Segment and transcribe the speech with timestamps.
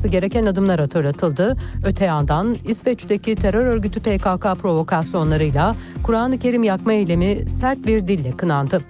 [0.00, 1.56] atılması gereken adımlar hatırlatıldı.
[1.84, 8.82] Öte yandan İsveç'teki terör örgütü PKK provokasyonlarıyla Kur'an-ı Kerim yakma eylemi sert bir dille kınandı.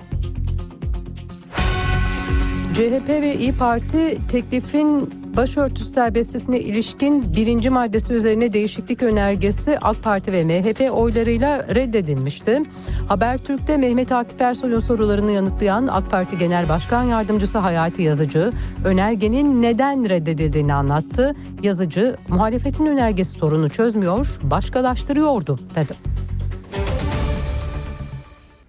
[2.75, 10.33] CHP ve İyi Parti teklifin başörtüsü serbestisine ilişkin birinci maddesi üzerine değişiklik önergesi AK Parti
[10.33, 12.63] ve MHP oylarıyla reddedilmişti.
[13.09, 18.53] Habertürk'te Mehmet Akif Ersoy'un sorularını yanıtlayan AK Parti Genel Başkan Yardımcısı Hayati Yazıcı,
[18.85, 21.35] önergenin neden reddedildiğini anlattı.
[21.63, 25.95] Yazıcı, muhalefetin önergesi sorunu çözmüyor, başkalaştırıyordu dedi.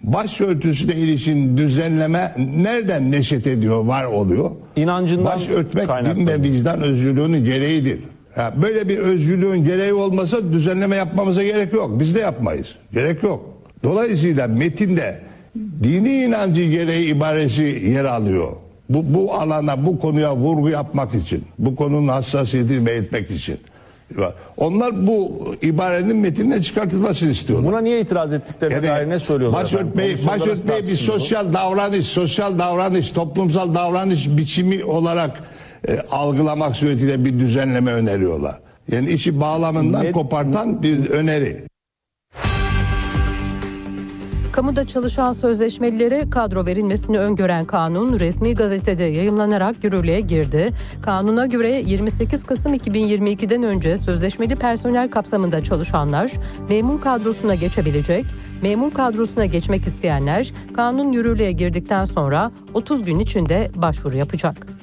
[0.04, 4.52] Başörtüsüne ilişkin düzenleme nereden neşet ediyor, var oluyor?
[4.76, 8.00] İnancından Baş örtmek din ve vicdan özgürlüğünün gereğidir.
[8.36, 12.00] Ha, böyle bir özgürlüğün gereği olmasa düzenleme yapmamıza gerek yok.
[12.00, 12.68] Biz de yapmayız.
[12.94, 13.46] Gerek yok.
[13.84, 15.22] Dolayısıyla metinde
[15.84, 18.52] dini inancı gereği ibaresi yer alıyor.
[18.90, 23.58] Bu, bu alana, bu konuya vurgu yapmak için, bu konunun hassasiyetini belirtmek için.
[24.58, 27.72] Onlar bu ibarenin metinden çıkartılmasını istiyorlar.
[27.72, 29.64] Buna niye itiraz ettiklerine dair ne söylüyorlar?
[29.64, 29.78] Nasıl
[30.28, 35.44] başörtmeyi bir sosyal davranış, sosyal davranış, toplumsal davranış biçimi olarak
[35.88, 38.60] e, algılamak suretiyle bir düzenleme öneriyorlar.
[38.92, 41.71] Yani işi bağlamından Ne- kopartan bir öneri.
[44.52, 50.70] Kamuda çalışan sözleşmelilere kadro verilmesini öngören kanun resmi gazetede yayımlanarak yürürlüğe girdi.
[51.02, 56.32] Kanuna göre 28 Kasım 2022'den önce sözleşmeli personel kapsamında çalışanlar
[56.70, 58.26] memur kadrosuna geçebilecek.
[58.62, 64.81] Memur kadrosuna geçmek isteyenler kanun yürürlüğe girdikten sonra 30 gün içinde başvuru yapacak.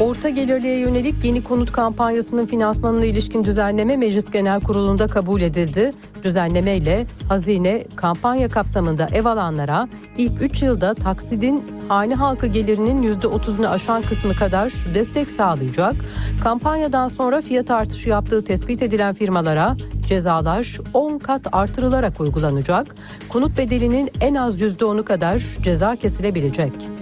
[0.00, 5.92] Orta gelirliye yönelik yeni konut kampanyasının finansmanına ilişkin düzenleme Meclis Genel Kurulu'nda kabul edildi.
[6.24, 13.68] Düzenleme ile hazine kampanya kapsamında ev alanlara ilk 3 yılda taksidin hane halkı gelirinin %30'unu
[13.68, 15.94] aşan kısmı kadar destek sağlayacak.
[16.42, 22.94] Kampanyadan sonra fiyat artışı yaptığı tespit edilen firmalara cezalar 10 kat artırılarak uygulanacak.
[23.28, 26.95] Konut bedelinin en az %10'u kadar ceza kesilebilecek.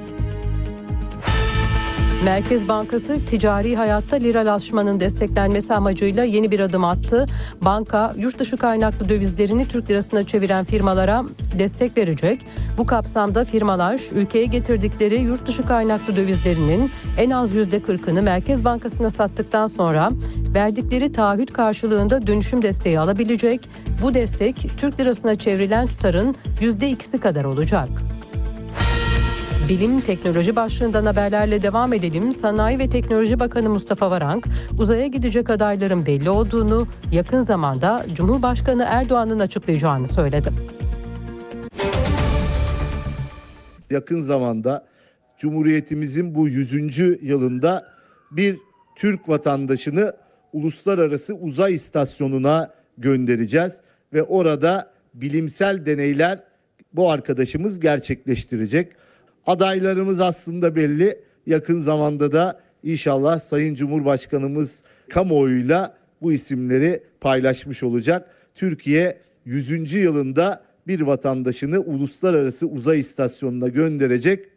[2.24, 7.26] Merkez Bankası ticari hayatta liralaşmanın desteklenmesi amacıyla yeni bir adım attı.
[7.60, 11.24] Banka yurt dışı kaynaklı dövizlerini Türk lirasına çeviren firmalara
[11.58, 12.46] destek verecek.
[12.78, 19.66] Bu kapsamda firmalar ülkeye getirdikleri yurt dışı kaynaklı dövizlerinin en az %40'ını Merkez Bankası'na sattıktan
[19.66, 20.10] sonra
[20.54, 23.68] verdikleri taahhüt karşılığında dönüşüm desteği alabilecek.
[24.02, 27.88] Bu destek Türk lirasına çevrilen tutarın %2'si kadar olacak.
[29.68, 32.32] Bilim teknoloji başlığından haberlerle devam edelim.
[32.32, 34.46] Sanayi ve Teknoloji Bakanı Mustafa Varank,
[34.78, 40.50] uzaya gidecek adayların belli olduğunu, yakın zamanda Cumhurbaşkanı Erdoğan'ın açıklayacağını söyledi.
[43.90, 44.86] yakın zamanda
[45.38, 46.98] Cumhuriyetimizin bu 100.
[47.22, 47.86] yılında
[48.30, 48.58] bir
[48.96, 50.12] Türk vatandaşını
[50.52, 53.72] uluslararası uzay istasyonuna göndereceğiz
[54.12, 56.40] ve orada bilimsel deneyler
[56.92, 58.92] bu arkadaşımız gerçekleştirecek.
[59.46, 61.18] Adaylarımız aslında belli.
[61.46, 64.78] Yakın zamanda da inşallah Sayın Cumhurbaşkanımız
[65.10, 68.30] kamuoyuyla bu isimleri paylaşmış olacak.
[68.54, 69.92] Türkiye 100.
[69.92, 74.48] yılında bir vatandaşını uluslararası uzay istasyonuna gönderecek.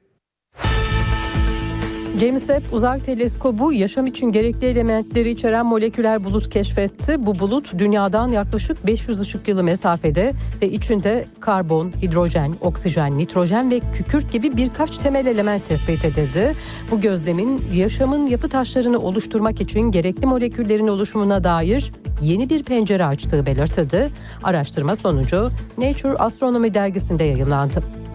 [2.19, 7.25] James Webb Uzay Teleskobu yaşam için gerekli elementleri içeren moleküler bulut keşfetti.
[7.25, 13.79] Bu bulut dünyadan yaklaşık 500 ışık yılı mesafede ve içinde karbon, hidrojen, oksijen, nitrojen ve
[13.93, 16.55] kükürt gibi birkaç temel element tespit edildi.
[16.91, 21.91] Bu gözlemin yaşamın yapı taşlarını oluşturmak için gerekli moleküllerin oluşumuna dair
[22.21, 24.11] yeni bir pencere açtığı belirtildi.
[24.43, 28.06] Araştırma sonucu Nature Astronomy dergisinde yayınlandı.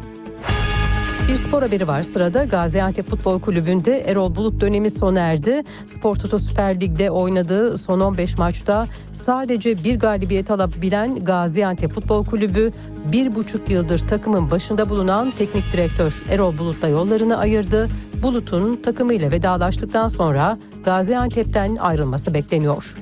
[1.28, 2.44] Bir spor haberi var sırada.
[2.44, 5.62] Gaziantep Futbol Kulübü'nde Erol Bulut dönemi sona erdi.
[5.86, 12.72] Spor Toto Süper Lig'de oynadığı son 15 maçta sadece bir galibiyet alabilen Gaziantep Futbol Kulübü
[13.12, 17.88] bir buçuk yıldır takımın başında bulunan teknik direktör Erol Bulut'la yollarını ayırdı.
[18.22, 22.96] Bulut'un takımıyla vedalaştıktan sonra Gaziantep'ten ayrılması bekleniyor.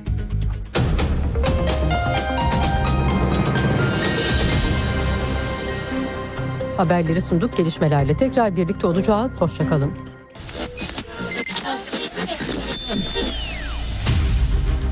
[6.81, 9.41] Haberleri sunduk gelişmelerle tekrar birlikte olacağız.
[9.41, 9.91] Hoşçakalın.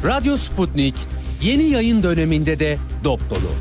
[0.05, 0.95] Radyo Sputnik
[1.41, 3.51] yeni yayın döneminde de dop dolu.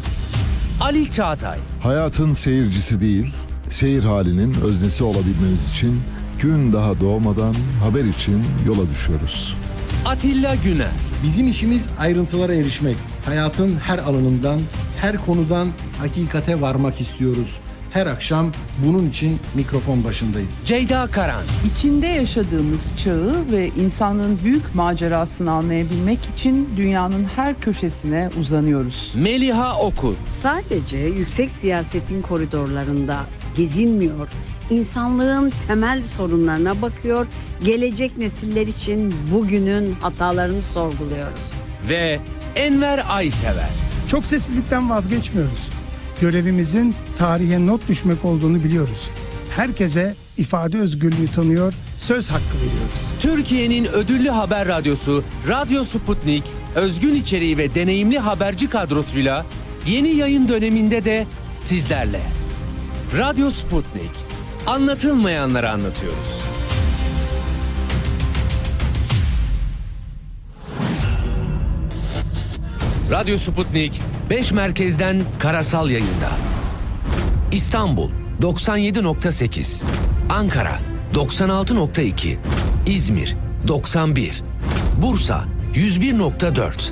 [0.81, 3.35] Ali Çağatay, Hayatın seyircisi değil,
[3.71, 6.01] seyir halinin öznesi olabilmeniz için
[6.43, 7.55] gün daha doğmadan
[7.85, 9.57] haber için yola düşüyoruz.
[10.05, 10.91] Atilla Güner,
[11.23, 12.97] Bizim işimiz ayrıntılara erişmek.
[13.27, 14.61] Hayatın her alanından,
[15.01, 17.61] her konudan hakikate varmak istiyoruz.
[17.91, 18.53] Her akşam
[18.87, 20.51] bunun için mikrofon başındayız.
[20.65, 21.43] Ceyda Karan,
[21.73, 29.13] İçinde yaşadığımız çağı ve insanın büyük macerasını anlayabilmek için dünyanın her köşesine uzanıyoruz.
[29.17, 33.17] Meliha Okur, Sadece yüksek siyasetin koridorlarında
[33.57, 34.29] gezinmiyor,
[34.71, 37.27] insanlığın temel sorunlarına bakıyor,
[37.65, 41.53] gelecek nesiller için bugünün hatalarını sorguluyoruz.
[41.89, 42.19] ve
[42.57, 43.69] Enver Aysever.
[44.11, 45.69] Çok seslilikten vazgeçmiyoruz.
[46.21, 49.11] Görevimizin tarihe not düşmek olduğunu biliyoruz.
[49.57, 53.21] Herkese ifade özgürlüğü tanıyor, söz hakkı veriyoruz.
[53.21, 56.45] Türkiye'nin ödüllü haber radyosu Radyo Sputnik,
[56.75, 59.47] özgün içeriği ve deneyimli haberci kadrosuyla
[59.87, 61.27] yeni yayın döneminde de
[61.57, 62.21] sizlerle.
[63.19, 64.11] Radyo Sputnik,
[64.67, 66.43] anlatılmayanları anlatıyoruz.
[73.11, 74.01] Radyo Sputnik
[74.31, 76.31] 5 merkezden karasal yayında.
[77.53, 78.11] İstanbul
[78.43, 79.83] 97.8,
[80.31, 80.79] Ankara
[81.15, 82.37] 96.2,
[82.87, 83.37] İzmir
[83.69, 84.43] 91,
[85.03, 85.45] Bursa
[85.75, 86.91] 101.4,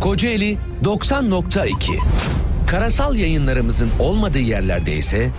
[0.00, 1.72] Kocaeli 90.2.
[2.66, 5.30] Karasal yayınlarımızın olmadığı yerlerde ise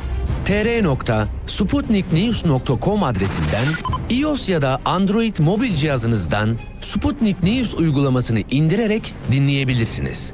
[0.45, 3.65] tr.sputniknews.com adresinden
[4.09, 10.33] iOS ya da Android mobil cihazınızdan Sputnik News uygulamasını indirerek dinleyebilirsiniz.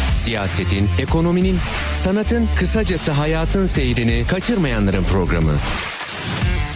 [0.21, 1.57] siyasetin, ekonominin,
[2.03, 5.53] sanatın, kısacası hayatın seyrini kaçırmayanların programı.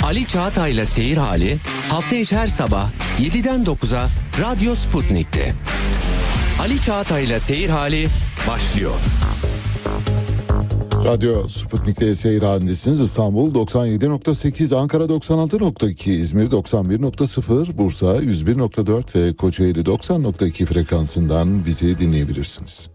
[0.03, 1.57] Ali Çağatay'la Seyir Hali
[1.89, 2.89] hafta içi her sabah
[3.19, 4.07] 7'den 9'a
[4.41, 5.53] Radyo Sputnik'te.
[6.59, 8.07] Ali Çağatay'la Seyir Hali
[8.47, 8.93] başlıyor.
[11.05, 13.01] Radyo Sputnik'te seyir halindesiniz.
[13.01, 22.94] İstanbul 97.8, Ankara 96.2, İzmir 91.0, Bursa 101.4 ve Kocaeli 90.2 frekansından bizi dinleyebilirsiniz.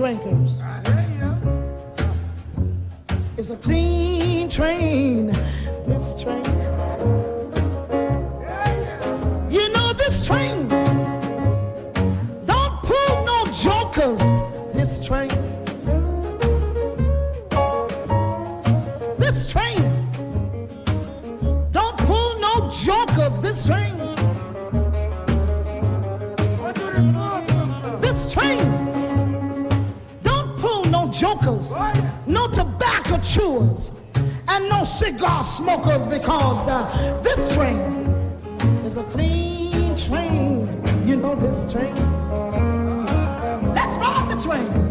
[0.00, 0.39] drinker.
[35.00, 38.04] Cigar smokers because uh, this train
[38.84, 40.68] is a clean train.
[41.08, 41.94] You know this train.
[43.74, 44.89] Let's ride the train.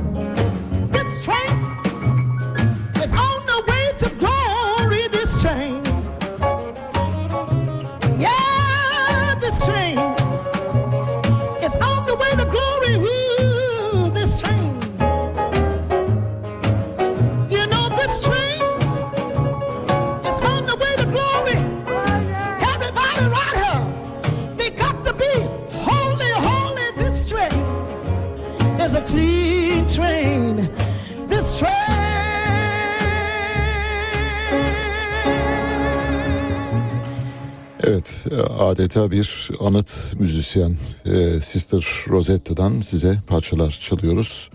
[38.69, 44.49] Adeta bir anıt müzisyen e, Sister Rosetta'dan size parçalar çalıyoruz.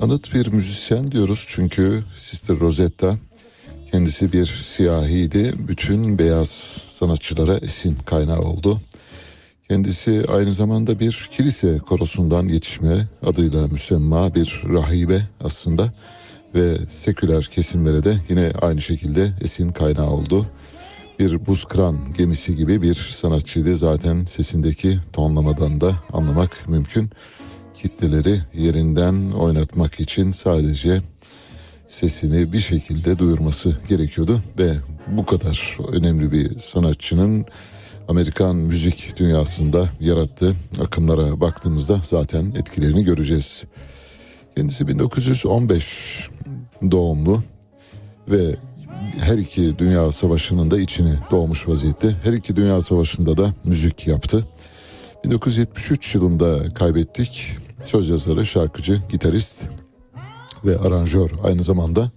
[0.00, 3.18] Anıt bir müzisyen diyoruz çünkü Sister Rosetta
[3.92, 5.54] kendisi bir siyahiydi.
[5.68, 6.48] Bütün beyaz
[6.88, 8.80] sanatçılara esin kaynağı oldu.
[9.68, 15.92] Kendisi aynı zamanda bir kilise korosundan yetişme adıyla müsemma bir rahibe aslında
[16.54, 20.46] ve seküler kesimlere de yine aynı şekilde esin kaynağı oldu.
[21.18, 23.76] Bir buz kıran gemisi gibi bir sanatçıydı.
[23.76, 27.10] Zaten sesindeki tonlamadan da anlamak mümkün.
[27.74, 31.02] Kitleleri yerinden oynatmak için sadece
[31.86, 37.46] sesini bir şekilde duyurması gerekiyordu ve bu kadar önemli bir sanatçının
[38.08, 43.64] Amerikan müzik dünyasında yarattığı akımlara baktığımızda zaten etkilerini göreceğiz.
[44.56, 46.30] Kendisi 1915
[46.90, 47.42] doğumlu
[48.30, 48.56] ve
[49.20, 52.16] her iki dünya savaşının da içine doğmuş vaziyette.
[52.22, 54.44] Her iki dünya savaşında da müzik yaptı.
[55.24, 57.56] 1973 yılında kaybettik.
[57.84, 59.70] Söz yazarı, şarkıcı, gitarist
[60.64, 62.10] ve aranjör aynı zamanda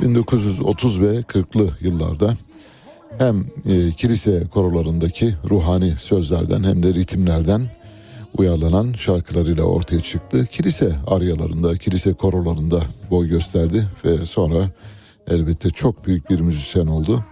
[0.00, 2.34] 1930 ve 40'lı yıllarda
[3.18, 7.70] hem e, kilise korolarındaki ruhani sözlerden hem de ritimlerden
[8.38, 10.46] uyarlanan şarkılarıyla ortaya çıktı.
[10.46, 14.70] Kilise aryalarında, kilise korolarında boy gösterdi ve sonra
[15.28, 17.24] elbette çok büyük bir müzisyen oldu.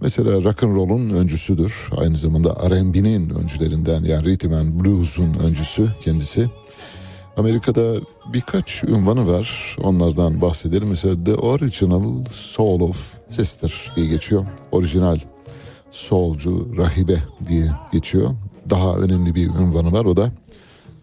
[0.00, 1.88] Mesela rock and roll'un öncüsüdür.
[1.96, 6.46] Aynı zamanda R&B'nin öncülerinden yani rhythm and blues'un öncüsü kendisi.
[7.36, 7.94] Amerika'da
[8.32, 9.76] birkaç ünvanı var.
[9.82, 10.88] Onlardan bahsedelim.
[10.88, 14.46] Mesela The Original Soul of Sister diye geçiyor.
[14.72, 15.18] Orijinal
[15.90, 17.18] soulcu rahibe
[17.48, 18.30] diye geçiyor.
[18.70, 20.04] Daha önemli bir ünvanı var.
[20.04, 20.32] O da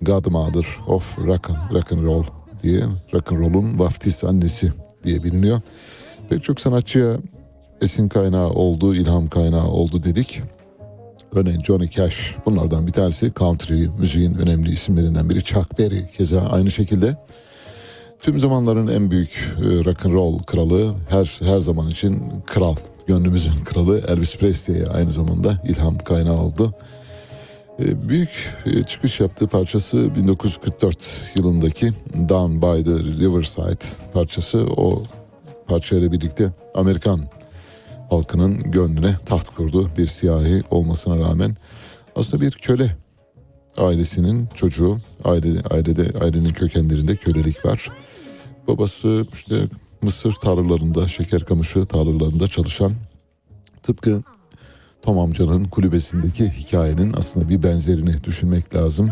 [0.02, 2.24] Godmother of Rock rock and Roll
[2.64, 2.84] diye.
[3.14, 4.74] Rock and Roll'un vaftiz annesi
[5.04, 5.62] diye biliniyor.
[6.30, 7.18] Pek çok sanatçıya
[7.82, 10.42] esin kaynağı oldu, ilham kaynağı oldu dedik.
[11.36, 15.44] Örneğin Johnny Cash bunlardan bir tanesi country müziğin önemli isimlerinden biri.
[15.44, 17.16] Chuck Berry keza aynı şekilde.
[18.22, 22.76] Tüm zamanların en büyük e, rock and roll kralı her her zaman için kral,
[23.08, 26.74] gönlümüzün kralı Elvis Presley'e aynı zamanda ilham kaynağı oldu.
[27.80, 30.98] E, Büyük e, çıkış yaptığı parçası 1944
[31.38, 31.92] yılındaki
[32.30, 34.66] Down by the Riverside parçası.
[34.78, 35.04] O
[35.68, 37.22] parçayla birlikte Amerikan
[38.10, 39.90] halkının gönlüne taht kurdu.
[39.98, 41.56] Bir siyahi olmasına rağmen
[42.16, 42.98] aslında bir köle
[43.78, 44.98] ailesinin çocuğu.
[45.24, 47.92] Aile, ailede ailenin kökenlerinde kölelik var.
[48.68, 49.56] Babası işte
[50.02, 52.94] mısır tarlalarında, şeker kamışı tarlalarında çalışan
[53.84, 54.24] tıpkı
[55.02, 59.10] Tom amcanın kulübesindeki hikayenin aslında bir benzerini düşünmek lazım.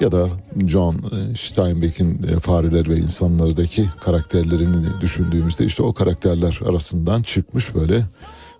[0.00, 0.28] Ya da
[0.66, 8.06] John e, Steinbeck'in e, Fareler ve İnsanlardaki karakterlerini düşündüğümüzde işte o karakterler arasından çıkmış böyle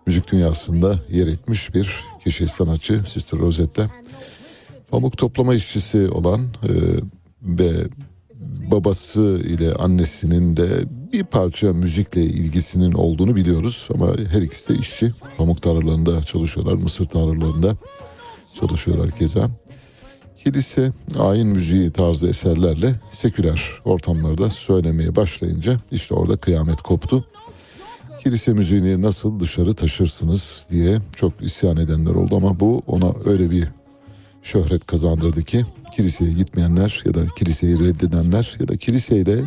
[0.07, 3.91] müzik dünyasında yer etmiş bir kişi sanatçı Sister Rosetta.
[4.91, 6.71] Pamuk toplama işçisi olan e,
[7.43, 7.71] ve
[8.71, 10.69] babası ile annesinin de
[11.13, 15.13] bir parça müzikle ilgisinin olduğunu biliyoruz ama her ikisi de işçi.
[15.37, 17.77] Pamuk tarlalarında çalışıyorlar, mısır tarlalarında
[18.61, 19.51] çalışıyorlar keza.
[20.49, 27.25] Kilise ayin müziği tarzı eserlerle seküler ortamlarda söylemeye başlayınca işte orada kıyamet koptu.
[28.25, 33.69] Kilise müziğini nasıl dışarı taşırsınız diye çok isyan edenler oldu ama bu ona öyle bir
[34.43, 35.65] şöhret kazandırdı ki
[35.97, 39.45] kiliseye gitmeyenler ya da kiliseyi reddedenler ya da kiliseyle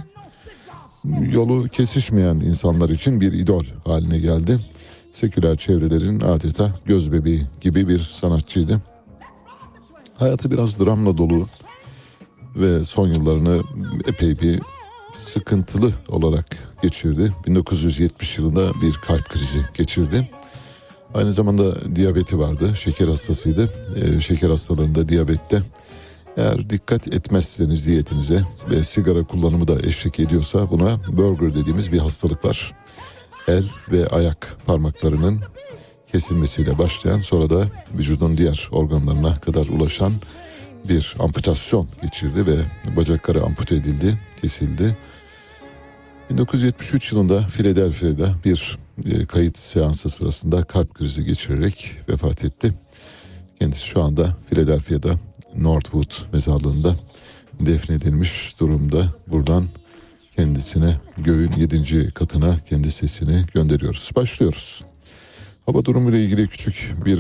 [1.32, 4.60] yolu kesişmeyen insanlar için bir idol haline geldi.
[5.12, 8.82] Seküler çevrelerin adeta göz bebeği gibi bir sanatçıydı.
[10.22, 11.48] Hayatı biraz dramla dolu
[12.56, 13.64] ve son yıllarını
[14.08, 14.62] epey bir
[15.14, 16.46] sıkıntılı olarak
[16.82, 17.34] geçirdi.
[17.48, 20.30] 1970 yılında bir kalp krizi geçirdi.
[21.14, 23.74] Aynı zamanda diyabeti vardı, şeker hastasıydı.
[23.96, 25.62] Ee, şeker hastalarında diyabette
[26.38, 32.46] eğer dikkat etmezseniz diyetinize ve sigara kullanımı da eşlik ediyorsa buna burger dediğimiz bir hastalık
[32.46, 32.74] var.
[33.48, 35.42] El ve ayak parmaklarının
[36.12, 40.14] kesilmesiyle başlayan sonra da vücudun diğer organlarına kadar ulaşan
[40.90, 42.58] bir amputasyon geçirdi ve
[42.96, 44.98] bacakları ampute edildi, kesildi.
[46.30, 52.74] 1973 yılında Philadelphia'da bir e, kayıt seansı sırasında kalp krizi geçirerek vefat etti.
[53.60, 55.20] Kendisi şu anda Philadelphia'da
[55.56, 56.96] Northwood mezarlığında
[57.60, 59.14] defnedilmiş durumda.
[59.28, 59.68] Buradan
[60.36, 64.12] kendisine göğün yedinci katına kendi sesini gönderiyoruz.
[64.16, 64.82] Başlıyoruz.
[65.72, 67.20] Hava durumu ile ilgili küçük bir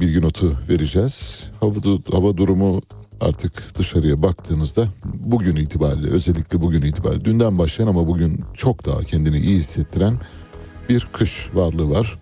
[0.00, 1.46] bilgi notu vereceğiz.
[1.60, 1.74] Hava,
[2.12, 2.82] hava durumu
[3.20, 9.38] artık dışarıya baktığınızda bugün itibariyle özellikle bugün itibariyle dünden başlayan ama bugün çok daha kendini
[9.38, 10.20] iyi hissettiren
[10.88, 12.18] bir kış varlığı var.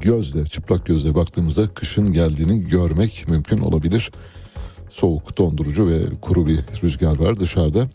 [0.00, 4.12] Gözle çıplak gözle baktığımızda kışın geldiğini görmek mümkün olabilir.
[4.90, 7.88] Soğuk, dondurucu ve kuru bir rüzgar var dışarıda.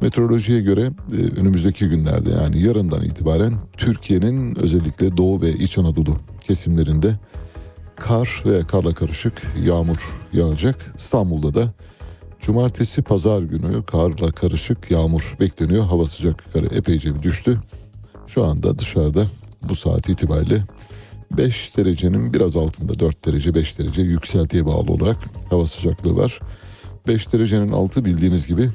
[0.00, 7.18] Meteorolojiye göre e, önümüzdeki günlerde yani yarından itibaren Türkiye'nin özellikle Doğu ve İç Anadolu kesimlerinde
[7.96, 10.94] kar ve karla karışık yağmur yağacak.
[10.98, 11.72] İstanbul'da da
[12.40, 15.84] cumartesi pazar günü karla karışık yağmur bekleniyor.
[15.84, 17.60] Hava sıcaklıkları epeyce bir düştü.
[18.26, 19.24] Şu anda dışarıda
[19.68, 20.62] bu saat itibariyle
[21.36, 25.16] 5 derecenin biraz altında 4 derece 5 derece yükseltiye bağlı olarak
[25.50, 26.40] hava sıcaklığı var.
[27.06, 28.70] 5 derecenin altı bildiğiniz gibi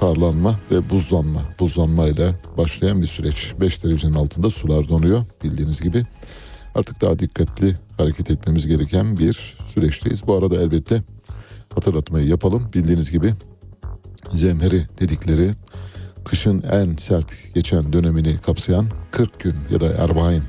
[0.00, 1.42] karlanma ve buzlanma.
[1.60, 3.54] Buzlanma ile başlayan bir süreç.
[3.60, 6.06] 5 derecenin altında sular donuyor bildiğiniz gibi.
[6.74, 10.26] Artık daha dikkatli hareket etmemiz gereken bir süreçteyiz.
[10.26, 11.02] Bu arada elbette
[11.74, 12.70] hatırlatmayı yapalım.
[12.74, 13.34] Bildiğiniz gibi
[14.28, 15.50] zemheri dedikleri
[16.24, 20.42] kışın en sert geçen dönemini kapsayan 40 gün ya da Erbain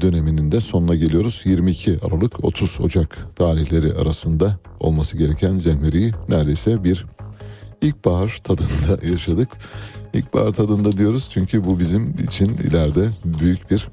[0.00, 1.42] döneminin de sonuna geliyoruz.
[1.44, 7.06] 22 Aralık 30 Ocak tarihleri arasında olması gereken zemheriyi neredeyse bir
[7.82, 9.48] ilkbahar tadında yaşadık.
[10.14, 13.88] İlkbahar tadında diyoruz çünkü bu bizim için ileride büyük bir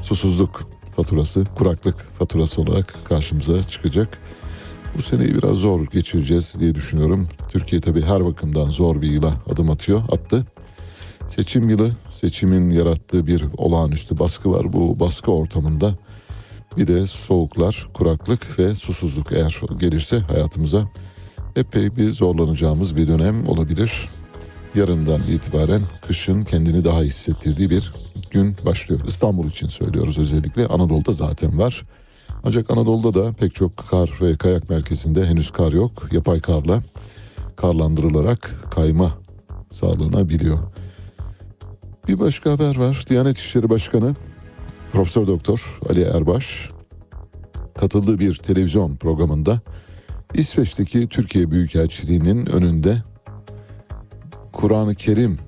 [0.00, 0.62] susuzluk
[0.96, 4.18] faturası, kuraklık faturası olarak karşımıza çıkacak.
[4.96, 7.28] Bu seneyi biraz zor geçireceğiz diye düşünüyorum.
[7.48, 10.46] Türkiye tabii her bakımdan zor bir yıla adım atıyor, attı.
[11.28, 14.72] Seçim yılı, seçimin yarattığı bir olağanüstü baskı var.
[14.72, 15.94] Bu baskı ortamında
[16.76, 20.88] bir de soğuklar, kuraklık ve susuzluk eğer gelirse hayatımıza
[21.56, 24.08] epey bir zorlanacağımız bir dönem olabilir.
[24.74, 27.92] Yarından itibaren kışın kendini daha hissettirdiği bir
[28.30, 29.00] gün başlıyor.
[29.06, 30.66] İstanbul için söylüyoruz özellikle.
[30.66, 31.84] Anadolu'da zaten var.
[32.44, 36.08] Ancak Anadolu'da da pek çok kar ve kayak merkezinde henüz kar yok.
[36.12, 36.82] Yapay karla
[37.56, 39.12] karlandırılarak kayma
[39.70, 40.58] sağlanabiliyor.
[42.08, 43.04] Bir başka haber var.
[43.08, 44.14] Diyanet İşleri Başkanı
[44.92, 46.70] Profesör Doktor Ali Erbaş
[47.78, 49.60] katıldığı bir televizyon programında
[50.34, 53.02] İsveç'teki Türkiye Büyükelçiliği'nin önünde
[54.52, 55.38] Kur'an-ı Kerim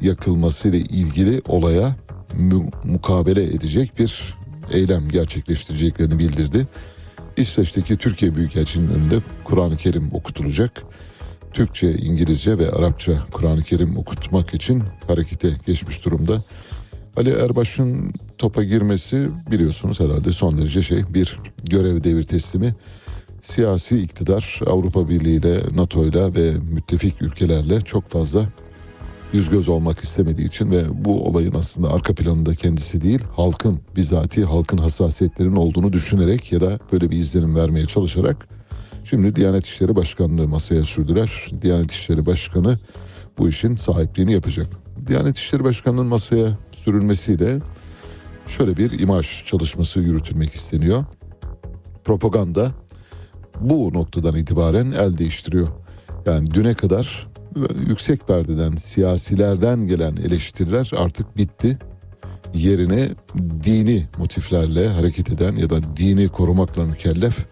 [0.00, 1.96] yakılması ile ilgili olaya
[2.38, 4.34] mu- mukabele edecek bir
[4.70, 6.66] eylem gerçekleştireceklerini bildirdi.
[7.36, 10.82] İsveç'teki Türkiye Büyükelçiliği'nin önünde Kur'an-ı Kerim okutulacak.
[11.52, 16.42] Türkçe, İngilizce ve Arapça Kur'an-ı Kerim okutmak için harekete geçmiş durumda.
[17.16, 22.74] Ali Erbaş'ın topa girmesi biliyorsunuz herhalde son derece şey bir görev devir teslimi.
[23.44, 28.48] Siyasi iktidar Avrupa Birliği ile NATO ile ve müttefik ülkelerle çok fazla
[29.32, 34.44] yüz göz olmak istemediği için ve bu olayın aslında arka planında kendisi değil halkın bizatihi
[34.44, 38.48] halkın hassasiyetlerinin olduğunu düşünerek ya da böyle bir izlenim vermeye çalışarak
[39.04, 41.50] şimdi Diyanet İşleri Başkanlığı masaya sürdüler.
[41.62, 42.78] Diyanet İşleri Başkanı
[43.38, 44.68] bu işin sahipliğini yapacak.
[45.06, 47.58] Diyanet İşleri Başkanı'nın masaya sürülmesiyle
[48.46, 51.04] şöyle bir imaj çalışması yürütülmek isteniyor.
[52.04, 52.83] Propaganda
[53.60, 55.68] bu noktadan itibaren el değiştiriyor.
[56.26, 57.28] Yani düne kadar
[57.88, 61.78] yüksek perdeden siyasilerden gelen eleştiriler artık bitti.
[62.54, 63.08] Yerine
[63.62, 67.46] dini motiflerle hareket eden ya da dini korumakla mükellef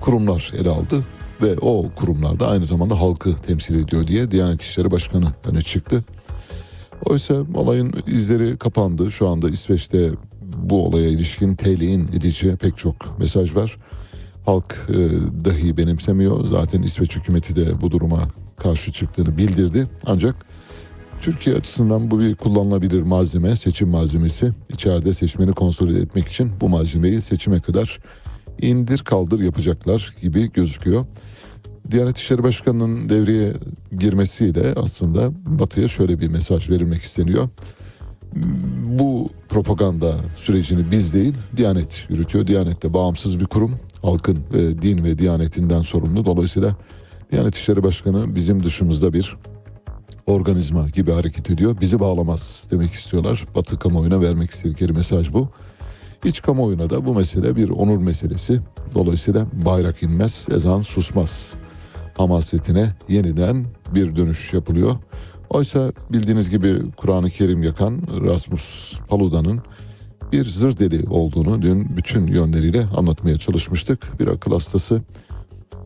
[0.00, 1.04] kurumlar ele aldı.
[1.42, 6.04] ve o kurumlarda aynı zamanda halkı temsil ediyor diye Diyanet İşleri Başkanı öne çıktı.
[7.04, 9.10] Oysa olayın izleri kapandı.
[9.10, 10.10] Şu anda İsveç'te
[10.56, 13.78] bu olaya ilişkin telin edici pek çok mesaj var.
[14.46, 14.94] Halk e,
[15.44, 16.46] dahi benimsemiyor.
[16.46, 19.86] Zaten İsveç hükümeti de bu duruma karşı çıktığını bildirdi.
[20.06, 20.36] Ancak
[21.22, 24.52] Türkiye açısından bu bir kullanılabilir malzeme, seçim malzemesi.
[24.68, 27.98] İçeride seçmeni konsolide etmek için bu malzemeyi seçime kadar
[28.60, 31.06] indir kaldır yapacaklar gibi gözüküyor.
[31.90, 33.52] Diyanet İşleri Başkanı'nın devreye
[33.98, 37.48] girmesiyle aslında Batı'ya şöyle bir mesaj verilmek isteniyor.
[38.98, 42.46] Bu propaganda sürecini biz değil Diyanet yürütüyor.
[42.46, 43.78] Diyanet de bağımsız bir kurum.
[44.02, 46.24] Halkın ve din ve diyanetinden sorumlu.
[46.24, 46.76] Dolayısıyla
[47.32, 49.36] Diyanet İşleri Başkanı bizim dışımızda bir
[50.26, 51.76] organizma gibi hareket ediyor.
[51.80, 53.46] Bizi bağlamaz demek istiyorlar.
[53.54, 55.48] Batı kamuoyuna vermek istedikleri mesaj bu.
[56.24, 58.60] İç kamuoyuna da bu mesele bir onur meselesi.
[58.94, 61.54] Dolayısıyla bayrak inmez, ezan susmaz.
[62.16, 64.94] Hamasetine yeniden bir dönüş yapılıyor.
[65.50, 69.62] Oysa bildiğiniz gibi Kur'an-ı Kerim yakan Rasmus Paludan'ın
[70.32, 74.20] bir zır deli olduğunu dün bütün yönleriyle anlatmaya çalışmıştık.
[74.20, 75.02] Bir akıl hastası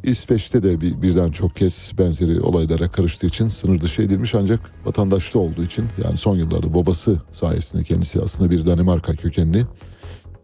[0.03, 5.41] İsveç'te de bir, birden çok kez benzeri olaylara karıştığı için sınır dışı edilmiş ancak vatandaşlı
[5.41, 9.65] olduğu için yani son yıllarda babası sayesinde kendisi aslında bir Danimarka kökenli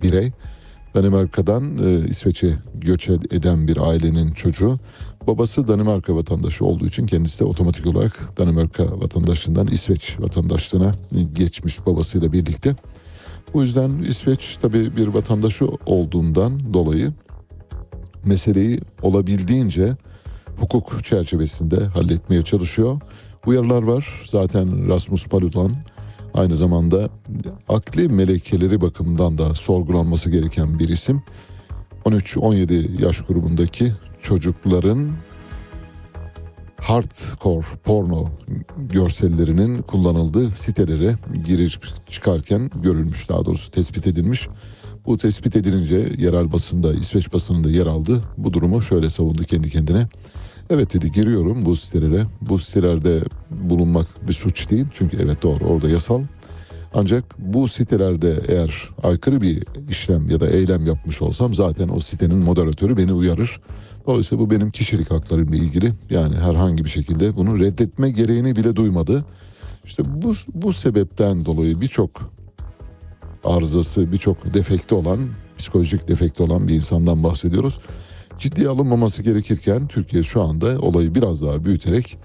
[0.03, 0.33] birey.
[0.95, 4.79] Danimarka'dan e, İsveç'e göç eden bir ailenin çocuğu.
[5.27, 10.95] Babası Danimarka vatandaşı olduğu için kendisi de otomatik olarak Danimarka vatandaşlığından İsveç vatandaşlığına
[11.33, 12.77] geçmiş babasıyla birlikte.
[13.55, 17.13] Bu yüzden İsveç tabii bir vatandaşı olduğundan dolayı
[18.25, 19.97] meseleyi olabildiğince
[20.57, 23.01] hukuk çerçevesinde halletmeye çalışıyor.
[23.47, 24.23] Uyarılar var.
[24.27, 25.71] Zaten Rasmus Paludan
[26.35, 27.09] aynı zamanda
[27.69, 31.23] akli melekeleri bakımından da sorgulanması gereken bir isim.
[32.05, 35.11] 13-17 yaş grubundaki çocukların
[36.83, 38.29] hardcore porno
[38.77, 41.15] görsellerinin kullanıldığı sitelere
[41.45, 41.73] girip
[42.07, 44.49] çıkarken görülmüş daha doğrusu tespit edilmiş.
[45.07, 48.23] Bu tespit edilince yerel basında İsveç basınında yer aldı.
[48.37, 50.09] Bu durumu şöyle savundu kendi kendine.
[50.71, 52.27] Evet dedi giriyorum bu sitelere.
[52.41, 54.87] Bu sitelerde bulunmak bir suç değil.
[54.93, 56.23] Çünkü evet doğru orada yasal.
[56.95, 62.37] Ancak bu sitelerde eğer aykırı bir işlem ya da eylem yapmış olsam zaten o sitenin
[62.37, 63.61] moderatörü beni uyarır.
[64.07, 65.93] Dolayısıyla bu benim kişilik haklarımla ilgili.
[66.11, 69.25] Yani herhangi bir şekilde bunu reddetme gereğini bile duymadı.
[69.85, 72.11] İşte bu, bu sebepten dolayı birçok
[73.45, 77.79] arızası, birçok defekti olan, psikolojik defekti olan bir insandan bahsediyoruz.
[78.39, 82.19] Ciddiye alınmaması gerekirken Türkiye şu anda olayı biraz daha büyüterek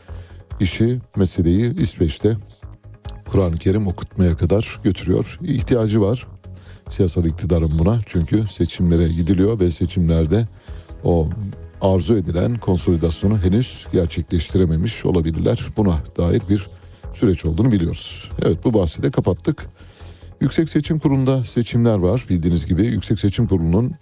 [0.60, 2.38] işi, meseleyi İsveç'te
[3.28, 5.40] Kur'an-ı Kerim okutmaya kadar götürüyor.
[5.44, 6.28] İhtiyacı var
[6.90, 8.00] siyasal iktidarın buna.
[8.06, 10.48] Çünkü seçimlere gidiliyor ve seçimlerde
[11.04, 11.30] o
[11.82, 15.66] arzu edilen konsolidasyonu henüz gerçekleştirememiş olabilirler.
[15.78, 16.68] Buna dair bir
[17.12, 18.30] süreç olduğunu biliyoruz.
[18.46, 19.66] Evet bu bahsi de kapattık.
[20.42, 22.86] Yüksek Seçim Kurulu'nda seçimler var bildiğiniz gibi.
[22.86, 23.96] Yüksek Seçim Kurulu'nun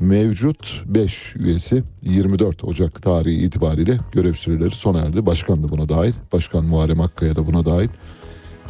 [0.00, 5.26] mevcut 5 üyesi 24 Ocak tarihi itibariyle görev süreleri sona erdi.
[5.26, 6.12] Başkan da buna dahil.
[6.32, 7.88] Başkan Muharrem Akkaya da buna dahil.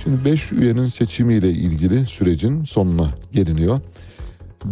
[0.03, 3.81] Şimdi 5 üyenin seçimiyle ilgili sürecin sonuna geliniyor.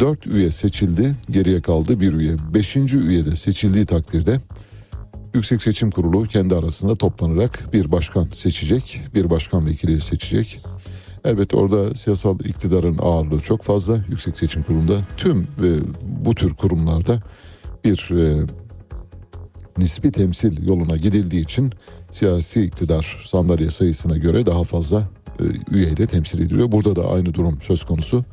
[0.01, 2.37] 4 üye seçildi, geriye kaldı bir üye.
[2.55, 2.77] 5.
[2.77, 4.41] üye de seçildiği takdirde
[5.37, 10.61] Yüksek Seçim Kurulu kendi arasında toplanarak bir başkan seçecek, bir başkan vekili seçecek.
[11.25, 14.05] Elbette orada siyasal iktidarın ağırlığı çok fazla.
[14.09, 17.23] Yüksek Seçim Kurulu'nda tüm ve bu tür kurumlarda
[17.85, 18.47] bir e,
[19.79, 21.73] nispi temsil yoluna gidildiği için
[22.11, 25.09] siyasi iktidar sandalye sayısına göre daha fazla
[25.41, 25.45] e,
[25.77, 26.73] üyeyle temsil ediliyor.
[26.73, 28.25] Burada da aynı durum söz konusu.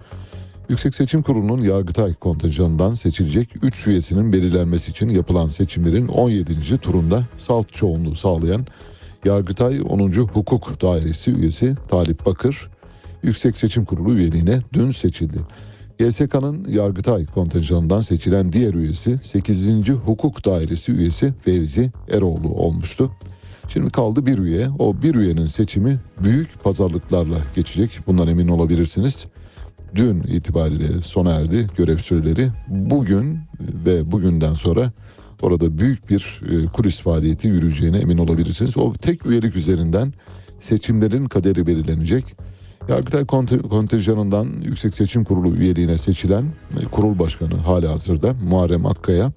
[0.69, 6.77] Yüksek Seçim Kurulu'nun Yargıtay kontenjanından seçilecek 3 üyesinin belirlenmesi için yapılan seçimlerin 17.
[6.77, 8.65] turunda salt çoğunluğu sağlayan
[9.25, 10.11] Yargıtay 10.
[10.11, 12.69] Hukuk Dairesi üyesi Talip Bakır
[13.23, 15.39] Yüksek Seçim Kurulu üyeliğine dün seçildi.
[15.99, 19.89] YSK'nın Yargıtay kontenjanından seçilen diğer üyesi 8.
[19.89, 23.11] Hukuk Dairesi üyesi Fevzi Eroğlu olmuştu.
[23.67, 24.69] Şimdi kaldı bir üye.
[24.79, 27.99] O bir üyenin seçimi büyük pazarlıklarla geçecek.
[28.07, 29.25] Bundan emin olabilirsiniz.
[29.95, 32.49] Dün itibariyle sona erdi görev süreleri.
[32.67, 34.91] Bugün ve bugünden sonra
[35.41, 38.77] orada büyük bir e, kulis faaliyeti yürüyeceğine emin olabilirsiniz.
[38.77, 40.13] O tek üyelik üzerinden
[40.59, 42.23] seçimlerin kaderi belirlenecek.
[42.89, 43.25] Yargıtay
[43.69, 46.43] kontenjanından Yüksek Seçim Kurulu üyeliğine seçilen
[46.81, 49.31] e, kurul başkanı hali hazırda Muharrem Akkaya,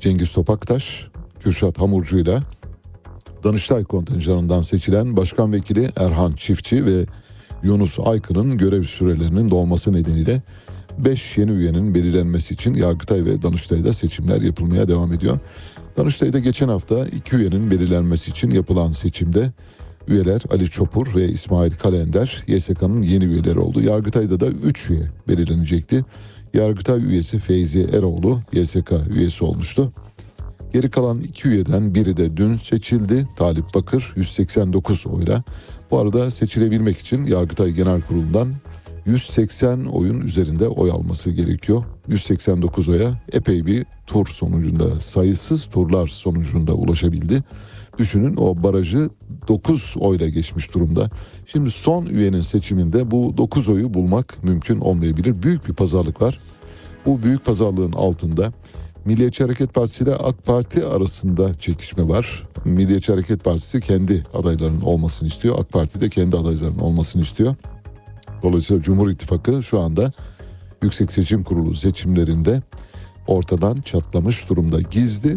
[0.00, 1.06] Cengiz Topaktaş,
[1.40, 2.40] Kürşat Hamurcu ile
[3.44, 7.06] Danıştay kontenjanından seçilen Başkan Vekili Erhan Çiftçi ve
[7.62, 10.42] Yunus Aykın'ın görev sürelerinin dolması nedeniyle
[10.98, 15.38] 5 yeni üyenin belirlenmesi için Yargıtay ve Danıştay'da seçimler yapılmaya devam ediyor.
[15.96, 19.52] Danıştay'da geçen hafta iki üyenin belirlenmesi için yapılan seçimde
[20.08, 23.82] üyeler Ali Çopur ve İsmail Kalender YSK'nın yeni üyeleri oldu.
[23.82, 26.04] Yargıtay'da da 3 üye belirlenecekti.
[26.54, 29.92] Yargıtay üyesi Feyzi Eroğlu YSK üyesi olmuştu.
[30.72, 33.28] Geri kalan iki üyeden biri de dün seçildi.
[33.36, 35.42] Talip Bakır 189 oyla.
[35.90, 38.54] Bu arada seçilebilmek için Yargıtay Genel Kurulu'ndan
[39.06, 41.84] 180 oyun üzerinde oy alması gerekiyor.
[42.08, 47.42] 189 oya epey bir tur sonucunda sayısız turlar sonucunda ulaşabildi.
[47.98, 49.10] Düşünün o barajı
[49.48, 51.10] 9 oyla geçmiş durumda.
[51.46, 55.42] Şimdi son üyenin seçiminde bu 9 oyu bulmak mümkün olmayabilir.
[55.42, 56.38] Büyük bir pazarlık var.
[57.06, 58.52] Bu büyük pazarlığın altında
[59.04, 62.48] Milliyetçi Hareket Partisi ile AK Parti arasında çekişme var.
[62.64, 65.58] Milliyetçi Hareket Partisi kendi adaylarının olmasını istiyor.
[65.58, 67.54] AK Parti de kendi adaylarının olmasını istiyor.
[68.42, 70.12] Dolayısıyla Cumhur İttifakı şu anda
[70.82, 72.62] Yüksek Seçim Kurulu seçimlerinde
[73.26, 74.80] ortadan çatlamış durumda.
[74.80, 75.36] Gizli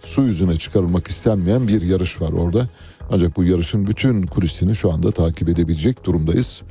[0.00, 2.68] su yüzüne çıkarılmak istenmeyen bir yarış var orada.
[3.10, 6.62] Ancak bu yarışın bütün kulisini şu anda takip edebilecek durumdayız.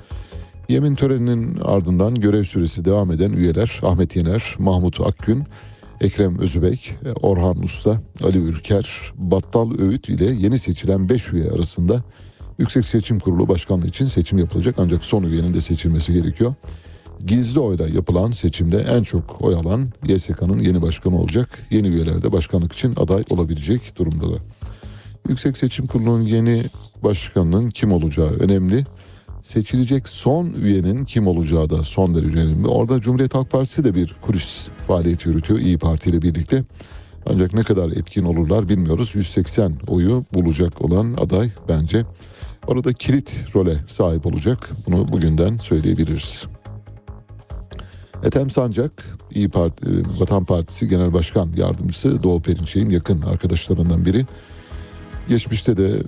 [0.70, 5.44] Yemin töreninin ardından görev süresi devam eden üyeler Ahmet Yener, Mahmut Akgün,
[6.02, 12.04] Ekrem Özübek, Orhan Usta, Ali Ürker, Battal Öğüt ile yeni seçilen 5 üye arasında
[12.58, 16.56] Yüksek Seçim Kurulu Başkanlığı için seçim yapılacak ancak son üyenin de seçilmesi gerekiyor.
[17.26, 21.60] Gizli oyla yapılan seçimde en çok oy alan YSK'nın yeni başkanı olacak.
[21.72, 24.40] Yeni üyeler de başkanlık için aday olabilecek durumdalar.
[25.30, 26.64] Yüksek Seçim Kurulu'nun yeni
[27.04, 28.86] başkanının kim olacağı önemli.
[29.42, 32.68] Seçilecek son üyenin kim olacağı da son derece önemli.
[32.68, 36.64] Orada Cumhuriyet Halk Partisi de bir kulis faaliyeti yürütüyor İyi Parti ile birlikte.
[37.30, 39.16] Ancak ne kadar etkin olurlar bilmiyoruz.
[39.16, 42.06] 180 oyu bulacak olan aday bence
[42.68, 44.70] orada kilit role sahip olacak.
[44.88, 46.46] Bunu bugünden söyleyebiliriz.
[48.24, 54.26] Ethem Sancak, İyi Parti, Vatan Partisi Genel Başkan Yardımcısı Doğu Perinçek'in yakın arkadaşlarından biri.
[55.32, 56.04] Geçmişte de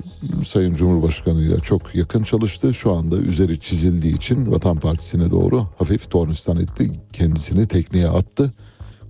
[0.46, 2.74] Sayın Cumhurbaşkanı ile çok yakın çalıştı.
[2.74, 6.92] Şu anda üzeri çizildiği için Vatan Partisi'ne doğru hafif tornistan etti.
[7.14, 8.54] Kendisini tekneye attı.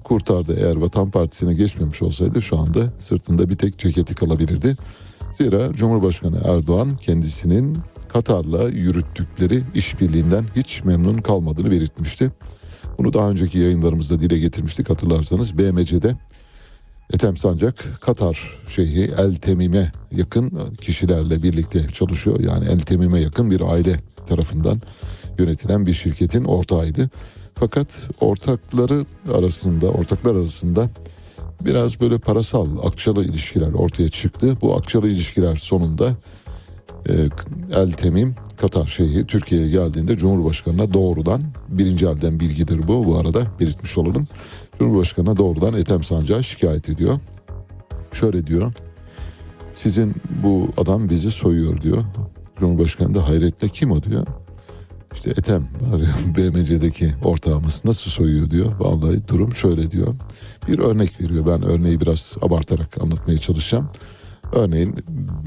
[0.04, 0.56] Kurtardı.
[0.60, 4.76] Eğer Vatan Partisi'ne geçmemiş olsaydı şu anda sırtında bir tek ceketi kalabilirdi.
[5.38, 7.78] Zira Cumhurbaşkanı Erdoğan kendisinin
[8.10, 12.32] Katar'la yürüttükleri işbirliğinden hiç memnun kalmadığını belirtmişti.
[12.98, 16.16] Bunu daha önceki yayınlarımızda dile getirmiştik hatırlarsanız BMC'de
[17.14, 22.40] Ethem Sancak Katar Şeyhi El Temim'e yakın kişilerle birlikte çalışıyor.
[22.40, 24.82] Yani El Temim'e yakın bir aile tarafından
[25.40, 27.10] yönetilen bir şirketin ortağıydı.
[27.56, 30.90] Fakat ortakları arasında, ortaklar arasında
[31.62, 34.58] biraz böyle parasal, akçalı ilişkiler ortaya çıktı.
[34.62, 36.12] Bu akçalı ilişkiler sonunda
[37.10, 37.14] e,
[37.74, 43.98] El Temim Katar Şeyhi Türkiye'ye geldiğinde Cumhurbaşkanı'na doğrudan birinci elden bilgidir bu bu arada belirtmiş
[43.98, 44.28] olalım.
[44.80, 47.20] Cumhurbaşkanı'na doğrudan Ethem Sancak'ı şikayet ediyor.
[48.12, 48.74] Şöyle diyor.
[49.74, 52.04] Sizin bu adam bizi soyuyor diyor.
[52.60, 54.28] Cumhurbaşkanı da hayretle kim o diyor.
[55.14, 56.08] İşte Ethem var ya
[56.38, 58.74] BMC'deki ortağımız nasıl soyuyor diyor.
[58.80, 60.14] Vallahi durum şöyle diyor.
[60.68, 61.46] Bir örnek veriyor.
[61.48, 63.90] Ben örneği biraz abartarak anlatmaya çalışacağım.
[64.54, 64.96] Örneğin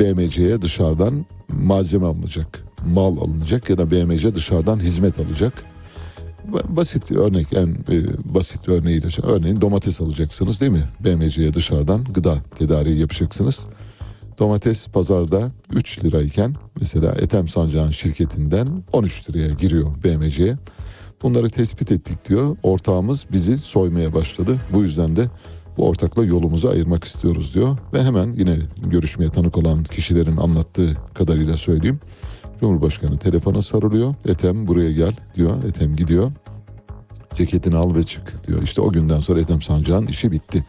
[0.01, 5.53] BMC'ye dışarıdan malzeme alınacak, mal alınacak ya da BMC dışarıdan hizmet alacak.
[6.69, 10.83] Basit örnek en e, basit örneğiyle örneğin domates alacaksınız değil mi?
[11.01, 13.67] BMC'ye dışarıdan gıda tedariği yapacaksınız.
[14.39, 20.57] Domates pazarda 3 lirayken mesela Ethem Sancak'ın şirketinden 13 liraya giriyor BMC'ye.
[21.23, 22.57] Bunları tespit ettik diyor.
[22.63, 24.61] Ortağımız bizi soymaya başladı.
[24.73, 25.27] Bu yüzden de
[25.77, 27.79] bu ortakla yolumuzu ayırmak istiyoruz diyor.
[27.93, 32.01] Ve hemen yine görüşmeye tanık olan kişilerin anlattığı kadarıyla söyleyeyim.
[32.61, 34.15] Cumhurbaşkanı telefona sarılıyor.
[34.29, 35.65] Ethem buraya gel diyor.
[35.65, 36.33] Ethem gidiyor.
[37.35, 38.63] Ceketini al ve çık diyor.
[38.63, 40.65] İşte o günden sonra Ethem Sancak'ın işi bitti.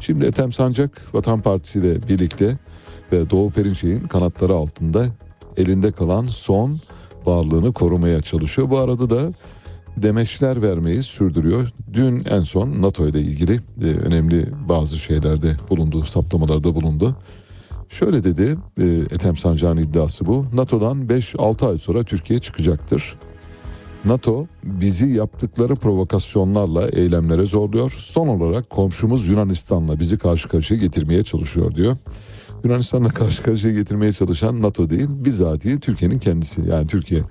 [0.00, 2.58] Şimdi Ethem Sancak Vatan Partisi ile birlikte
[3.12, 5.06] ve Doğu Perinçek'in kanatları altında
[5.56, 6.78] elinde kalan son
[7.26, 8.70] varlığını korumaya çalışıyor.
[8.70, 9.32] Bu arada da
[9.96, 11.72] demeçler vermeyi sürdürüyor.
[11.92, 17.16] Dün en son NATO ile ilgili e, önemli bazı şeylerde bulundu, saptamalarda bulundu.
[17.88, 20.46] Şöyle dedi e, Ethem Sancak'ın iddiası bu.
[20.54, 23.16] NATO'dan 5-6 ay sonra Türkiye çıkacaktır.
[24.04, 27.90] NATO bizi yaptıkları provokasyonlarla eylemlere zorluyor.
[27.90, 31.96] Son olarak komşumuz Yunanistan'la bizi karşı karşıya getirmeye çalışıyor diyor.
[32.64, 36.60] Yunanistan'la karşı karşıya getirmeye çalışan NATO değil bizatihi Türkiye'nin kendisi.
[36.60, 37.22] Yani Türkiye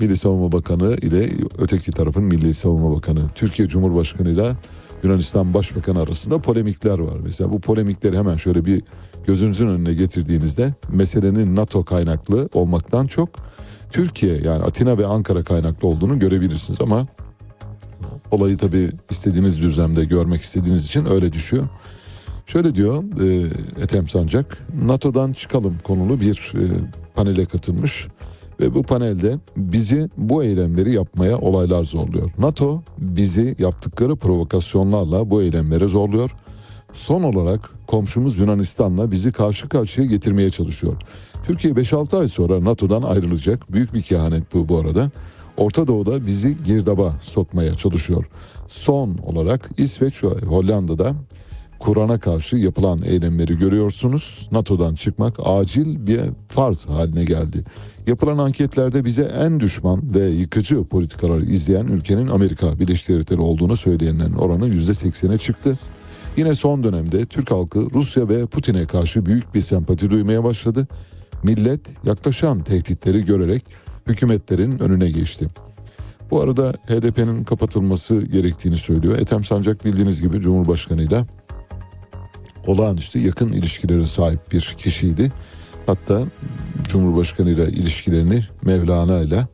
[0.00, 3.20] Milli Savunma Bakanı ile öteki tarafın Milli Savunma Bakanı.
[3.34, 4.56] Türkiye Cumhurbaşkanı ile
[5.02, 7.16] Yunanistan Başbakanı arasında polemikler var.
[7.24, 8.82] Mesela bu polemikleri hemen şöyle bir
[9.28, 13.28] gözünüzün önüne getirdiğinizde meselenin NATO kaynaklı olmaktan çok
[13.90, 17.06] Türkiye yani Atina ve Ankara kaynaklı olduğunu görebilirsiniz ama
[18.30, 21.68] olayı tabii istediğiniz düzlemde görmek istediğiniz için öyle düşüyor.
[22.46, 23.46] Şöyle diyor e,
[23.82, 26.62] Ethem Sancak, NATO'dan çıkalım konulu bir e,
[27.14, 28.06] panele katılmış
[28.60, 32.30] ve bu panelde bizi bu eylemleri yapmaya olaylar zorluyor.
[32.38, 36.30] NATO bizi yaptıkları provokasyonlarla bu eylemlere zorluyor.
[36.92, 40.96] Son olarak komşumuz Yunanistan'la bizi karşı karşıya getirmeye çalışıyor.
[41.46, 43.72] Türkiye 5-6 ay sonra NATO'dan ayrılacak.
[43.72, 45.10] Büyük bir kehanet bu bu arada.
[45.56, 48.24] Orta Doğu'da bizi girdaba sokmaya çalışıyor.
[48.68, 51.14] Son olarak İsveç ve Hollanda'da
[51.78, 54.48] Kur'an'a karşı yapılan eylemleri görüyorsunuz.
[54.52, 57.64] NATO'dan çıkmak acil bir farz haline geldi.
[58.06, 64.34] Yapılan anketlerde bize en düşman ve yıkıcı politikaları izleyen ülkenin Amerika Birleşik Devletleri olduğunu söyleyenlerin
[64.34, 65.78] oranı %80'e çıktı.
[66.38, 70.86] Yine son dönemde Türk halkı Rusya ve Putin'e karşı büyük bir sempati duymaya başladı.
[71.42, 73.64] Millet yaklaşan tehditleri görerek
[74.06, 75.46] hükümetlerin önüne geçti.
[76.30, 79.18] Bu arada HDP'nin kapatılması gerektiğini söylüyor.
[79.18, 81.26] Ethem Sancak bildiğiniz gibi Cumhurbaşkanıyla
[82.66, 85.32] olağanüstü yakın ilişkilere sahip bir kişiydi.
[85.86, 86.22] Hatta
[86.88, 89.46] Cumhurbaşkanı ile ilişkilerini Mevlana ile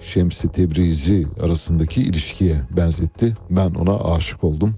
[0.00, 3.36] Şems-i Tebrizi arasındaki ilişkiye benzetti.
[3.50, 4.74] Ben ona aşık oldum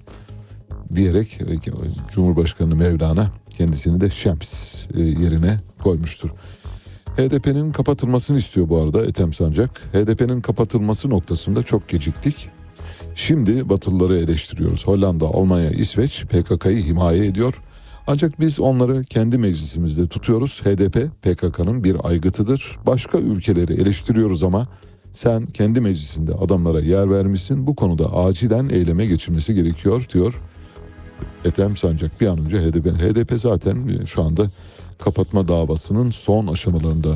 [0.95, 1.71] diyerek e,
[2.11, 6.29] Cumhurbaşkanı Mevlana kendisini de Şems e, yerine koymuştur.
[7.17, 9.81] HDP'nin kapatılmasını istiyor bu arada Ethem Sancak.
[9.93, 12.49] HDP'nin kapatılması noktasında çok geciktik.
[13.15, 14.87] Şimdi Batılıları eleştiriyoruz.
[14.87, 17.61] Hollanda, Almanya, İsveç PKK'yı himaye ediyor.
[18.07, 20.61] Ancak biz onları kendi meclisimizde tutuyoruz.
[20.63, 22.79] HDP PKK'nın bir aygıtıdır.
[22.85, 24.67] Başka ülkeleri eleştiriyoruz ama
[25.13, 27.67] sen kendi meclisinde adamlara yer vermişsin.
[27.67, 30.41] Bu konuda acilen eyleme geçilmesi gerekiyor diyor.
[31.45, 32.87] Ethem Sancak bir an önce HDP.
[32.87, 34.45] HDP zaten şu anda
[34.99, 37.09] kapatma davasının son aşamalarında.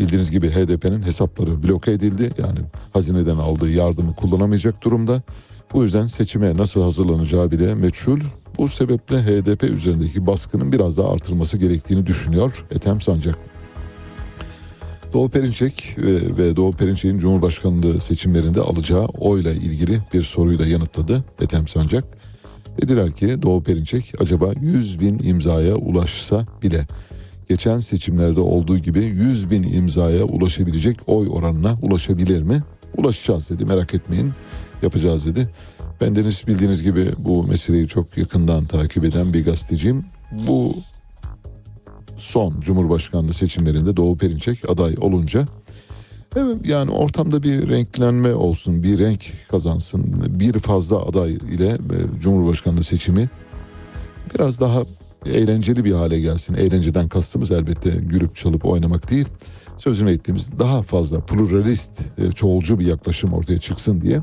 [0.00, 2.30] Bildiğiniz gibi HDP'nin hesapları bloke edildi.
[2.38, 2.58] Yani
[2.92, 5.22] hazineden aldığı yardımı kullanamayacak durumda.
[5.72, 8.20] Bu yüzden seçime nasıl hazırlanacağı bile meçhul.
[8.58, 13.38] Bu sebeple HDP üzerindeki baskının biraz daha artırılması gerektiğini düşünüyor Ethem Sancak.
[15.12, 21.24] Doğu Perinçek e, ve Doğu Perinçek'in Cumhurbaşkanlığı seçimlerinde alacağı oyla ilgili bir soruyu da yanıtladı
[21.40, 22.04] Ethem Sancak.
[22.80, 26.86] Dediler ki Doğu Perinçek acaba 100 bin imzaya ulaşsa bile
[27.48, 32.62] geçen seçimlerde olduğu gibi 100 bin imzaya ulaşabilecek oy oranına ulaşabilir mi?
[32.96, 34.32] Ulaşacağız dedi merak etmeyin
[34.82, 35.48] yapacağız dedi.
[36.00, 40.04] Ben deniz bildiğiniz gibi bu meseleyi çok yakından takip eden bir gazeteciyim.
[40.48, 40.74] Bu
[42.16, 45.46] son Cumhurbaşkanlığı seçimlerinde Doğu Perinçek aday olunca
[46.64, 50.24] yani ortamda bir renklenme olsun, bir renk kazansın.
[50.28, 53.30] Bir fazla aday ile e, Cumhurbaşkanlığı seçimi
[54.34, 54.82] biraz daha
[55.26, 56.54] eğlenceli bir hale gelsin.
[56.54, 59.26] Eğlenceden kastımız elbette gülüp çalıp oynamak değil.
[59.78, 64.22] Sözünü ettiğimiz daha fazla pluralist, e, çoğulcu bir yaklaşım ortaya çıksın diye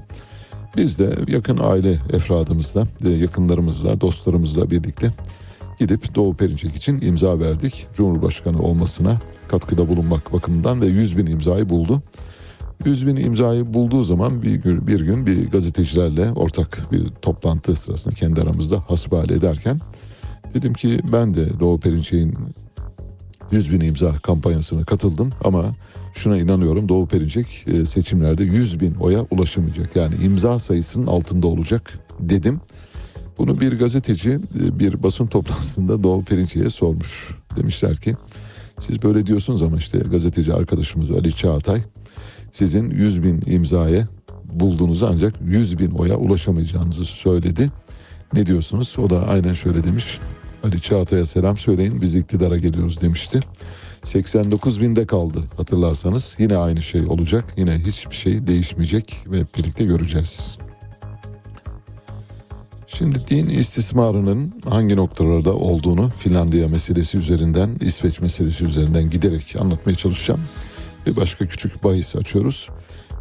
[0.78, 5.13] biz de yakın aile efradımızla, e, yakınlarımızla, dostlarımızla birlikte
[5.80, 7.88] gidip Doğu Perinçek için imza verdik.
[7.93, 9.19] Cumhurbaşkanı olmasına
[9.52, 12.02] katkıda bulunmak bakımından ve 100 bin imzayı buldu.
[12.86, 18.16] 100 bin imzayı bulduğu zaman bir gün, bir gün bir gazetecilerle ortak bir toplantı sırasında
[18.16, 19.80] kendi aramızda hasbihal ederken
[20.54, 22.38] dedim ki ben de Doğu Perinçek'in
[23.52, 25.66] 100 bin imza kampanyasına katıldım ama
[26.14, 29.96] şuna inanıyorum Doğu Perinçek e, seçimlerde 100 bin oya ulaşamayacak.
[29.96, 32.62] Yani imza sayısının altında olacak dedim.
[33.38, 37.38] Bunu bir gazeteci e, bir basın toplantısında Doğu Perinçek'e sormuş.
[37.56, 38.16] Demişler ki
[38.82, 41.82] siz böyle diyorsunuz ama işte gazeteci arkadaşımız Ali Çağatay
[42.52, 44.08] sizin 100 bin imzaya
[44.54, 47.72] bulduğunuzu ancak 100 bin oya ulaşamayacağınızı söyledi.
[48.34, 48.96] Ne diyorsunuz?
[49.00, 50.20] O da aynen şöyle demiş.
[50.63, 53.39] Ali Çağatay'a selam söyleyin biz iktidara geliyoruz demişti.
[54.04, 60.58] 89 binde kaldı hatırlarsanız yine aynı şey olacak yine hiçbir şey değişmeyecek ve birlikte göreceğiz.
[62.97, 70.41] Şimdi din istismarının hangi noktalarda olduğunu Finlandiya meselesi üzerinden, İsveç meselesi üzerinden giderek anlatmaya çalışacağım.
[71.06, 72.69] Bir başka küçük bahis açıyoruz.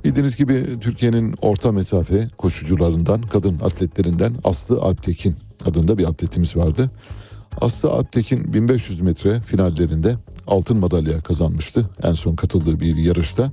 [0.04, 6.90] Bildiğiniz gibi Türkiye'nin orta mesafe koşucularından, kadın atletlerinden Aslı Alptekin adında bir atletimiz vardı.
[7.60, 10.16] Aslı Alptekin 1500 metre finallerinde
[10.46, 13.52] altın madalya kazanmıştı en son katıldığı bir yarışta.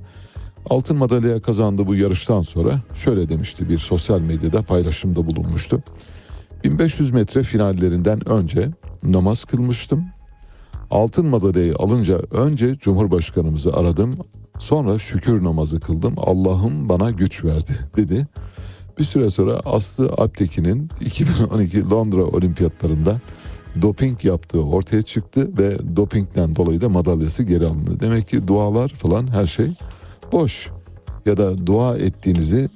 [0.70, 5.82] Altın madalya kazandığı bu yarıştan sonra şöyle demişti bir sosyal medyada paylaşımda bulunmuştu.
[6.64, 8.68] 1500 metre finallerinden önce
[9.02, 10.04] namaz kılmıştım.
[10.90, 14.16] Altın madalyayı alınca önce Cumhurbaşkanımızı aradım.
[14.58, 16.14] Sonra şükür namazı kıldım.
[16.16, 18.26] Allah'ım bana güç verdi dedi.
[18.98, 23.20] Bir süre sonra Aslı Aptekin'in 2012 Londra Olimpiyatlarında
[23.82, 28.00] doping yaptığı ortaya çıktı ve dopingden dolayı da madalyası geri alındı.
[28.00, 29.66] Demek ki dualar falan her şey
[30.32, 30.68] boş
[31.26, 32.68] ya da dua ettiğinizi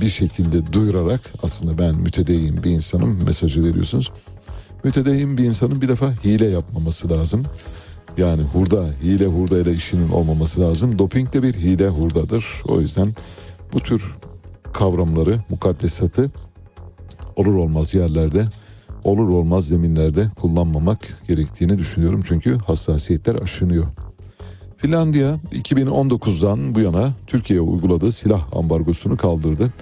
[0.00, 4.12] bir şekilde duyurarak aslında ben mütedeyyin bir insanım mesajı veriyorsunuz.
[4.84, 7.44] Mütedeyyin bir insanın bir defa hile yapmaması lazım.
[8.18, 10.98] Yani hurda, hile hurda ile işinin olmaması lazım.
[10.98, 12.44] Doping de bir hile hurdadır.
[12.68, 13.14] O yüzden
[13.72, 14.14] bu tür
[14.72, 16.30] kavramları, mukaddesatı
[17.36, 18.44] olur olmaz yerlerde,
[19.04, 22.22] olur olmaz zeminlerde kullanmamak gerektiğini düşünüyorum.
[22.26, 23.86] Çünkü hassasiyetler aşınıyor.
[24.78, 29.72] Finlandiya 2019'dan bu yana Türkiye'ye uyguladığı silah ambargosunu kaldırdı.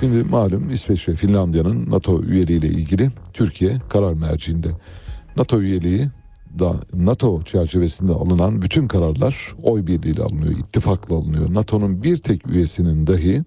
[0.00, 4.68] Şimdi malum İsveç ve Finlandiya'nın NATO üyeliğiyle ilgili Türkiye karar merciinde.
[5.36, 6.08] NATO üyeliği
[6.58, 11.54] da NATO çerçevesinde alınan bütün kararlar oy birliğiyle alınıyor, ittifakla alınıyor.
[11.54, 13.42] NATO'nun bir tek üyesinin dahi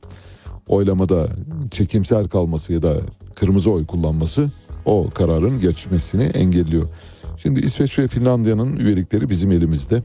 [0.68, 1.28] oylamada
[1.72, 2.96] çekimser kalması ya da
[3.36, 4.52] kırmızı oy kullanması
[4.86, 6.90] o kararın geçmesini engelliyor.
[7.38, 10.04] Şimdi İsveç ve Finlandiya'nın üyelikleri bizim elimizde.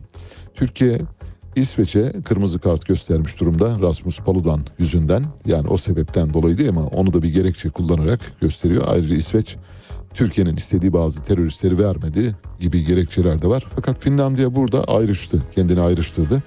[0.55, 0.99] Türkiye
[1.57, 5.25] İsveç'e kırmızı kart göstermiş durumda Rasmus Paludan yüzünden.
[5.47, 8.85] Yani o sebepten dolayı değil ama onu da bir gerekçe kullanarak gösteriyor.
[8.89, 9.57] Ayrıca İsveç
[10.15, 13.67] Türkiye'nin istediği bazı teröristleri vermedi gibi gerekçeler de var.
[13.75, 16.43] Fakat Finlandiya burada ayrıştı, kendini ayrıştırdı.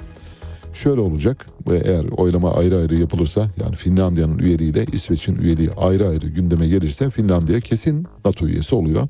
[0.74, 6.28] Şöyle olacak ve eğer oylama ayrı ayrı yapılırsa yani Finlandiya'nın üyeliğiyle İsveç'in üyeliği ayrı ayrı
[6.28, 9.08] gündeme gelirse Finlandiya kesin NATO üyesi oluyor.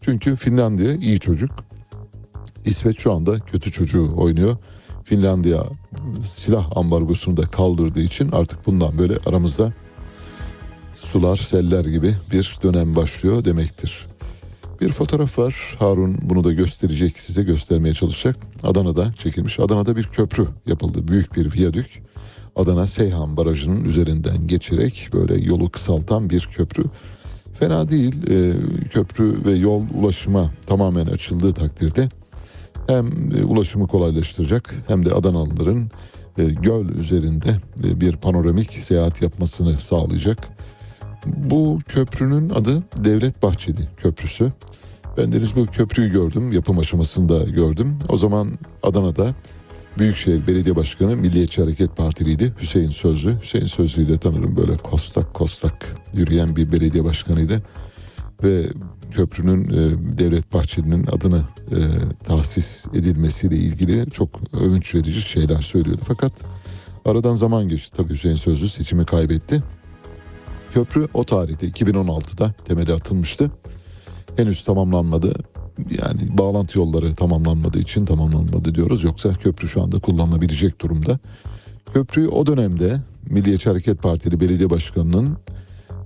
[0.00, 1.50] Çünkü Finlandiya iyi çocuk.
[2.64, 4.56] İsveç şu anda kötü çocuğu oynuyor.
[5.04, 5.64] Finlandiya
[6.24, 9.72] silah ambargosunu da kaldırdığı için artık bundan böyle aramızda
[10.92, 14.06] sular seller gibi bir dönem başlıyor demektir.
[14.80, 15.76] Bir fotoğraf var.
[15.78, 18.36] Harun bunu da gösterecek size göstermeye çalışacak.
[18.62, 19.60] Adana'da çekilmiş.
[19.60, 21.08] Adana'da bir köprü yapıldı.
[21.08, 22.02] Büyük bir viyadük.
[22.56, 26.84] Adana Seyhan Barajı'nın üzerinden geçerek böyle yolu kısaltan bir köprü.
[27.54, 28.30] Fena değil.
[28.30, 28.52] Ee,
[28.88, 32.08] köprü ve yol ulaşıma tamamen açıldığı takdirde
[32.88, 35.90] hem e, ulaşımı kolaylaştıracak hem de Adanalıların
[36.38, 40.48] e, göl üzerinde e, bir panoramik seyahat yapmasını sağlayacak.
[41.26, 44.52] Bu köprünün adı Devlet Bahçeli Köprüsü.
[45.16, 47.98] Ben deniz bu köprüyü gördüm, yapım aşamasında gördüm.
[48.08, 49.34] O zaman Adana'da
[49.98, 53.40] Büyükşehir Belediye Başkanı Milliyetçi Hareket Partiliydi Hüseyin Sözlü.
[53.40, 57.62] Hüseyin Sözlü'yü de tanırım böyle kostak kostak yürüyen bir belediye başkanıydı.
[58.42, 58.62] Ve
[59.12, 61.78] köprünün e, Devlet Bahçeli'nin adını e,
[62.24, 66.02] tahsis edilmesiyle ilgili çok övünç verici şeyler söylüyordu.
[66.04, 66.32] Fakat
[67.04, 67.96] aradan zaman geçti.
[67.96, 69.62] Tabii Hüseyin Sözlü seçimi kaybetti.
[70.72, 73.50] Köprü o tarihte 2016'da temeli atılmıştı.
[74.36, 75.34] Henüz tamamlanmadı.
[75.90, 79.04] Yani bağlantı yolları tamamlanmadığı için tamamlanmadı diyoruz.
[79.04, 81.18] Yoksa köprü şu anda kullanılabilecek durumda.
[81.94, 83.00] Köprü o dönemde
[83.30, 85.36] Milliyetçi Hareket Partili Belediye Başkanı'nın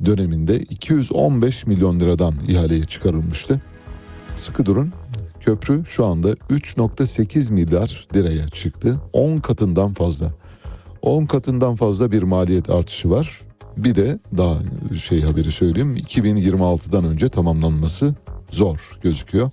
[0.05, 3.61] döneminde 215 milyon liradan ihaleye çıkarılmıştı.
[4.35, 4.93] Sıkı durun.
[5.41, 9.01] Köprü şu anda 3.8 milyar liraya çıktı.
[9.13, 10.33] 10 katından fazla.
[11.03, 13.41] 10 katından fazla bir maliyet artışı var.
[13.77, 14.55] Bir de daha
[14.99, 18.15] şey haberi söyleyeyim 2026'dan önce tamamlanması
[18.51, 19.51] zor gözüküyor.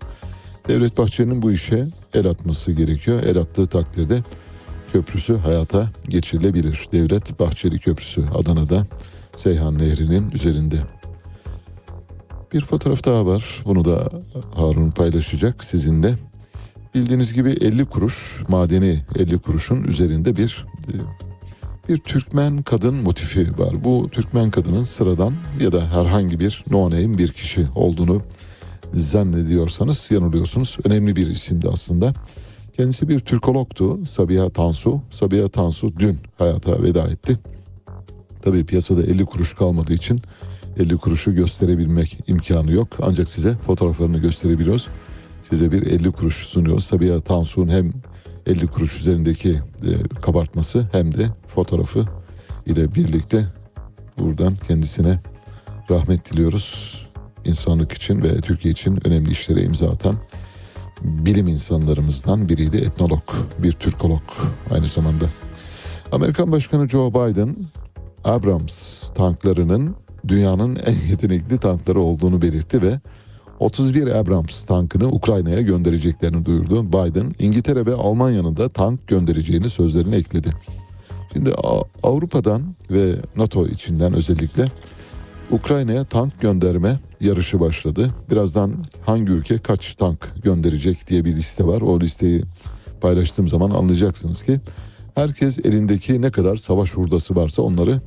[0.67, 3.23] Devlet Bahçeli'nin bu işe el atması gerekiyor.
[3.23, 4.19] El attığı takdirde
[4.93, 6.87] köprüsü hayata geçirilebilir.
[6.91, 8.87] Devlet Bahçeli Köprüsü Adana'da
[9.35, 10.75] Seyhan Nehri'nin üzerinde.
[12.53, 13.61] Bir fotoğraf daha var.
[13.65, 14.09] Bunu da
[14.55, 16.15] Harun paylaşacak sizinle.
[16.95, 20.95] Bildiğiniz gibi 50 kuruş, madeni 50 kuruşun üzerinde bir e,
[21.89, 23.83] bir Türkmen kadın motifi var.
[23.83, 28.21] Bu Türkmen kadının sıradan ya da herhangi bir no name bir kişi olduğunu
[28.93, 30.77] zannediyorsanız yanılıyorsunuz.
[30.83, 32.13] Önemli bir isimdi aslında.
[32.77, 35.01] Kendisi bir Türkologtu Sabiha Tansu.
[35.11, 37.39] Sabiha Tansu dün hayata veda etti.
[38.43, 40.21] Tabii piyasada 50 kuruş kalmadığı için
[40.77, 42.87] 50 kuruşu gösterebilmek imkanı yok.
[43.01, 44.87] Ancak size fotoğraflarını gösterebiliyoruz.
[45.49, 46.83] Size bir 50 kuruş sunuyoruz.
[46.83, 47.91] Sabiha Tansu'nun hem
[48.45, 52.05] 50 kuruş üzerindeki e, kabartması hem de fotoğrafı
[52.65, 53.45] ile birlikte
[54.17, 55.19] buradan kendisine
[55.89, 56.99] rahmet diliyoruz.
[57.45, 60.17] İnsanlık için ve Türkiye için önemli işlere imza atan
[61.01, 62.77] bilim insanlarımızdan biriydi.
[62.77, 63.23] Etnolog,
[63.59, 64.23] bir Türkolog
[64.71, 65.25] aynı zamanda.
[66.11, 67.55] Amerikan Başkanı Joe Biden
[68.23, 69.95] Abrams tanklarının
[70.27, 72.99] dünyanın en yetenekli tankları olduğunu belirtti ve
[73.59, 76.87] 31 Abrams tankını Ukrayna'ya göndereceklerini duyurdu.
[76.87, 80.53] Biden İngiltere ve Almanya'nın da tank göndereceğini sözlerine ekledi.
[81.33, 81.53] Şimdi
[82.03, 84.65] Avrupa'dan ve NATO içinden özellikle
[85.51, 88.13] Ukrayna'ya tank gönderme yarışı başladı.
[88.31, 91.81] Birazdan hangi ülke kaç tank gönderecek diye bir liste var.
[91.81, 92.43] O listeyi
[93.01, 94.61] paylaştığım zaman anlayacaksınız ki
[95.15, 98.01] herkes elindeki ne kadar savaş hurdası varsa onları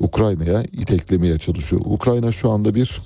[0.00, 1.82] Ukrayna'ya iteklemeye çalışıyor.
[1.84, 3.00] Ukrayna şu anda bir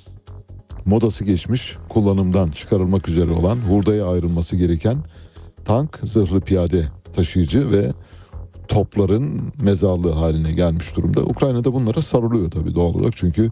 [0.85, 4.97] modası geçmiş kullanımdan çıkarılmak üzere olan hurdaya ayrılması gereken
[5.65, 7.91] tank, zırhlı piyade taşıyıcı ve
[8.67, 11.21] topların mezarlığı haline gelmiş durumda.
[11.21, 13.51] Ukrayna'da bunlara sarılıyor tabii doğal olarak çünkü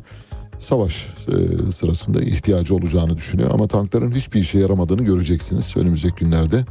[0.60, 3.52] savaş e, sırasında ihtiyacı olacağını düşünüyor.
[3.54, 6.66] Ama tankların hiçbir işe yaramadığını göreceksiniz önümüzdeki günlerde.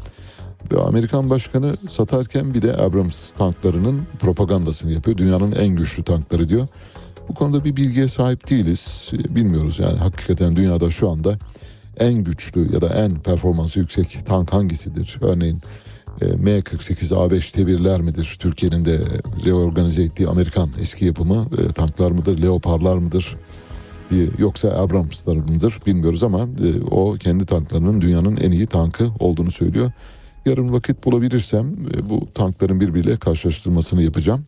[0.72, 5.16] Ve Amerikan başkanı satarken bir de Abrams tanklarının propagandasını yapıyor.
[5.16, 6.68] Dünyanın en güçlü tankları diyor.
[7.28, 9.12] Bu konuda bir bilgiye sahip değiliz.
[9.28, 11.38] Bilmiyoruz yani hakikaten dünyada şu anda
[11.98, 15.18] en güçlü ya da en performansı yüksek tank hangisidir?
[15.20, 15.61] Örneğin
[16.20, 18.36] e, M48A5 T1'ler midir?
[18.38, 19.00] Türkiye'nin de
[19.44, 22.42] reorganize ettiği Amerikan eski yapımı e, tanklar mıdır?
[22.42, 23.36] Leopardlar mıdır?
[24.12, 25.78] E, Yoksa Abrams'lar mıdır?
[25.86, 29.92] Bilmiyoruz ama e, o kendi tanklarının dünyanın en iyi tankı olduğunu söylüyor.
[30.47, 34.45] Yarın vakit bulabilirsem e, bu tankların birbiriyle karşılaştırmasını yapacağım.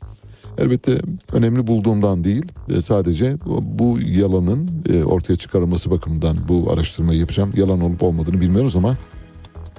[0.59, 1.01] Elbette
[1.33, 7.53] önemli bulduğumdan değil e, sadece bu yalanın e, ortaya çıkarılması bakımından bu araştırmayı yapacağım.
[7.57, 8.97] Yalan olup olmadığını bilmiyoruz ama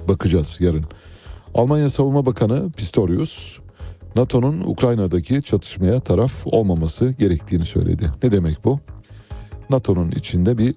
[0.08, 0.84] bakacağız yarın.
[1.54, 3.58] Almanya Savunma Bakanı Pistorius
[4.16, 8.10] NATO'nun Ukrayna'daki çatışmaya taraf olmaması gerektiğini söyledi.
[8.22, 8.80] Ne demek bu?
[9.70, 10.74] NATO'nun içinde bir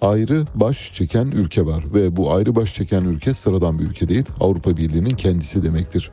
[0.00, 4.24] ayrı baş çeken ülke var ve bu ayrı baş çeken ülke sıradan bir ülke değil.
[4.40, 6.10] Avrupa Birliği'nin kendisi demektir.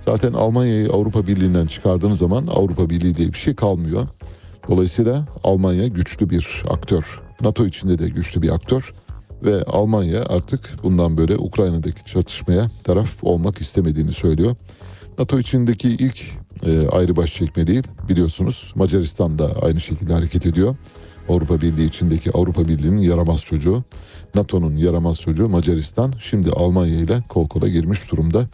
[0.00, 4.08] Zaten Almanya'yı Avrupa Birliği'nden çıkardığınız zaman Avrupa Birliği diye bir şey kalmıyor.
[4.68, 7.20] Dolayısıyla Almanya güçlü bir aktör.
[7.40, 8.94] NATO içinde de güçlü bir aktör
[9.44, 14.56] ve Almanya artık bundan böyle Ukrayna'daki çatışmaya taraf olmak istemediğini söylüyor.
[15.18, 16.22] NATO içindeki ilk
[16.66, 20.76] e, ayrı baş çekme değil biliyorsunuz Macaristan da aynı şekilde hareket ediyor.
[21.28, 23.84] Avrupa Birliği içindeki Avrupa Birliği'nin yaramaz çocuğu,
[24.34, 28.46] NATO'nun yaramaz çocuğu Macaristan şimdi Almanya ile kol kola girmiş durumda.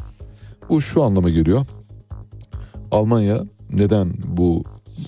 [0.68, 1.66] Bu şu anlama geliyor.
[2.90, 4.64] Almanya neden bu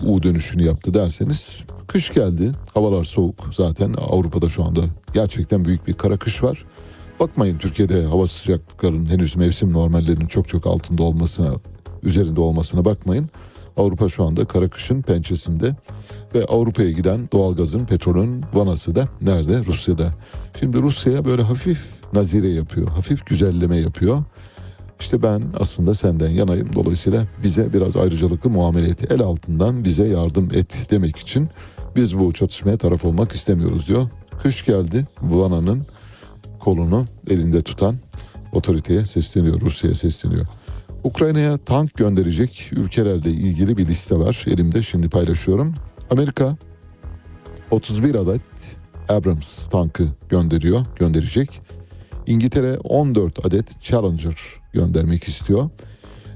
[0.07, 2.53] U dönüşünü yaptı derseniz kış geldi.
[2.75, 3.49] Havalar soğuk.
[3.53, 4.81] Zaten Avrupa'da şu anda
[5.15, 6.65] gerçekten büyük bir kara kış var.
[7.21, 11.55] Bakmayın Türkiye'de hava sıcaklıklarının henüz mevsim normallerinin çok çok altında olmasına,
[12.03, 13.31] üzerinde olmasına bakmayın.
[13.81, 15.77] Avrupa şu anda kara kışın pençesinde
[16.35, 19.65] ve Avrupa'ya giden doğalgazın, petrolün vanası da nerede?
[19.65, 20.15] Rusya'da.
[20.61, 21.81] Şimdi Rusya'ya böyle hafif
[22.13, 24.25] nazire yapıyor, hafif güzelleme yapıyor.
[25.01, 26.73] İşte ben aslında senden yanayım.
[26.75, 29.13] Dolayısıyla bize biraz ayrıcalıklı muamele et.
[29.13, 31.49] El altından bize yardım et demek için
[31.97, 34.09] biz bu çatışmaya taraf olmak istemiyoruz diyor.
[34.43, 35.07] Kış geldi.
[35.23, 35.87] Vana'nın
[36.59, 37.97] kolunu elinde tutan
[38.53, 39.61] otoriteye sesleniyor.
[39.61, 40.47] Rusya'ya sesleniyor.
[41.05, 44.45] Ukrayna'ya tank gönderecek ülkelerle ilgili bir liste var.
[44.47, 45.75] Elimde şimdi paylaşıyorum.
[46.11, 46.57] Amerika
[47.71, 48.43] 31 adet
[49.09, 51.61] Abrams tankı gönderiyor, gönderecek.
[52.27, 54.37] İngiltere 14 adet Challenger
[54.73, 55.71] göndermek istiyor.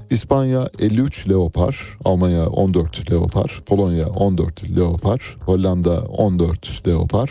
[0.09, 1.73] İspanya 53 Leopard,
[2.05, 7.29] Almanya 14 Leopard, Polonya 14 Leopard, Hollanda 14 Leopard,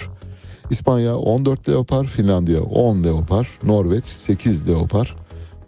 [0.70, 5.06] İspanya 14 Leopard, Finlandiya 10 Leopard, Norveç 8 Leopard,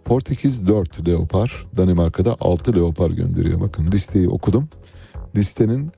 [0.07, 3.61] Portekiz 4 Leopard, Danimarka'da 6 Leopard gönderiyor.
[3.61, 4.69] Bakın listeyi okudum.
[5.35, 5.91] Listenin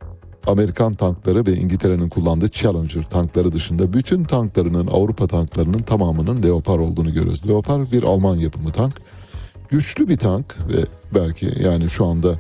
[0.48, 7.14] Amerikan tankları ve İngiltere'nin kullandığı Challenger tankları dışında bütün tanklarının Avrupa tanklarının tamamının Leopard olduğunu
[7.14, 7.48] görüyoruz.
[7.48, 8.94] Leopard bir Alman yapımı tank.
[9.70, 10.86] Güçlü bir tank ve
[11.16, 12.40] belki yani şu anda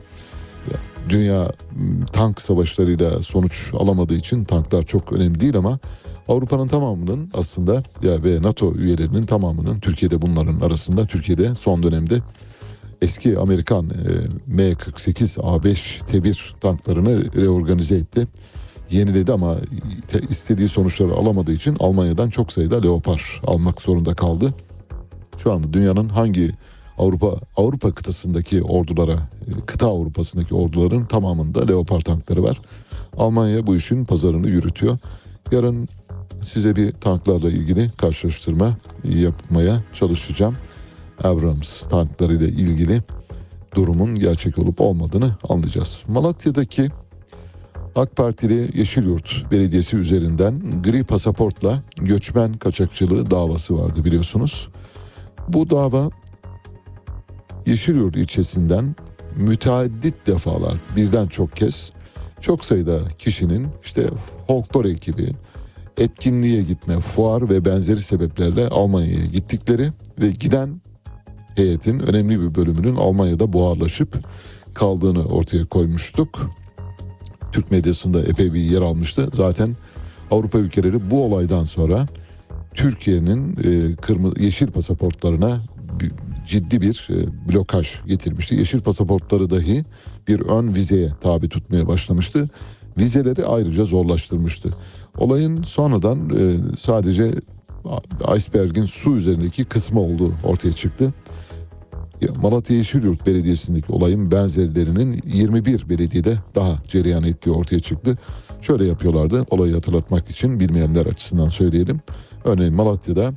[1.10, 1.52] dünya
[2.14, 5.80] tank savaşlarıyla sonuç alamadığı için tanklar çok önemli değil ama
[6.30, 12.20] Avrupa'nın tamamının aslında ya ve NATO üyelerinin tamamının Türkiye'de bunların arasında Türkiye'de son dönemde
[13.02, 18.28] eski Amerikan e, M48A5 T1 tanklarını reorganize etti.
[18.92, 19.56] Yeniledi ama
[20.08, 24.54] te, istediği sonuçları alamadığı için Almanya'dan çok sayıda Leopard almak zorunda kaldı.
[25.38, 26.52] Şu anda dünyanın hangi
[26.98, 32.62] Avrupa Avrupa kıtasındaki ordulara, e, kıta Avrupa'sındaki orduların tamamında Leopard tankları var.
[33.18, 34.98] Almanya bu işin pazarını yürütüyor.
[35.52, 35.90] Yarın
[36.42, 40.56] size bir tanklarla ilgili karşılaştırma yapmaya çalışacağım.
[41.24, 43.02] Abrams tanklarıyla ilgili
[43.76, 46.04] durumun gerçek olup olmadığını anlayacağız.
[46.08, 46.90] Malatya'daki
[47.96, 54.70] AK Partili Yeşilyurt Belediyesi üzerinden gri pasaportla göçmen kaçakçılığı davası vardı biliyorsunuz.
[55.48, 56.10] Bu dava
[57.66, 58.96] Yeşilyurt ilçesinden
[59.36, 61.92] müteaddit defalar birden çok kez
[62.42, 64.04] çok sayıda kişinin işte
[64.48, 65.32] folklor ekibi,
[66.00, 69.92] etkinliğe gitme, fuar ve benzeri sebeplerle Almanya'ya gittikleri
[70.22, 70.82] ve giden
[71.56, 74.18] heyetin önemli bir bölümünün Almanya'da buharlaşıp
[74.74, 76.50] kaldığını ortaya koymuştuk.
[77.52, 79.30] Türk medyasında epey bir yer almıştı.
[79.34, 79.76] Zaten
[80.32, 82.08] Avrupa ülkeleri bu olaydan sonra
[82.74, 85.62] Türkiye'nin e, kırmızı yeşil pasaportlarına
[86.46, 88.56] ciddi bir e, blokaj getirmişti.
[88.56, 89.86] Yeşil pasaportları dahi
[90.28, 92.50] bir ön vizeye tabi tutmaya başlamıştı.
[93.00, 94.70] Vizeleri ayrıca zorlaştırmıştı.
[95.20, 97.32] Olayın sonradan e, sadece
[98.38, 101.14] iceberg'in su üzerindeki kısmı olduğu ortaya çıktı.
[102.42, 108.18] Malatya Yeşilyurt Belediyesi'ndeki olayın benzerlerinin 21 belediyede daha cereyan ettiği ortaya çıktı.
[108.62, 112.00] Şöyle yapıyorlardı olayı hatırlatmak için bilmeyenler açısından söyleyelim.
[112.44, 113.34] Örneğin Malatya'da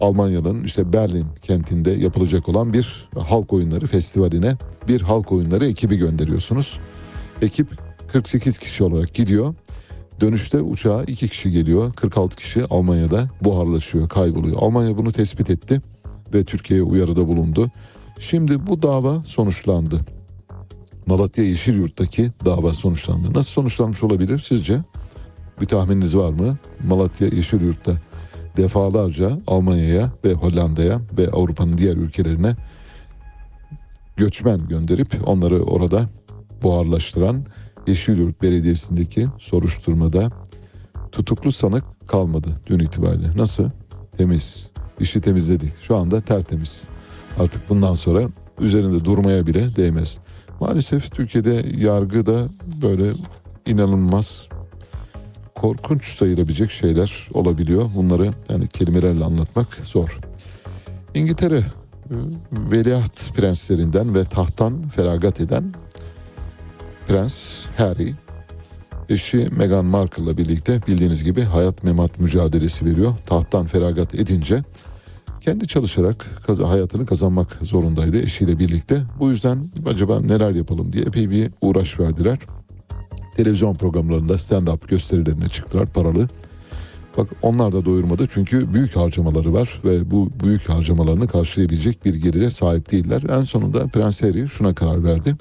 [0.00, 4.56] Almanya'nın işte Berlin kentinde yapılacak olan bir halk oyunları festivaline
[4.88, 6.78] bir halk oyunları ekibi gönderiyorsunuz.
[7.42, 7.68] Ekip
[8.08, 9.54] 48 kişi olarak gidiyor.
[10.20, 11.92] Dönüşte uçağa 2 kişi geliyor.
[11.92, 14.56] 46 kişi Almanya'da buharlaşıyor, kayboluyor.
[14.58, 15.80] Almanya bunu tespit etti
[16.34, 17.70] ve Türkiye'ye uyarıda bulundu.
[18.18, 20.00] Şimdi bu dava sonuçlandı.
[21.06, 23.34] Malatya Yeşilyurt'taki dava sonuçlandı.
[23.34, 24.80] Nasıl sonuçlanmış olabilir sizce?
[25.60, 26.58] Bir tahmininiz var mı?
[26.86, 27.92] Malatya Yeşilyurt'ta
[28.56, 32.56] defalarca Almanya'ya ve Hollanda'ya ve Avrupa'nın diğer ülkelerine
[34.16, 36.08] göçmen gönderip onları orada
[36.62, 37.46] buharlaştıran
[37.86, 40.30] Yeşilyurt Belediyesi'ndeki soruşturmada
[41.12, 43.36] tutuklu sanık kalmadı dün itibariyle.
[43.36, 43.70] Nasıl?
[44.18, 44.70] Temiz.
[45.00, 45.72] İşi temizledik.
[45.80, 46.88] Şu anda tertemiz.
[47.38, 48.28] Artık bundan sonra
[48.60, 50.18] üzerinde durmaya bile değmez.
[50.60, 52.48] Maalesef Türkiye'de yargıda
[52.82, 53.10] böyle
[53.66, 54.48] inanılmaz
[55.54, 57.90] korkunç sayılabilecek şeyler olabiliyor.
[57.94, 60.20] Bunları yani kelimelerle anlatmak zor.
[61.14, 61.64] İngiltere e,
[62.52, 65.74] veliaht prenslerinden ve tahttan feragat eden
[67.08, 68.14] Prens Harry
[69.08, 73.14] eşi Meghan Markle'la birlikte bildiğiniz gibi hayat memat mücadelesi veriyor.
[73.26, 74.62] Tahttan feragat edince
[75.40, 79.02] kendi çalışarak kaz- hayatını kazanmak zorundaydı eşiyle birlikte.
[79.20, 82.38] Bu yüzden acaba neler yapalım diye epey bir uğraş verdiler.
[83.36, 86.28] Televizyon programlarında stand-up gösterilerine çıktılar paralı.
[87.16, 92.50] Bak onlar da doyurmadı çünkü büyük harcamaları var ve bu büyük harcamalarını karşılayabilecek bir gelire
[92.50, 93.22] sahip değiller.
[93.38, 95.36] En sonunda Prens Harry şuna karar verdi.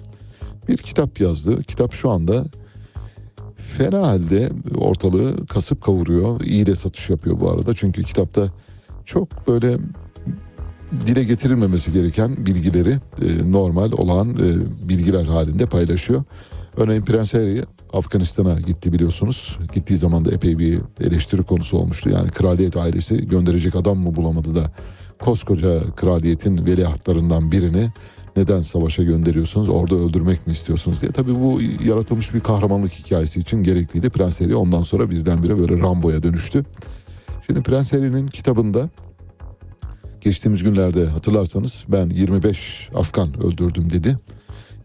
[0.67, 1.63] Bir kitap yazdı.
[1.63, 2.45] Kitap şu anda
[3.57, 6.41] fena halde ortalığı kasıp kavuruyor.
[6.41, 7.73] İyi de satış yapıyor bu arada.
[7.73, 8.49] Çünkü kitapta
[9.05, 9.77] çok böyle
[11.07, 16.23] dile getirilmemesi gereken bilgileri e, normal olan e, bilgiler halinde paylaşıyor.
[16.77, 19.57] Örneğin Prens Harry Afganistan'a gitti biliyorsunuz.
[19.73, 22.09] Gittiği zaman da epey bir eleştiri konusu olmuştu.
[22.09, 24.71] Yani kraliyet ailesi gönderecek adam mı bulamadı da
[25.19, 27.89] koskoca kraliyetin veliahtlarından birini
[28.35, 31.11] neden savaşa gönderiyorsunuz orada öldürmek mi istiyorsunuz diye.
[31.11, 34.09] Tabii bu yaratılmış bir kahramanlık hikayesi için gerekliydi.
[34.09, 36.65] Prens Harry ondan sonra birdenbire böyle Rambo'ya dönüştü.
[37.47, 38.89] Şimdi Prens Harry'nin kitabında
[40.21, 44.17] geçtiğimiz günlerde hatırlarsanız ben 25 Afgan öldürdüm dedi.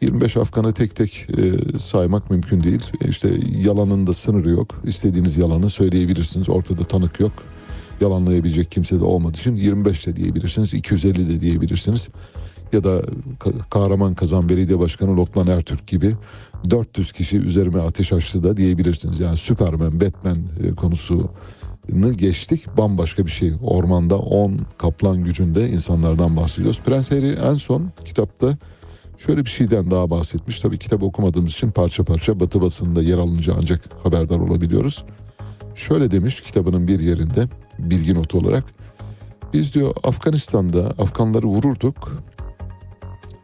[0.01, 2.83] 25 Afgan'ı tek tek e, saymak mümkün değil.
[3.09, 4.83] İşte yalanın da sınırı yok.
[4.85, 6.49] İstediğiniz yalanı söyleyebilirsiniz.
[6.49, 7.33] Ortada tanık yok.
[8.01, 10.75] Yalanlayabilecek kimse de olmadığı için 25 de diyebilirsiniz.
[10.75, 12.09] 250 de diyebilirsiniz.
[12.73, 13.01] Ya da
[13.39, 16.15] Ka- Kahraman Kazan Belediye Başkanı Lokman Ertürk gibi
[16.71, 19.21] 400 kişi üzerime ateş açtı da diyebilirsiniz.
[19.21, 21.31] Yani Superman, Batman e, konusu
[22.17, 23.53] geçtik bambaşka bir şey.
[23.63, 26.81] Ormanda 10 kaplan gücünde insanlardan bahsediyoruz.
[26.81, 28.57] Prens Harry en son kitapta
[29.19, 30.61] şöyle bir şeyden daha bahsetmiş.
[30.61, 35.05] Tabii kitap okumadığımız için parça parça batı basınında yer alınca ancak haberdar olabiliyoruz.
[35.75, 37.49] Şöyle demiş kitabının bir yerinde
[37.79, 38.65] bilgi notu olarak.
[39.53, 42.23] Biz diyor Afganistan'da Afganları vururduk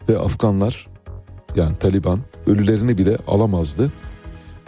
[0.08, 0.88] ve Afganlar
[1.56, 3.92] yani Taliban ölülerini bile alamazdı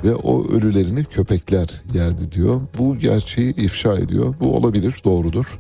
[0.04, 2.60] ve o ölülerini köpekler yerdi diyor.
[2.78, 4.34] Bu gerçeği ifşa ediyor.
[4.40, 5.58] Bu olabilir, doğrudur.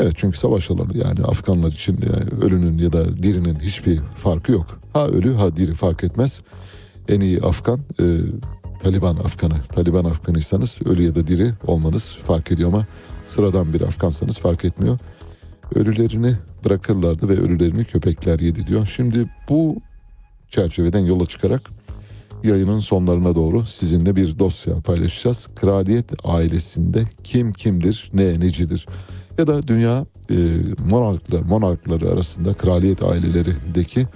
[0.00, 4.80] Evet çünkü savaş alanı yani Afganlar için yani ölünün ya da dirinin hiçbir farkı yok.
[4.92, 6.40] Ha ölü ha diri fark etmez.
[7.08, 8.04] En iyi Afgan e,
[8.82, 9.62] Taliban Afganı.
[9.72, 12.86] Taliban Afganıysanız ölü ya da diri olmanız fark ediyor ama
[13.24, 14.98] sıradan bir Afgansanız fark etmiyor.
[15.74, 18.92] Ölülerini bırakırlardı ve ölülerini köpekler yedi diyor.
[18.96, 19.76] Şimdi bu
[20.48, 21.70] çerçeveden yola çıkarak
[22.44, 25.48] yayının sonlarına doğru sizinle bir dosya paylaşacağız.
[25.56, 28.86] Kraliyet ailesinde kim kimdir, ne necidir?
[29.38, 30.36] Ya da dünya e,
[30.90, 34.06] monarklar, monarkları arasında kraliyet ailelerindeki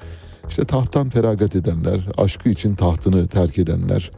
[0.48, 4.10] işte tahttan feragat edenler, aşkı için tahtını terk edenler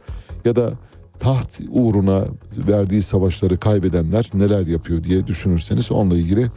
[0.45, 0.73] ya da
[1.19, 2.25] taht uğruna
[2.57, 6.47] verdiği savaşları kaybedenler neler yapıyor diye düşünürseniz onunla ilgili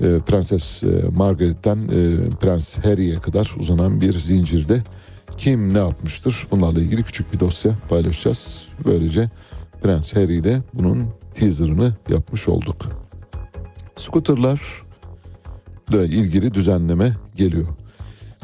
[0.00, 0.86] e, Prenses e,
[1.16, 4.82] Margaret'ten e, Prens Harry'e kadar uzanan bir zincirde
[5.36, 8.68] kim ne yapmıştır bunlarla ilgili küçük bir dosya paylaşacağız.
[8.86, 9.30] Böylece
[9.82, 12.76] Prens Harry ile bunun teaserını yapmış olduk.
[13.96, 14.60] Scooterlar
[15.90, 17.66] ile ilgili düzenleme geliyor.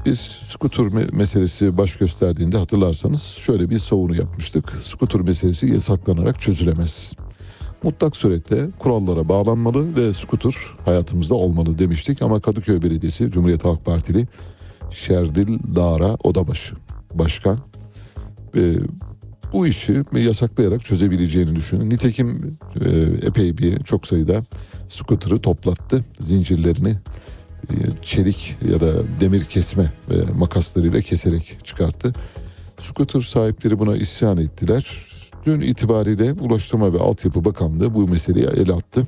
[0.07, 4.73] Biz skuter me- meselesi baş gösterdiğinde hatırlarsanız şöyle bir savunu yapmıştık.
[4.83, 7.15] Skuter meselesi yasaklanarak çözülemez.
[7.83, 10.55] Mutlak surette kurallara bağlanmalı ve skuter
[10.85, 12.23] hayatımızda olmalı demiştik.
[12.23, 14.27] Ama Kadıköy Belediyesi Cumhuriyet Halk Partili
[14.91, 16.75] Şerdil Dara Odabaşı
[17.15, 17.59] Başkan
[18.57, 18.77] e,
[19.53, 21.91] bu işi yasaklayarak çözebileceğini düşünüyor.
[21.91, 22.89] Nitekim e,
[23.27, 24.45] epey bir çok sayıda
[24.89, 26.05] skuter'ı toplattı.
[26.21, 26.97] Zincirlerini
[27.71, 32.13] e, çelik ya da demir kesme ve makaslarıyla keserek çıkarttı.
[32.79, 35.12] Scooter sahipleri buna isyan ettiler.
[35.47, 39.07] Dün itibariyle Ulaştırma ve Altyapı Bakanlığı bu meseleyi ele attı.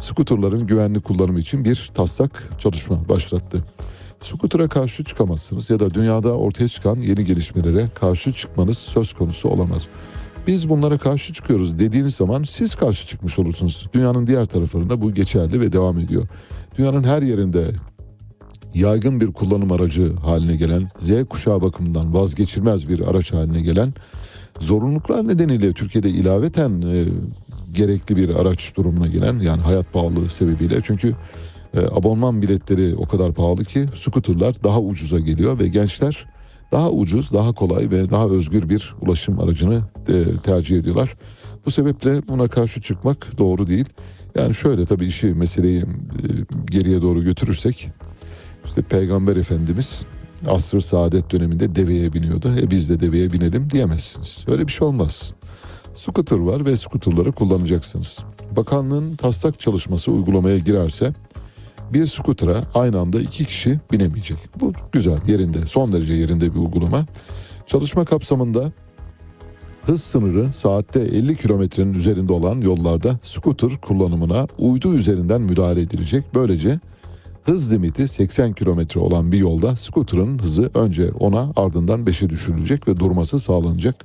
[0.00, 3.64] Skuterların güvenli kullanımı için bir taslak çalışma başlattı.
[4.20, 9.88] Skuter'a karşı çıkamazsınız ya da dünyada ortaya çıkan yeni gelişmelere karşı çıkmanız söz konusu olamaz.
[10.46, 13.88] Biz bunlara karşı çıkıyoruz dediğiniz zaman siz karşı çıkmış olursunuz.
[13.94, 16.28] Dünyanın diğer taraflarında bu geçerli ve devam ediyor.
[16.78, 17.64] Dünyanın her yerinde
[18.74, 23.94] yaygın bir kullanım aracı haline gelen, Z kuşağı bakımından vazgeçilmez bir araç haline gelen,
[24.60, 27.04] zorunluluklar nedeniyle Türkiye'de ilaveten e,
[27.72, 31.14] gerekli bir araç durumuna gelen yani hayat pahalılığı sebebiyle çünkü
[31.74, 36.26] e, abonman biletleri o kadar pahalı ki skuterlar daha ucuza geliyor ve gençler
[36.72, 41.16] daha ucuz, daha kolay ve daha özgür bir ulaşım aracını e, tercih ediyorlar.
[41.66, 43.86] Bu sebeple buna karşı çıkmak doğru değil.
[44.34, 45.86] Yani şöyle tabii işi meseleyi e,
[46.70, 47.90] geriye doğru götürürsek
[48.64, 50.06] işte Peygamber Efendimiz
[50.48, 52.54] asr saadet döneminde deveye biniyordu.
[52.60, 54.44] E biz de deveye binelim diyemezsiniz.
[54.48, 55.32] Öyle bir şey olmaz.
[55.94, 58.24] Scooter var ve scooterları kullanacaksınız.
[58.56, 61.12] Bakanlığın taslak çalışması uygulamaya girerse
[61.92, 64.38] bir scooter'a aynı anda iki kişi binemeyecek.
[64.60, 67.06] Bu güzel yerinde son derece yerinde bir uygulama.
[67.66, 68.72] Çalışma kapsamında
[69.82, 76.24] hız sınırı saatte 50 kilometrenin üzerinde olan yollarda scooter kullanımına uydu üzerinden müdahale edilecek.
[76.34, 76.80] Böylece
[77.44, 82.96] hız limiti 80 kilometre olan bir yolda scooter'ın hızı önce 10'a ardından 5'e düşürülecek ve
[82.96, 84.04] durması sağlanacak.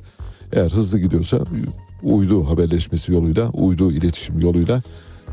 [0.53, 1.39] Eğer hızlı gidiyorsa
[2.03, 4.81] uydu haberleşmesi yoluyla, uydu iletişim yoluyla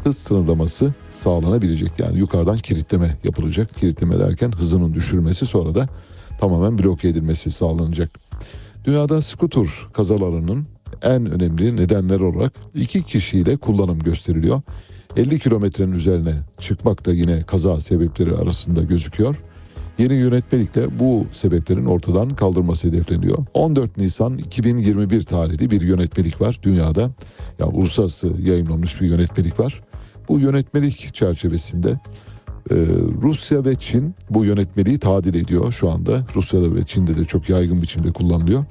[0.05, 1.99] hız sınırlaması sağlanabilecek.
[1.99, 3.75] Yani yukarıdan kilitleme yapılacak.
[3.75, 5.89] Kilitleme derken hızının düşürmesi sonra da
[6.41, 8.11] tamamen bloke edilmesi sağlanacak.
[8.85, 10.67] Dünyada skuter kazalarının
[11.03, 14.63] en önemli nedenler olarak iki kişiyle kullanım gösteriliyor.
[15.17, 19.37] 50 kilometrenin üzerine çıkmak da yine kaza sebepleri arasında gözüküyor.
[19.99, 23.39] Yeni yönetmelikle bu sebeplerin ortadan kaldırması hedefleniyor.
[23.55, 27.11] 14 Nisan 2021 tarihli bir yönetmelik var dünyada.
[27.59, 29.83] Yani uluslararası yayınlanmış bir yönetmelik var.
[30.29, 32.01] Bu yönetmelik çerçevesinde
[32.71, 32.75] e,
[33.23, 36.27] Rusya ve Çin bu yönetmeliği tadil ediyor şu anda.
[36.35, 38.65] Rusya'da ve Çin'de de çok yaygın biçimde kullanılıyor.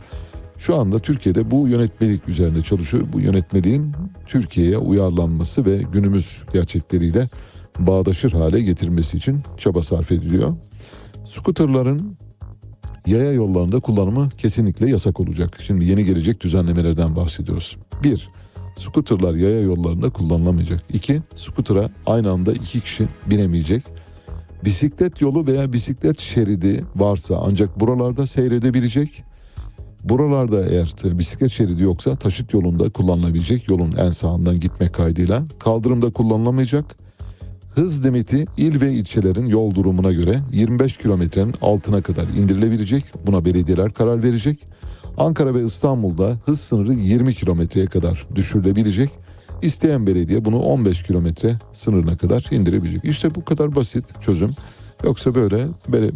[0.66, 3.07] Şu anda Türkiye'de bu yönetmelik üzerinde çalışıyor.
[3.14, 3.91] Bu yönetmeliğin
[4.28, 7.30] Türkiye'ye uyarlanması ve günümüz gerçekleriyle
[7.80, 10.55] bağdaşır hale getirmesi için çaba sarf ediliyor.
[11.26, 12.18] Skuterların
[13.07, 15.57] yaya yollarında kullanımı kesinlikle yasak olacak.
[15.61, 17.78] Şimdi yeni gelecek düzenlemelerden bahsediyoruz.
[18.03, 18.30] Bir,
[18.76, 20.84] skuterlar yaya yollarında kullanılamayacak.
[20.93, 23.84] İki, skutera aynı anda iki kişi binemeyecek.
[24.66, 29.24] Bisiklet yolu veya bisiklet şeridi varsa ancak buralarda seyredebilecek.
[30.04, 36.86] Buralarda eğer bisiklet şeridi yoksa taşıt yolunda kullanılabilecek yolun en sağından gitmek kaydıyla kaldırımda kullanılamayacak.
[37.76, 43.04] Hız limiti il ve ilçelerin yol durumuna göre 25 kilometrenin altına kadar indirilebilecek.
[43.28, 44.60] Buna belediyeler karar verecek.
[45.18, 49.10] Ankara ve İstanbul'da hız sınırı 20 kilometreye kadar düşürülebilecek.
[49.62, 53.06] İsteyen belediye bunu 15 kilometre sınırına kadar indirebilecek.
[53.06, 54.51] İşte bu kadar basit çözüm.
[55.04, 55.68] Yoksa böyle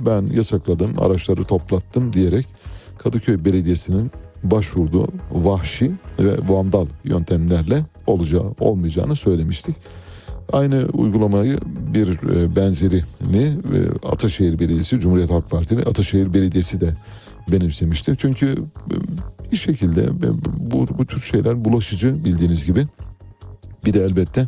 [0.06, 2.46] ben yasakladım, araçları toplattım diyerek
[2.98, 4.12] Kadıköy Belediyesi'nin
[4.44, 9.76] başvurduğu vahşi ve vandal yöntemlerle olacağı olmayacağını söylemiştik.
[10.54, 11.58] Aynı uygulamayı
[11.94, 12.08] bir
[12.56, 13.58] benzerini
[14.04, 16.96] Ataşehir Belediyesi, Cumhuriyet Halk Partili Ataşehir Belediyesi de
[17.52, 18.16] benimsemişti.
[18.18, 18.56] Çünkü
[19.52, 20.10] bir şekilde
[20.58, 22.88] bu, bu tür şeyler bulaşıcı bildiğiniz gibi.
[23.86, 24.48] Bir de elbette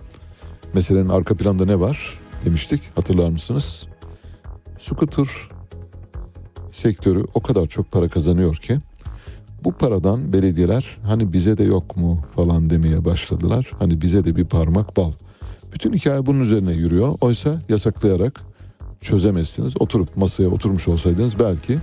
[0.73, 3.87] meselenin arka planda ne var demiştik hatırlar mısınız?
[4.77, 5.27] Scooter
[6.69, 8.79] sektörü o kadar çok para kazanıyor ki
[9.63, 13.71] bu paradan belediyeler hani bize de yok mu falan demeye başladılar.
[13.79, 15.11] Hani bize de bir parmak bal.
[15.73, 17.17] Bütün hikaye bunun üzerine yürüyor.
[17.21, 18.41] Oysa yasaklayarak
[19.01, 19.73] çözemezsiniz.
[19.79, 21.79] Oturup masaya oturmuş olsaydınız belki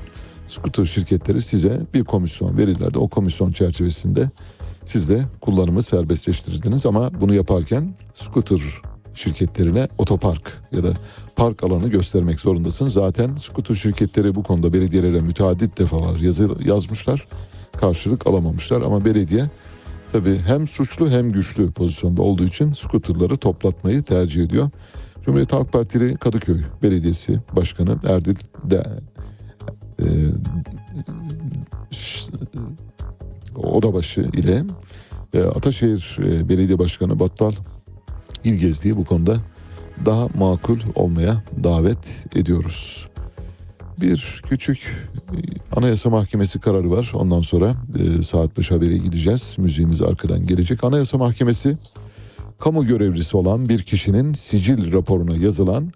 [0.46, 2.98] skuter şirketleri size bir komisyon verirlerdi.
[2.98, 4.30] O komisyon çerçevesinde
[4.84, 8.60] siz de kullanımı serbestleştirirdiniz ama bunu yaparken skuter
[9.14, 10.88] şirketlerine otopark ya da
[11.36, 12.88] park alanı göstermek zorundasın.
[12.88, 17.26] Zaten skuter şirketleri bu konuda belediyelere müteaddit defalar yazı, yazmışlar.
[17.80, 19.50] Karşılık alamamışlar ama belediye
[20.12, 24.70] tabii hem suçlu hem güçlü pozisyonda olduğu için skuterları toplatmayı tercih ediyor.
[25.22, 28.82] Cumhuriyet Halk Partili Kadıköy Belediyesi Başkanı Erdil de
[30.00, 30.06] e,
[33.56, 34.62] Odabaşı ile
[35.34, 37.52] e, Ataşehir e, Belediye Başkanı Battal
[38.44, 39.36] İlgezdi'yi bu konuda
[40.04, 43.08] daha makul olmaya davet ediyoruz.
[44.00, 45.08] Bir küçük
[45.76, 47.12] Anayasa Mahkemesi kararı var.
[47.14, 49.56] Ondan sonra e, saat 5 haberi gideceğiz.
[49.58, 50.84] Müziğimiz arkadan gelecek.
[50.84, 51.78] Anayasa Mahkemesi
[52.58, 55.92] kamu görevlisi olan bir kişinin sicil raporuna yazılan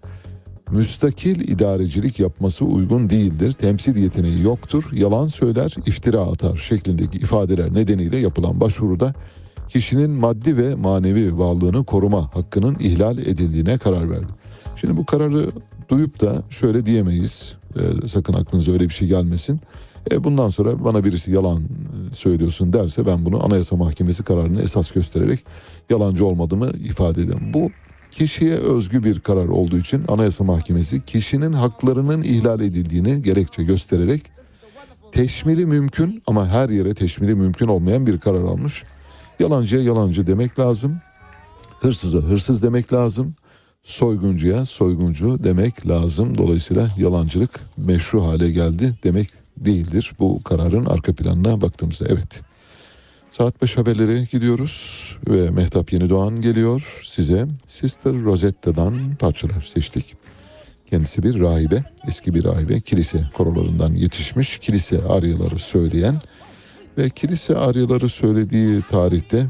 [0.71, 3.53] müstakil idarecilik yapması uygun değildir.
[3.53, 4.83] Temsil yeteneği yoktur.
[4.93, 9.13] Yalan söyler, iftira atar şeklindeki ifadeler nedeniyle yapılan başvuruda
[9.73, 14.33] kişinin maddi ve manevi varlığını koruma hakkının ihlal edildiğine karar verdi.
[14.75, 15.51] Şimdi bu kararı
[15.89, 17.55] duyup da şöyle diyemeyiz.
[17.75, 19.59] e, sakın aklınıza öyle bir şey gelmesin.
[20.11, 21.63] E, bundan sonra bana birisi yalan
[22.13, 25.39] söylüyorsun derse ben bunu Anayasa Mahkemesi kararını esas göstererek
[25.89, 27.53] yalancı olmadığımı ifade ederim.
[27.53, 27.69] Bu
[28.11, 34.21] kişiye özgü bir karar olduğu için Anayasa Mahkemesi kişinin haklarının ihlal edildiğini gerekçe göstererek
[35.11, 38.83] teşmili mümkün ama her yere teşmili mümkün olmayan bir karar almış.
[39.41, 41.01] Yalancıya yalancı demek lazım.
[41.79, 43.35] Hırsıza hırsız demek lazım.
[43.83, 46.37] Soyguncuya soyguncu demek lazım.
[46.37, 49.27] Dolayısıyla yalancılık meşru hale geldi demek
[49.57, 50.13] değildir.
[50.19, 52.41] Bu kararın arka planına baktığımızda evet.
[53.31, 57.47] Saat 5 haberleri gidiyoruz ve Mehtap Yeni Doğan geliyor size.
[57.67, 60.15] Sister Rosetta'dan parçalar seçtik.
[60.89, 66.15] Kendisi bir rahibe, eski bir rahibe, kilise korolarından yetişmiş, kilise aryaları söyleyen
[66.97, 69.47] ve kilise aryaları söylediği tarihte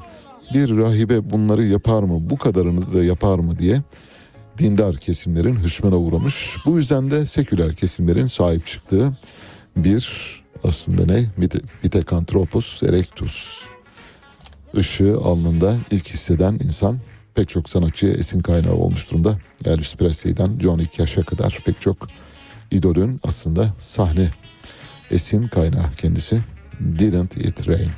[0.53, 3.81] bir rahibe bunları yapar mı, bu kadarını da yapar mı diye
[4.57, 6.55] dindar kesimlerin hışmına uğramış.
[6.65, 9.11] Bu yüzden de seküler kesimlerin sahip çıktığı
[9.75, 10.11] bir
[10.63, 11.25] aslında ne?
[11.81, 13.65] Pithecanthropus erectus
[14.77, 16.99] ışığı alnında ilk hisseden insan
[17.35, 19.39] pek çok sanatçıya esin kaynağı olmuş durumda.
[19.65, 22.07] Elvis Presley'den Johnny Cash'a kadar pek çok
[22.71, 24.31] idolün aslında sahne
[25.11, 26.41] esin kaynağı kendisi.
[26.81, 27.93] Didn't It Rain.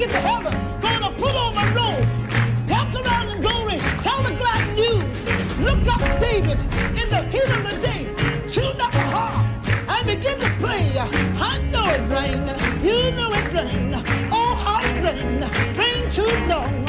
[0.00, 2.06] Get to heaven, gonna put on my robe,
[2.70, 5.26] walk around in glory, tell the glad news.
[5.60, 6.58] Look up David
[7.00, 8.06] in the heat of the day,
[8.48, 9.44] tune up a harp
[9.90, 10.98] and begin to play.
[10.98, 12.48] I know it rained,
[12.82, 13.94] you know it rained.
[14.32, 15.44] Oh, how it rained,
[15.76, 16.88] rain too long,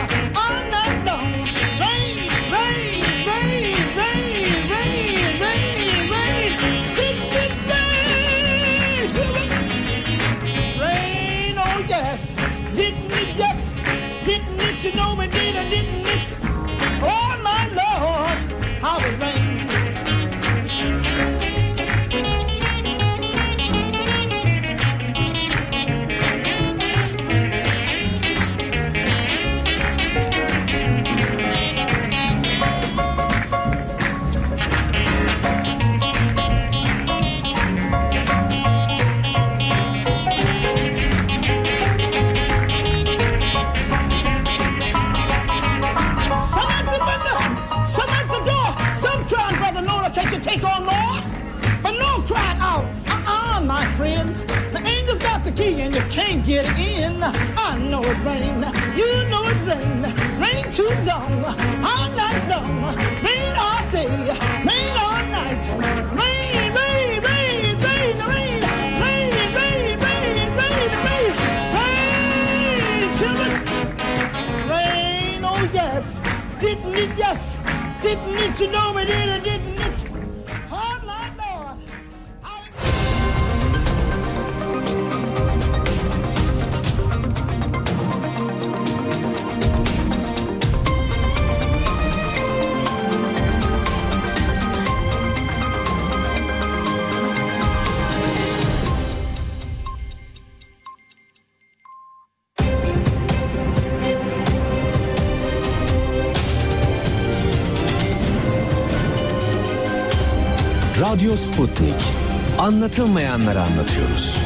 [112.81, 114.37] Anlatılmayanları anlatıyoruz.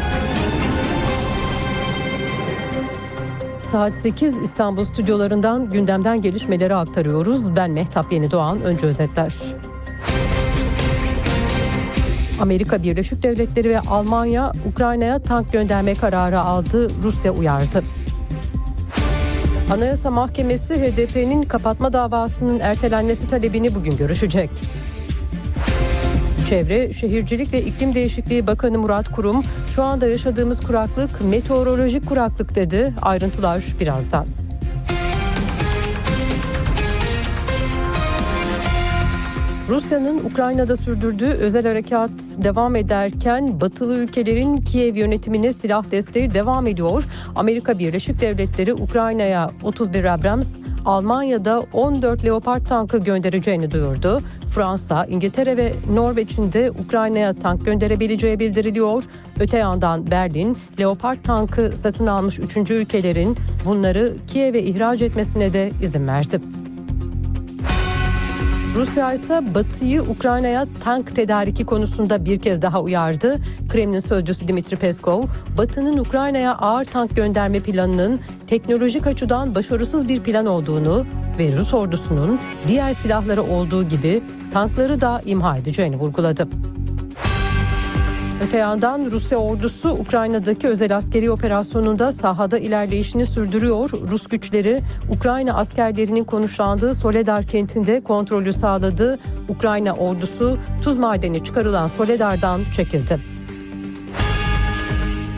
[3.58, 7.56] Saat 8 İstanbul stüdyolarından gündemden gelişmeleri aktarıyoruz.
[7.56, 8.62] Ben Mehtap Yeni Doğan.
[8.62, 9.34] Önce özetler.
[12.42, 16.92] Amerika Birleşik Devletleri ve Almanya Ukrayna'ya tank gönderme kararı aldı.
[17.04, 17.84] Rusya uyardı.
[19.72, 24.50] Anayasa Mahkemesi HDP'nin kapatma davasının ertelenmesi talebini bugün görüşecek.
[26.56, 29.44] Çevre, Şehircilik ve İklim Değişikliği Bakanı Murat Kurum,
[29.76, 32.94] şu anda yaşadığımız kuraklık meteorolojik kuraklık dedi.
[33.02, 34.45] Ayrıntılar birazdan.
[39.70, 42.12] Rusya'nın Ukrayna'da sürdürdüğü özel harekat
[42.44, 47.04] devam ederken batılı ülkelerin Kiev yönetimine silah desteği devam ediyor.
[47.36, 54.22] Amerika Birleşik Devletleri Ukrayna'ya 31 Abrams, Almanya'da 14 Leopard tankı göndereceğini duyurdu.
[54.56, 59.04] Fransa, İngiltere ve Norveç'in de Ukrayna'ya tank gönderebileceği bildiriliyor.
[59.40, 62.72] Öte yandan Berlin, Leopard tankı satın almış 3.
[62.72, 66.65] ülkelerin bunları Kiev'e ihraç etmesine de izin verdi.
[68.76, 73.38] Rusya ise Batı'yı Ukrayna'ya tank tedariki konusunda bir kez daha uyardı.
[73.70, 75.24] Kremlin sözcüsü Dmitri Peskov,
[75.58, 81.06] Batı'nın Ukrayna'ya ağır tank gönderme planının teknolojik açıdan başarısız bir plan olduğunu
[81.40, 84.22] ve Rus ordusunun diğer silahları olduğu gibi
[84.52, 86.48] tankları da imha edeceğini vurguladı.
[88.44, 93.90] Öte yandan Rusya ordusu Ukrayna'daki özel askeri operasyonunda sahada ilerleyişini sürdürüyor.
[94.12, 94.80] Rus güçleri
[95.10, 99.20] Ukrayna askerlerinin konuşlandığı Soledar kentinde kontrolü sağladı.
[99.50, 103.20] Ukrayna ordusu tuz madeni çıkarılan Soledar'dan çekildi.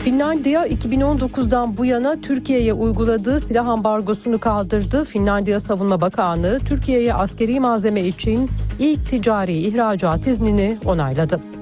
[0.04, 5.04] Finlandiya 2019'dan bu yana Türkiye'ye uyguladığı silah ambargosunu kaldırdı.
[5.04, 11.57] Finlandiya Savunma Bakanlığı Türkiye'ye askeri malzeme için ilk ticari ihracat iznini onayladı.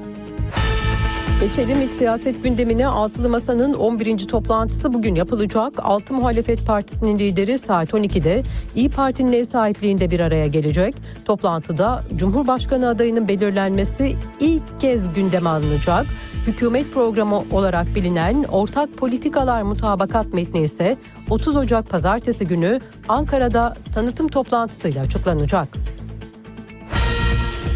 [1.41, 4.19] Geçelim iç siyaset gündemine Altılı Masa'nın 11.
[4.19, 5.73] toplantısı bugün yapılacak.
[5.79, 8.43] Altı Muhalefet Partisi'nin lideri saat 12'de
[8.75, 10.95] İyi Parti'nin ev sahipliğinde bir araya gelecek.
[11.25, 16.07] Toplantıda Cumhurbaşkanı adayının belirlenmesi ilk kez gündeme alınacak.
[16.47, 20.97] Hükümet programı olarak bilinen ortak politikalar mutabakat metni ise
[21.31, 25.69] 30 Ocak pazartesi günü Ankara'da tanıtım toplantısıyla açıklanacak.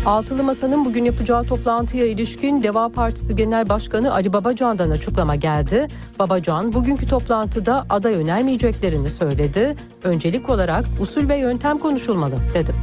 [0.06, 5.86] Altılı Masa'nın bugün yapacağı toplantıya ilişkin Deva Partisi Genel Başkanı Ali Babacan'dan açıklama geldi.
[6.18, 9.76] Babacan bugünkü toplantıda aday önermeyeceklerini söyledi.
[10.04, 12.74] Öncelik olarak usul ve yöntem konuşulmalı dedi.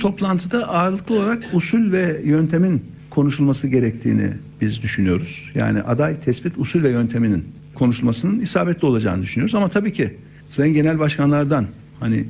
[0.00, 5.50] Toplantıda ağırlıklı olarak usul ve yöntemin konuşulması gerektiğini biz düşünüyoruz.
[5.54, 9.54] Yani aday tespit usul ve yönteminin konuşulmasının isabetli olacağını düşünüyoruz.
[9.54, 10.16] Ama tabii ki
[10.48, 11.66] sayın genel başkanlardan
[12.00, 12.24] hani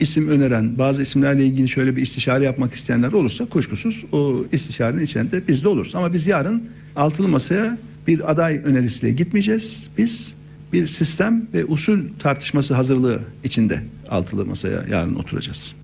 [0.00, 5.48] isim öneren, bazı isimlerle ilgili şöyle bir istişare yapmak isteyenler olursa kuşkusuz o istişarenin içinde
[5.48, 5.94] biz de oluruz.
[5.94, 9.88] Ama biz yarın altılı masaya bir aday önerisiyle gitmeyeceğiz.
[9.98, 10.34] Biz
[10.72, 15.74] bir sistem ve usul tartışması hazırlığı içinde altılı masaya yarın oturacağız.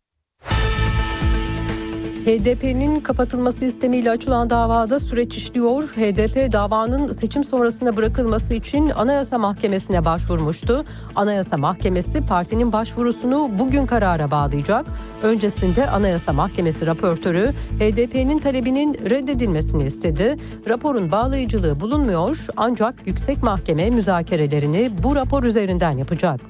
[2.27, 5.83] HDP'nin kapatılması istemiyle açılan davada süreç işliyor.
[5.83, 10.85] HDP davanın seçim sonrasına bırakılması için Anayasa Mahkemesi'ne başvurmuştu.
[11.15, 14.87] Anayasa Mahkemesi partinin başvurusunu bugün karara bağlayacak.
[15.23, 20.37] Öncesinde Anayasa Mahkemesi raportörü HDP'nin talebinin reddedilmesini istedi.
[20.69, 26.41] Raporun bağlayıcılığı bulunmuyor ancak Yüksek Mahkeme müzakerelerini bu rapor üzerinden yapacak.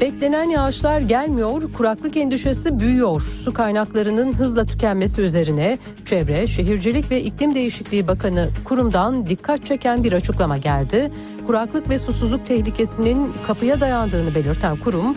[0.00, 3.20] Beklenen yağışlar gelmiyor, kuraklık endişesi büyüyor.
[3.20, 10.12] Su kaynaklarının hızla tükenmesi üzerine Çevre, Şehircilik ve İklim Değişikliği Bakanı kurumdan dikkat çeken bir
[10.12, 11.12] açıklama geldi.
[11.46, 15.16] Kuraklık ve susuzluk tehlikesinin kapıya dayandığını belirten kurum,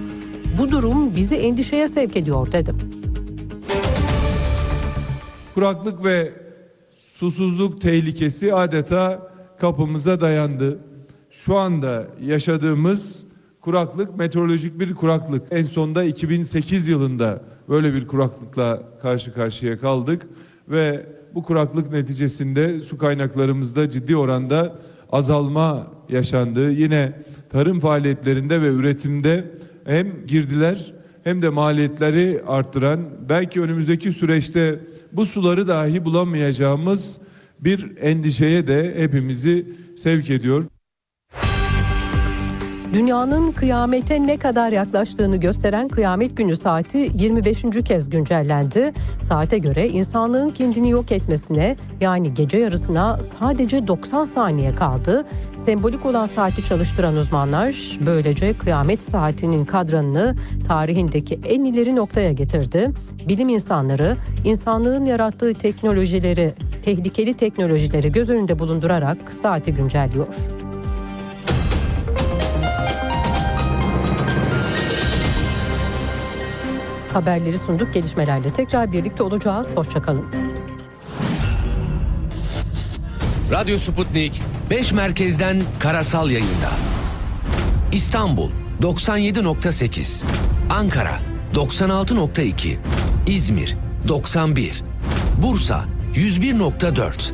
[0.60, 2.72] bu durum bizi endişeye sevk ediyor dedi.
[5.54, 6.34] Kuraklık ve
[7.00, 10.80] susuzluk tehlikesi adeta kapımıza dayandı.
[11.32, 13.24] Şu anda yaşadığımız
[13.64, 15.43] kuraklık meteorolojik bir kuraklık.
[15.51, 20.28] En sonda 2008 yılında böyle bir kuraklıkla karşı karşıya kaldık
[20.70, 21.05] ve
[21.36, 24.76] bu kuraklık neticesinde su kaynaklarımızda ciddi oranda
[25.11, 26.72] azalma yaşandı.
[26.72, 27.14] Yine
[27.49, 29.51] tarım faaliyetlerinde ve üretimde
[29.86, 30.93] hem girdiler
[31.24, 32.99] hem de maliyetleri arttıran
[33.30, 34.80] belki önümüzdeki süreçte
[35.11, 37.18] bu suları dahi bulamayacağımız
[37.59, 40.73] bir endişeye de hepimizi sevk ediyor.
[42.94, 47.62] Dünyanın kıyamete ne kadar yaklaştığını gösteren kıyamet günü saati 25.
[47.86, 48.94] kez güncellendi.
[49.22, 55.26] Saate göre insanlığın kendini yok etmesine yani gece yarısına sadece 90 saniye kaldı.
[55.58, 60.36] Sembolik olan saati çalıştıran uzmanlar böylece kıyamet saatinin kadranını
[60.68, 62.91] tarihindeki en ileri noktaya getirdi.
[63.28, 66.54] Bilim insanları insanlığın yarattığı teknolojileri,
[66.86, 70.36] tehlikeli teknolojileri göz önünde bulundurarak saati güncelliyor.
[77.16, 77.93] Haberleri sunduk.
[77.93, 79.76] Gelişmelerle tekrar birlikte olacağız.
[79.76, 80.26] Hoşçakalın.
[83.51, 86.70] Radyo Sputnik 5 merkezden karasal yayında.
[87.91, 88.49] İstanbul
[88.82, 90.24] 97.8,
[90.70, 91.20] Ankara
[91.53, 92.76] 96.2,
[93.28, 94.84] İzmir 91,
[95.41, 95.86] Bursa
[96.16, 97.32] 101.4,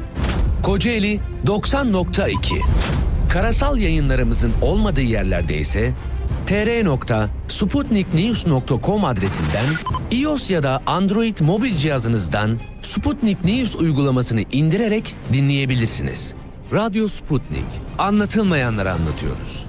[0.63, 2.35] Kocaeli 90.2.
[3.29, 5.93] Karasal yayınlarımızın olmadığı yerlerde ise
[6.49, 9.65] tr.sputniknews.com adresinden
[10.11, 16.33] iOS ya da Android mobil cihazınızdan Sputnik News uygulamasını indirerek dinleyebilirsiniz.
[16.73, 17.65] Radyo Sputnik.
[17.97, 19.65] Anlatılmayanları anlatıyoruz.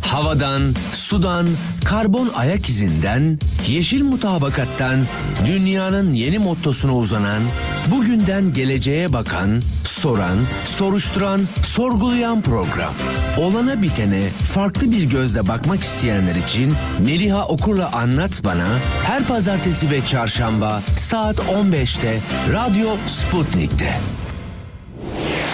[0.00, 1.48] Havadan, sudan,
[1.84, 5.00] karbon ayak izinden, yeşil mutabakattan,
[5.46, 7.42] dünyanın yeni mottosuna uzanan,
[7.90, 12.92] bugünden geleceğe bakan, soran, soruşturan, sorgulayan program.
[13.38, 18.68] Olana bitene farklı bir gözle bakmak isteyenler için Meliha Okur'la Anlat Bana
[19.04, 22.18] her pazartesi ve çarşamba saat 15'te
[22.52, 23.90] Radyo Sputnik'te.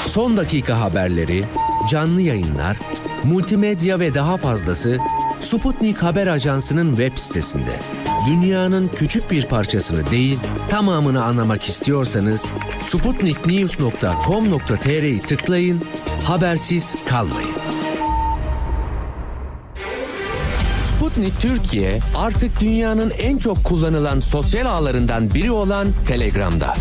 [0.07, 1.45] Son dakika haberleri,
[1.91, 2.79] canlı yayınlar,
[3.25, 4.99] multimedya ve daha fazlası
[5.41, 7.79] Sputnik Haber Ajansı'nın web sitesinde.
[8.27, 10.39] Dünyanın küçük bir parçasını değil,
[10.71, 12.47] tamamını anlamak istiyorsanız
[12.81, 15.83] sputniknews.com.tr'yi tıklayın,
[16.25, 17.56] habersiz kalmayın.
[21.17, 26.75] Sputnik Türkiye artık dünyanın en çok kullanılan sosyal ağlarından biri olan Telegram'da.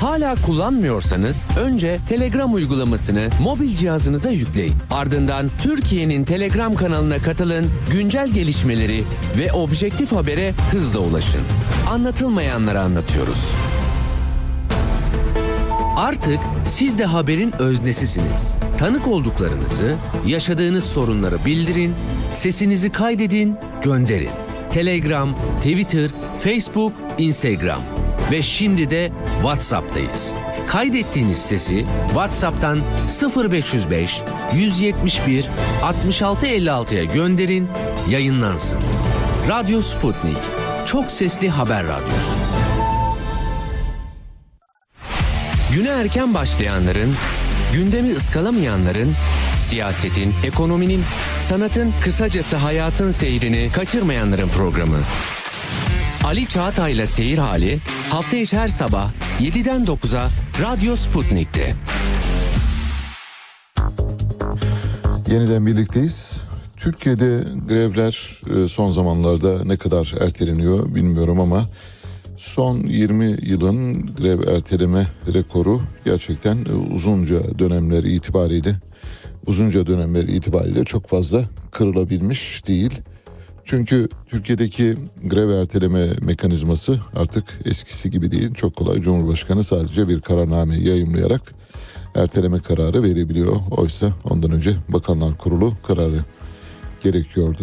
[0.00, 4.74] Hala kullanmıyorsanız önce Telegram uygulamasını mobil cihazınıza yükleyin.
[4.90, 9.04] Ardından Türkiye'nin Telegram kanalına katılın, güncel gelişmeleri
[9.38, 11.42] ve objektif habere hızla ulaşın.
[11.90, 13.63] Anlatılmayanları anlatıyoruz.
[16.04, 18.54] Artık siz de haberin öznesisiniz.
[18.78, 19.96] Tanık olduklarınızı,
[20.26, 21.94] yaşadığınız sorunları bildirin,
[22.34, 24.30] sesinizi kaydedin, gönderin.
[24.72, 26.10] Telegram, Twitter,
[26.42, 27.80] Facebook, Instagram
[28.30, 30.34] ve şimdi de WhatsApp'tayız.
[30.68, 32.78] Kaydettiğiniz sesi WhatsApp'tan
[33.52, 34.22] 0505
[34.54, 35.48] 171
[35.82, 37.68] 6656'ya gönderin,
[38.10, 38.78] yayınlansın.
[39.48, 40.38] Radyo Sputnik.
[40.86, 42.43] Çok sesli haber radyosu.
[45.74, 47.14] Güne erken başlayanların,
[47.72, 49.12] gündemi ıskalamayanların,
[49.60, 51.02] siyasetin, ekonominin,
[51.40, 54.96] sanatın, kısacası hayatın seyrini kaçırmayanların programı.
[56.24, 57.78] Ali Çağatay'la Seyir Hali
[58.10, 59.10] hafta içi her sabah
[59.40, 60.28] 7'den 9'a
[60.62, 61.74] Radyo Sputnik'te.
[65.30, 66.40] Yeniden birlikteyiz.
[66.76, 71.68] Türkiye'de grevler e, son zamanlarda ne kadar erteleniyor bilmiyorum ama
[72.36, 78.76] son 20 yılın grev erteleme rekoru gerçekten e, uzunca dönemler itibariyle
[79.46, 83.00] uzunca dönemler itibariyle çok fazla kırılabilmiş değil.
[83.64, 88.54] Çünkü Türkiye'deki grev erteleme mekanizması artık eskisi gibi değil.
[88.54, 91.42] Çok kolay Cumhurbaşkanı sadece bir kararname yayımlayarak
[92.14, 93.56] erteleme kararı verebiliyor.
[93.70, 96.24] Oysa ondan önce Bakanlar Kurulu kararı
[97.02, 97.62] gerekiyordu.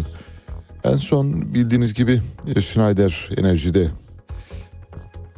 [0.84, 2.20] En son bildiğiniz gibi
[2.54, 3.88] e, Schneider Enerji'de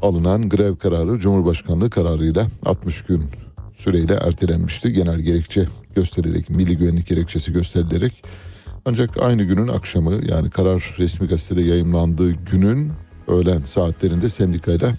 [0.05, 3.25] alınan grev kararı Cumhurbaşkanlığı kararıyla 60 gün
[3.75, 4.93] süreyle ertelenmişti.
[4.93, 8.25] Genel gerekçe gösterilerek, milli güvenlik gerekçesi gösterilerek
[8.85, 12.93] ancak aynı günün akşamı yani karar resmi gazetede yayımlandığı günün
[13.29, 14.95] öğlen saatlerinde sendikayla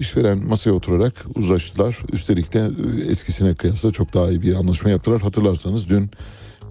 [0.00, 1.98] işveren masaya oturarak uzlaştılar.
[2.12, 5.22] Üstelik de e, eskisine kıyasla çok daha iyi bir anlaşma yaptılar.
[5.22, 6.10] Hatırlarsanız dün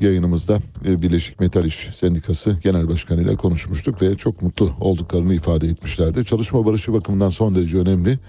[0.01, 5.67] yayınımızda e, Birleşik Metal İş Sendikası Genel Başkanı ile konuşmuştuk ve çok mutlu olduklarını ifade
[5.67, 6.25] etmişlerdi.
[6.25, 8.19] Çalışma barışı bakımından son derece önemli.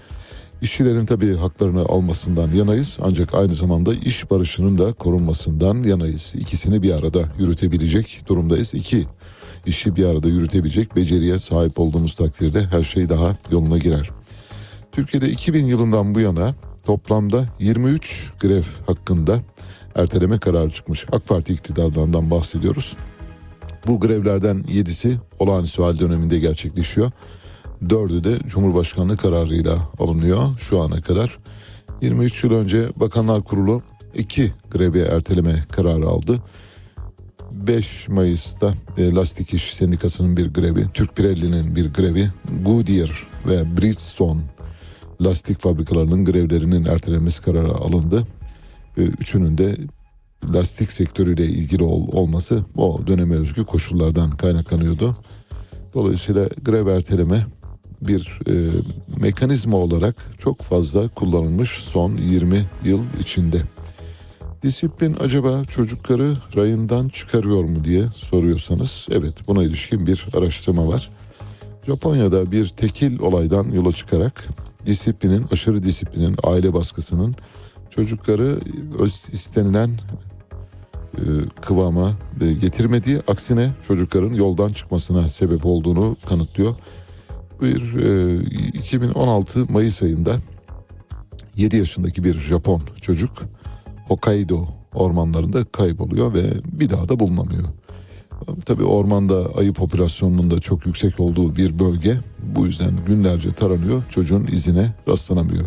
[0.61, 6.33] İşçilerin tabii haklarını almasından yanayız ancak aynı zamanda iş barışının da korunmasından yanayız.
[6.37, 8.73] İkisini bir arada yürütebilecek durumdayız.
[8.73, 9.05] İki
[9.65, 14.09] işi bir arada yürütebilecek beceriye sahip olduğumuz takdirde her şey daha yoluna girer.
[14.91, 19.39] Türkiye'de 2000 yılından bu yana toplamda 23 grev hakkında
[19.97, 21.05] erteleme kararı çıkmış.
[21.11, 22.97] AK Parti iktidarlarından bahsediyoruz.
[23.87, 27.11] Bu grevlerden 7'si olağanüstü hal döneminde gerçekleşiyor.
[27.89, 31.37] Dördü de Cumhurbaşkanlığı kararıyla alınıyor şu ana kadar.
[32.01, 33.81] 23 yıl önce Bakanlar Kurulu
[34.15, 36.39] iki grevi erteleme kararı aldı.
[37.51, 42.27] 5 Mayıs'ta e, Lastik İş Sendikası'nın bir grevi, Türk Pirelli'nin bir grevi,
[42.65, 44.41] Goodyear ve Bridgestone
[45.21, 48.23] lastik fabrikalarının grevlerinin ertelenmesi kararı alındı.
[48.97, 49.75] E, üçünün de
[50.53, 55.17] lastik sektörüyle ilgili ol, olması o döneme özgü koşullardan kaynaklanıyordu.
[55.93, 57.45] Dolayısıyla grev erteleme
[58.01, 58.53] bir e,
[59.21, 63.61] mekanizma olarak çok fazla kullanılmış son 20 yıl içinde.
[64.63, 71.09] Disiplin acaba çocukları rayından çıkarıyor mu diye soruyorsanız evet buna ilişkin bir araştırma var.
[71.85, 74.47] Japonya'da bir tekil olaydan yola çıkarak
[74.85, 77.35] disiplinin, aşırı disiplinin, aile baskısının
[77.97, 78.59] çocukları
[78.99, 79.89] öz istenilen
[81.17, 81.21] e,
[81.61, 86.75] kıvama e, getirmediği aksine çocukların yoldan çıkmasına sebep olduğunu kanıtlıyor.
[87.61, 88.43] Bir e,
[88.73, 90.35] 2016 Mayıs ayında
[91.55, 93.31] 7 yaşındaki bir Japon çocuk
[94.07, 97.65] Hokkaido ormanlarında kayboluyor ve bir daha da bulunamıyor.
[98.65, 102.15] Tabii ormanda ayı popülasyonunun da çok yüksek olduğu bir bölge.
[102.55, 104.03] Bu yüzden günlerce taranıyor.
[104.09, 105.65] Çocuğun izine rastlanamıyor.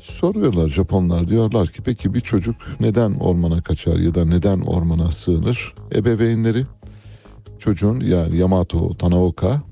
[0.00, 5.74] Soruyorlar Japonlar diyorlar ki peki bir çocuk neden ormana kaçar ya da neden ormana sığınır?
[5.94, 6.66] Ebeveynleri
[7.58, 9.62] çocuğun yani Yamato Tanaoka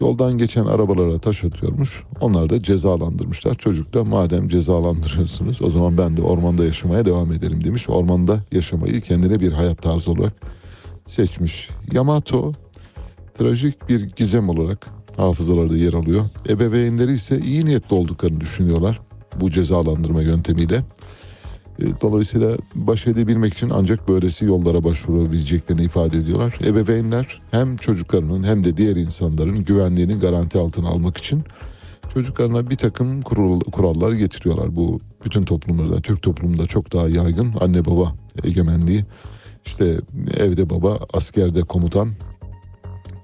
[0.00, 2.02] yoldan geçen arabalara taş atıyormuş.
[2.20, 3.54] Onlar da cezalandırmışlar.
[3.54, 7.88] Çocuk da madem cezalandırıyorsunuz o zaman ben de ormanda yaşamaya devam ederim demiş.
[7.88, 10.32] Ormanda yaşamayı kendine bir hayat tarzı olarak
[11.06, 11.68] seçmiş.
[11.92, 12.52] Yamato
[13.34, 14.86] trajik bir gizem olarak
[15.16, 16.24] hafızalarda yer alıyor.
[16.48, 19.00] Ebeveynleri ise iyi niyetli olduklarını düşünüyorlar
[19.40, 20.76] bu cezalandırma yöntemiyle.
[21.78, 26.58] E, Dolayısıyla baş edebilmek için ancak böylesi yollara başvurabileceklerini ifade ediyorlar.
[26.64, 31.44] Ebeveynler hem çocuklarının hem de diğer insanların güvenliğini garanti altına almak için
[32.14, 34.76] çocuklarına bir takım kural- kurallar getiriyorlar.
[34.76, 39.04] Bu bütün toplumlarda, Türk toplumunda çok daha yaygın anne baba egemenliği.
[39.66, 40.00] İşte
[40.36, 42.10] evde baba, askerde komutan,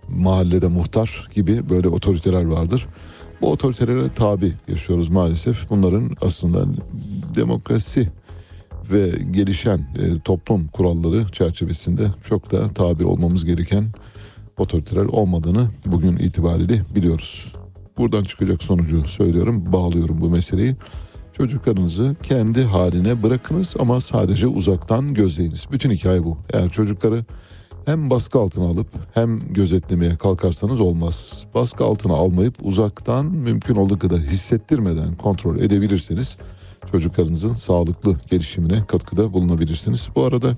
[0.08, 2.86] mahallede muhtar gibi böyle otoriteler vardır.
[3.40, 5.70] Bu otoritelere tabi yaşıyoruz maalesef.
[5.70, 6.64] Bunların aslında
[7.34, 8.08] demokrasi
[8.92, 13.84] ve gelişen e, toplum kuralları çerçevesinde çok da tabi olmamız gereken
[14.58, 17.54] otoriteler olmadığını bugün itibariyle biliyoruz.
[17.98, 20.76] Buradan çıkacak sonucu söylüyorum, bağlıyorum bu meseleyi.
[21.32, 25.66] Çocuklarınızı kendi haline bırakınız ama sadece uzaktan gözleyiniz.
[25.72, 26.38] Bütün hikaye bu.
[26.52, 27.24] Eğer çocukları
[27.86, 31.46] hem baskı altına alıp hem gözetlemeye kalkarsanız olmaz.
[31.54, 36.36] Baskı altına almayıp uzaktan mümkün olduğu kadar hissettirmeden kontrol edebilirseniz
[36.92, 40.08] çocuklarınızın sağlıklı gelişimine katkıda bulunabilirsiniz.
[40.16, 40.56] Bu arada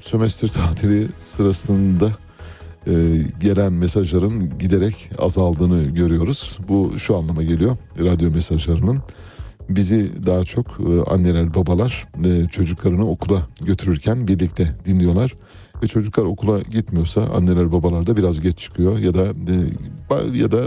[0.00, 2.10] sömestr tatili sırasında
[2.86, 2.92] e,
[3.40, 6.58] gelen mesajların giderek azaldığını görüyoruz.
[6.68, 9.02] Bu şu anlama geliyor radyo mesajlarının.
[9.68, 15.34] Bizi daha çok e, anneler babalar e, çocuklarını okula götürürken birlikte dinliyorlar.
[15.82, 20.64] Ve çocuklar okula gitmiyorsa anneler babalar da biraz geç çıkıyor ya da e, ya da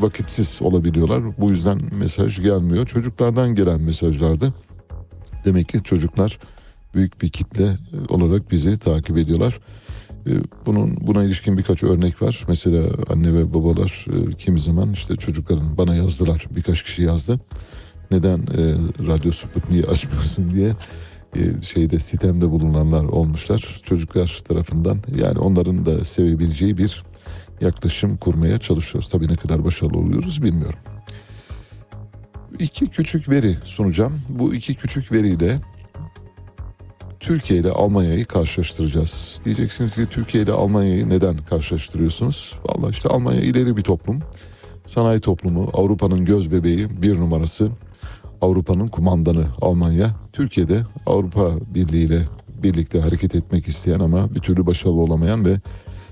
[0.00, 1.22] vakitsiz olabiliyorlar.
[1.38, 2.86] Bu yüzden mesaj gelmiyor.
[2.86, 4.52] Çocuklardan gelen mesajlarda
[5.44, 6.38] demek ki çocuklar
[6.94, 9.60] büyük bir kitle olarak bizi takip ediyorlar.
[10.26, 10.30] Ee,
[10.66, 12.44] Bunun buna ilişkin birkaç örnek var.
[12.48, 16.46] Mesela anne ve babalar e, kimi zaman işte çocukların bana yazdılar.
[16.50, 17.40] Birkaç kişi yazdı.
[18.10, 18.62] Neden e,
[19.06, 20.74] Radyo Sputnik'i açmıyorsun diye e,
[21.62, 23.80] şeyde sitemde bulunanlar olmuşlar.
[23.82, 27.04] Çocuklar tarafından yani onların da sevebileceği bir
[27.60, 29.08] yaklaşım kurmaya çalışıyoruz.
[29.08, 30.78] Tabii ne kadar başarılı oluyoruz bilmiyorum.
[32.58, 34.20] İki küçük veri sunacağım.
[34.28, 35.60] Bu iki küçük veriyle
[37.20, 39.40] Türkiye ile Almanya'yı karşılaştıracağız.
[39.44, 42.58] Diyeceksiniz ki Türkiye ile Almanya'yı neden karşılaştırıyorsunuz?
[42.68, 44.22] Vallahi işte Almanya ileri bir toplum.
[44.86, 47.68] Sanayi toplumu, Avrupa'nın göz bebeği, bir numarası.
[48.44, 50.10] Avrupa'nın kumandanı Almanya.
[50.32, 52.20] Türkiye'de Avrupa Birliği ile
[52.62, 55.60] birlikte hareket etmek isteyen ama bir türlü başarılı olamayan ve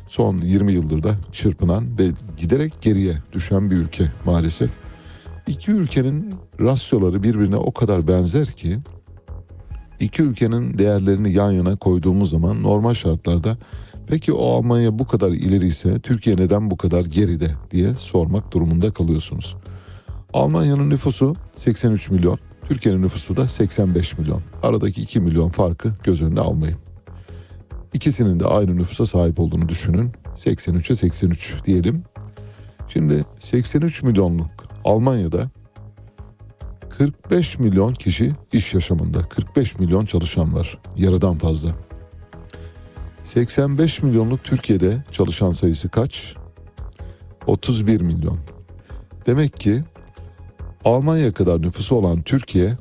[0.06, 4.70] son 20 yıldır da çırpınan ve giderek geriye düşen bir ülke maalesef.
[5.46, 8.78] İki ülkenin rasyoları birbirine o kadar benzer ki
[10.00, 13.56] iki ülkenin değerlerini yan yana koyduğumuz zaman normal şartlarda
[14.06, 18.90] peki o Almanya bu kadar ileri ise Türkiye neden bu kadar geride diye sormak durumunda
[18.90, 19.56] kalıyorsunuz.
[20.32, 22.38] Almanya'nın nüfusu 83 milyon,
[22.68, 24.42] Türkiye'nin nüfusu da 85 milyon.
[24.62, 26.78] Aradaki 2 milyon farkı göz önüne almayın.
[27.92, 30.12] İkisinin de aynı nüfusa sahip olduğunu düşünün.
[30.36, 32.04] 83'e 83 diyelim.
[32.88, 34.50] Şimdi 83 milyonluk
[34.84, 35.50] Almanya'da
[36.98, 39.22] 45 milyon kişi iş yaşamında.
[39.22, 40.78] 45 milyon çalışan var.
[40.96, 41.70] Yarıdan fazla.
[43.24, 46.36] 85 milyonluk Türkiye'de çalışan sayısı kaç?
[47.46, 48.38] 31 milyon.
[49.26, 49.84] Demek ki
[50.84, 52.76] Almanya kadar nüfusu olan Türkiye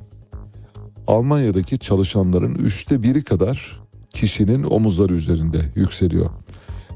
[1.08, 6.30] Almanya'daki çalışanların üçte biri kadar kişinin omuzları üzerinde yükseliyor.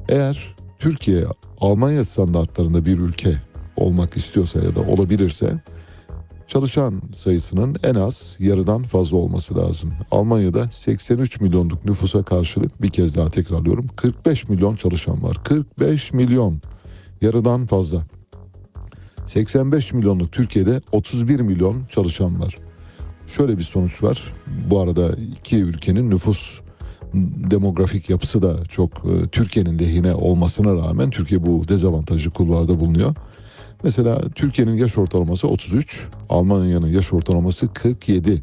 [0.08, 1.24] Eğer Türkiye
[1.60, 3.42] Almanya standartlarında bir ülke
[3.76, 5.62] olmak istiyorsa ya da olabilirse
[6.46, 9.92] çalışan sayısının en az yarıdan fazla olması lazım.
[10.10, 15.36] Almanya'da 83 milyonluk nüfusa karşılık bir kez daha tekrarlıyorum 45 milyon çalışan var.
[15.44, 16.60] 45 milyon
[17.20, 18.02] yarıdan fazla.
[19.26, 22.56] 85 milyonluk Türkiye'de 31 milyon çalışan var.
[23.26, 24.34] Şöyle bir sonuç var.
[24.70, 26.60] Bu arada iki ülkenin nüfus
[27.50, 33.14] demografik yapısı da çok e, Türkiye'nin lehine olmasına rağmen Türkiye bu dezavantajlı kulvarda bulunuyor.
[33.84, 38.42] Mesela Türkiye'nin yaş ortalaması 33, Almanya'nın yaş ortalaması 47.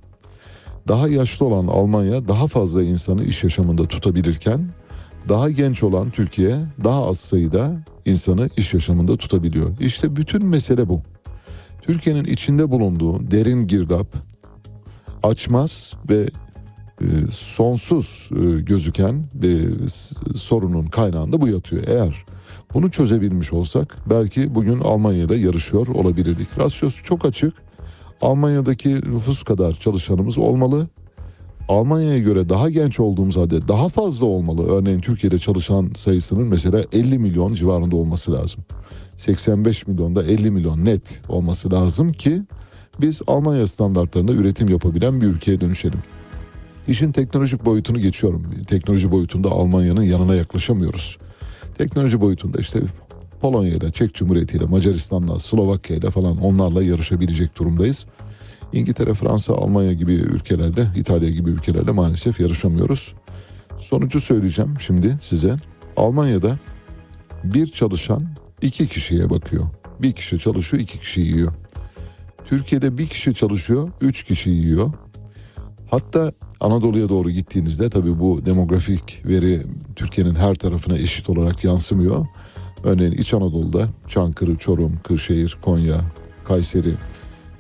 [0.88, 4.70] Daha yaşlı olan Almanya daha fazla insanı iş yaşamında tutabilirken
[5.30, 9.70] daha genç olan Türkiye daha az sayıda insanı iş yaşamında tutabiliyor.
[9.80, 11.02] İşte bütün mesele bu.
[11.82, 14.08] Türkiye'nin içinde bulunduğu derin girdap,
[15.24, 16.28] açmaz ve
[17.02, 19.26] e, sonsuz e, gözüken
[19.88, 21.84] s- sorunun kaynağında bu yatıyor.
[21.88, 22.26] Eğer
[22.74, 26.60] bunu çözebilmiş olsak belki bugün Almanya yarışıyor olabilirdik.
[26.60, 27.54] Rasyosu çok açık.
[28.22, 30.88] Almanya'daki nüfus kadar çalışanımız olmalı.
[31.68, 34.68] Almanya'ya göre daha genç olduğumuz halde daha fazla olmalı.
[34.68, 38.64] Örneğin Türkiye'de çalışan sayısının mesela 50 milyon civarında olması lazım.
[39.18, 42.42] 85 milyonda 50 milyon net olması lazım ki
[43.02, 46.00] biz Almanya standartlarında üretim yapabilen bir ülkeye dönüşelim.
[46.88, 48.46] İşin teknolojik boyutunu geçiyorum.
[48.68, 51.18] Teknoloji boyutunda Almanya'nın yanına yaklaşamıyoruz.
[51.78, 52.80] Teknoloji boyutunda işte
[53.42, 58.06] Polonya ile, Çek Cumhuriyeti ile, Macaristan'la, Slovakya ile falan onlarla yarışabilecek durumdayız.
[58.74, 63.14] İngiltere, Fransa, Almanya gibi ülkelerle, İtalya gibi ülkelerle maalesef yarışamıyoruz.
[63.78, 65.56] Sonucu söyleyeceğim şimdi size.
[65.98, 66.60] Almanya'da
[67.44, 68.28] bir çalışan
[68.62, 69.64] iki kişiye bakıyor.
[70.00, 71.54] Bir kişi çalışıyor, iki kişi yiyor.
[72.46, 74.92] Türkiye'de bir kişi çalışıyor, üç kişi yiyor.
[75.92, 79.62] Hatta Anadolu'ya doğru gittiğinizde tabii bu demografik veri
[79.96, 82.28] Türkiye'nin her tarafına eşit olarak yansımıyor.
[82.84, 86.02] Örneğin İç Anadolu'da Çankırı, Çorum, Kırşehir, Konya,
[86.46, 86.94] Kayseri,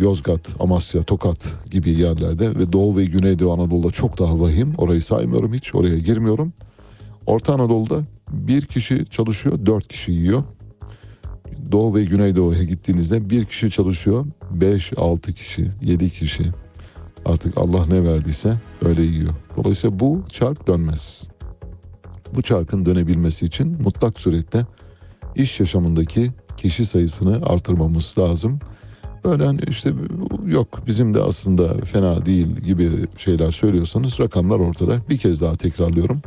[0.03, 4.73] Yozgat, Amasya, Tokat gibi yerlerde ve Doğu ve Güneydoğu Anadolu'da çok daha vahim.
[4.77, 6.53] Orayı saymıyorum hiç, oraya girmiyorum.
[7.25, 7.99] Orta Anadolu'da
[8.31, 10.43] bir kişi çalışıyor, dört kişi yiyor.
[11.71, 16.43] Doğu ve Güneydoğu'ya gittiğinizde bir kişi çalışıyor, beş, altı kişi, yedi kişi.
[17.25, 19.33] Artık Allah ne verdiyse öyle yiyor.
[19.57, 21.27] Dolayısıyla bu çark dönmez.
[22.35, 24.65] Bu çarkın dönebilmesi için mutlak surette
[25.35, 28.59] iş yaşamındaki kişi sayısını artırmamız lazım.
[29.25, 29.93] Böyle hani işte
[30.47, 34.93] yok bizim de aslında fena değil gibi şeyler söylüyorsanız rakamlar ortada.
[35.09, 36.21] Bir kez daha tekrarlıyorum.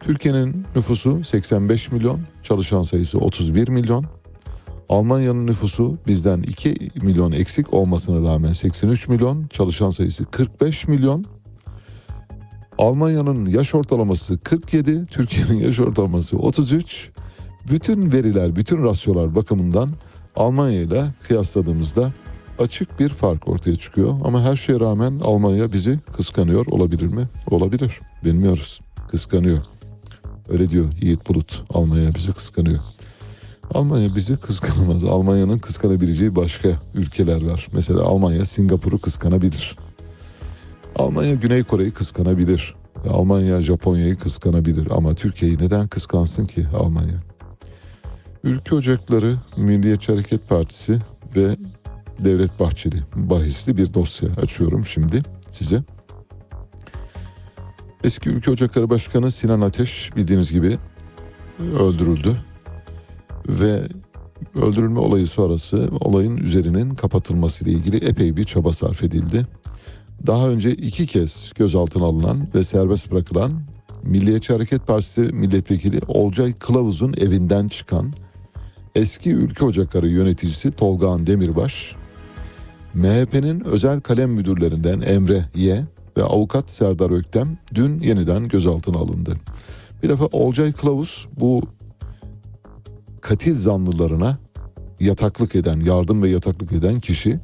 [0.00, 4.06] Türkiye'nin nüfusu 85 milyon, çalışan sayısı 31 milyon.
[4.88, 11.24] Almanya'nın nüfusu bizden 2 milyon eksik olmasına rağmen 83 milyon, çalışan sayısı 45 milyon.
[12.78, 17.10] Almanya'nın yaş ortalaması 47, Türkiye'nin yaş ortalaması 33.
[17.70, 19.90] Bütün veriler, bütün rasyolar bakımından
[20.36, 22.12] Almanya ile kıyasladığımızda
[22.58, 24.14] açık bir fark ortaya çıkıyor.
[24.24, 27.28] Ama her şeye rağmen Almanya bizi kıskanıyor olabilir mi?
[27.50, 28.00] Olabilir.
[28.24, 28.80] Bilmiyoruz.
[29.08, 29.58] Kıskanıyor.
[30.48, 31.64] Öyle diyor Yiğit Bulut.
[31.70, 32.80] Almanya bizi kıskanıyor.
[33.74, 35.04] Almanya bizi kıskanamaz.
[35.04, 37.68] Almanya'nın kıskanabileceği başka ülkeler var.
[37.72, 39.76] Mesela Almanya Singapur'u kıskanabilir.
[40.96, 42.74] Almanya Güney Kore'yi kıskanabilir.
[43.10, 44.88] Almanya Japonya'yı kıskanabilir.
[44.90, 47.33] Ama Türkiye'yi neden kıskansın ki Almanya?
[48.44, 50.98] Ülke Ocakları Milliyetçi Hareket Partisi
[51.36, 51.56] ve
[52.24, 55.82] Devlet Bahçeli bahisli bir dosya açıyorum şimdi size.
[58.04, 60.78] Eski Ülke Ocakları Başkanı Sinan Ateş bildiğiniz gibi
[61.80, 62.36] öldürüldü
[63.48, 63.80] ve
[64.54, 69.46] öldürülme olayı sonrası olayın üzerinin kapatılması ile ilgili epey bir çaba sarf edildi.
[70.26, 73.62] Daha önce iki kez gözaltına alınan ve serbest bırakılan
[74.02, 78.14] Milliyetçi Hareket Partisi milletvekili Olcay Kılavuz'un evinden çıkan
[78.94, 81.96] eski Ülke Ocakları yöneticisi Tolgağan Demirbaş,
[82.94, 85.84] MHP'nin özel kalem müdürlerinden Emre Y
[86.16, 89.36] ve avukat Serdar Öktem dün yeniden gözaltına alındı.
[90.02, 91.62] Bir defa Olcay Kılavuz bu
[93.20, 94.38] katil zanlılarına
[95.00, 97.40] yataklık eden, yardım ve yataklık eden kişi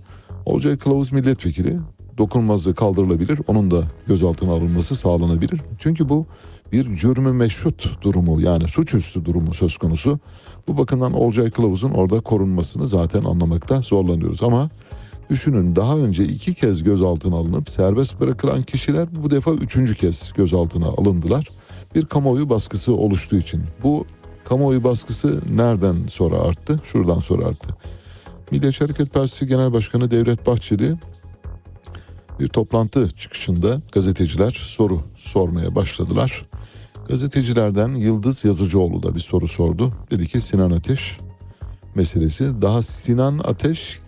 [0.47, 1.79] Olcay Kılavuz milletvekili
[2.19, 3.41] dokunulmazlığı kaldırılabilir.
[3.47, 5.61] Onun da gözaltına alınması sağlanabilir.
[5.79, 6.27] Çünkü bu
[6.73, 10.19] bir cürmü meşrut durumu yani suçüstü durumu söz konusu.
[10.69, 14.43] Bu bakımdan Olcay Kılavuz'un orada korunmasını zaten anlamakta zorlanıyoruz.
[14.43, 14.71] Ama
[15.31, 20.87] düşünün daha önce iki kez gözaltına alınıp serbest bırakılan kişiler bu defa üçüncü kez gözaltına
[20.87, 21.49] alındılar.
[21.95, 23.63] Bir kamuoyu baskısı oluştuğu için.
[23.83, 24.07] Bu
[24.45, 26.81] kamuoyu baskısı nereden sonra arttı?
[26.85, 27.77] Şuradan sonra arttı.
[28.51, 30.95] Milliyetçi Hareket Partisi Genel Başkanı Devlet Bahçeli
[32.41, 36.47] bir toplantı çıkışında gazeteciler soru sormaya başladılar.
[37.11, 39.93] Gazetecilerden Yıldız Yazıcıoğlu da bir soru sordu.
[40.11, 41.19] Dedi ki Sinan Ateş
[41.95, 42.63] meselesi.
[42.63, 43.99] Daha Sinan Ateş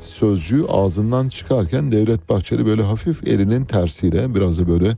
[0.00, 4.96] sözcüğü ağzından çıkarken Devlet Bahçeli böyle hafif elinin tersiyle biraz da böyle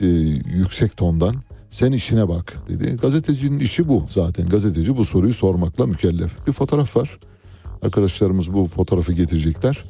[0.00, 0.06] e,
[0.56, 1.34] yüksek tondan
[1.70, 2.96] sen işine bak dedi.
[3.02, 4.48] Gazetecinin işi bu zaten.
[4.48, 6.46] Gazeteci bu soruyu sormakla mükellef.
[6.46, 7.18] Bir fotoğraf var.
[7.82, 9.84] Arkadaşlarımız bu fotoğrafı getirecekler.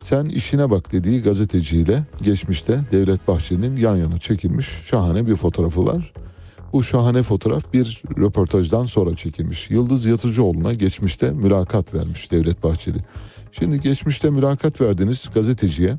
[0.00, 6.12] Sen işine bak dediği gazeteciyle geçmişte Devlet Bahçeli'nin yan yana çekilmiş şahane bir fotoğrafı var.
[6.72, 9.70] Bu şahane fotoğraf bir röportajdan sonra çekilmiş.
[9.70, 12.98] Yıldız Yazıcıoğlu'na geçmişte mülakat vermiş Devlet Bahçeli.
[13.52, 15.96] Şimdi geçmişte mülakat verdiğiniz gazeteciye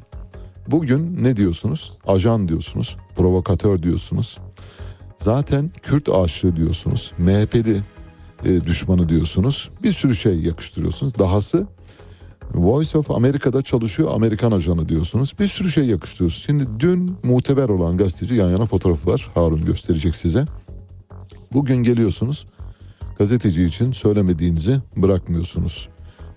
[0.67, 1.91] bugün ne diyorsunuz?
[2.07, 4.37] Ajan diyorsunuz, provokatör diyorsunuz.
[5.17, 7.13] Zaten Kürt aşığı diyorsunuz.
[7.17, 7.81] MHP'li
[8.45, 9.69] e, düşmanı diyorsunuz.
[9.83, 11.19] Bir sürü şey yakıştırıyorsunuz.
[11.19, 11.67] Dahası
[12.55, 15.33] Voice of America'da çalışıyor Amerikan ajanı diyorsunuz.
[15.39, 16.43] Bir sürü şey yakıştırıyorsunuz.
[16.45, 19.31] Şimdi dün muteber olan gazeteci yan yana fotoğrafı var.
[19.33, 20.45] Harun gösterecek size.
[21.53, 22.45] Bugün geliyorsunuz.
[23.17, 25.89] Gazeteci için söylemediğinizi bırakmıyorsunuz.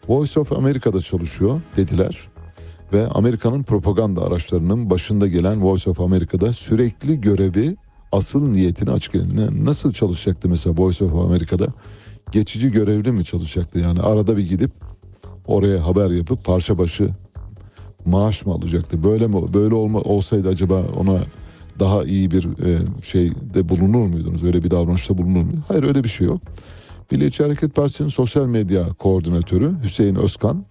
[0.09, 2.29] Voice of America'da çalışıyor dediler.
[2.93, 7.77] Ve Amerika'nın propaganda araçlarının başında gelen Voice of America'da sürekli görevi
[8.13, 8.91] asıl niyetini.
[9.35, 11.67] Ne- Nasıl çalışacaktı mesela Voice of America'da?
[12.33, 13.79] Geçici görevli mi çalışacaktı?
[13.81, 14.71] Yani arada bir gidip
[15.47, 17.11] oraya haber yapıp parça başı
[18.07, 19.03] maaş mı alacaktı?
[19.03, 21.19] Böyle mi böyle olma olsaydı acaba ona
[21.79, 24.45] daha iyi bir e, şeyde bulunur muydunuz?
[24.45, 25.65] Öyle bir davranışta bulunur muydunuz?
[25.69, 26.41] Hayır öyle bir şey yok.
[27.11, 30.65] Milliyetçi Hareket Partisi'nin sosyal medya koordinatörü Hüseyin Özkan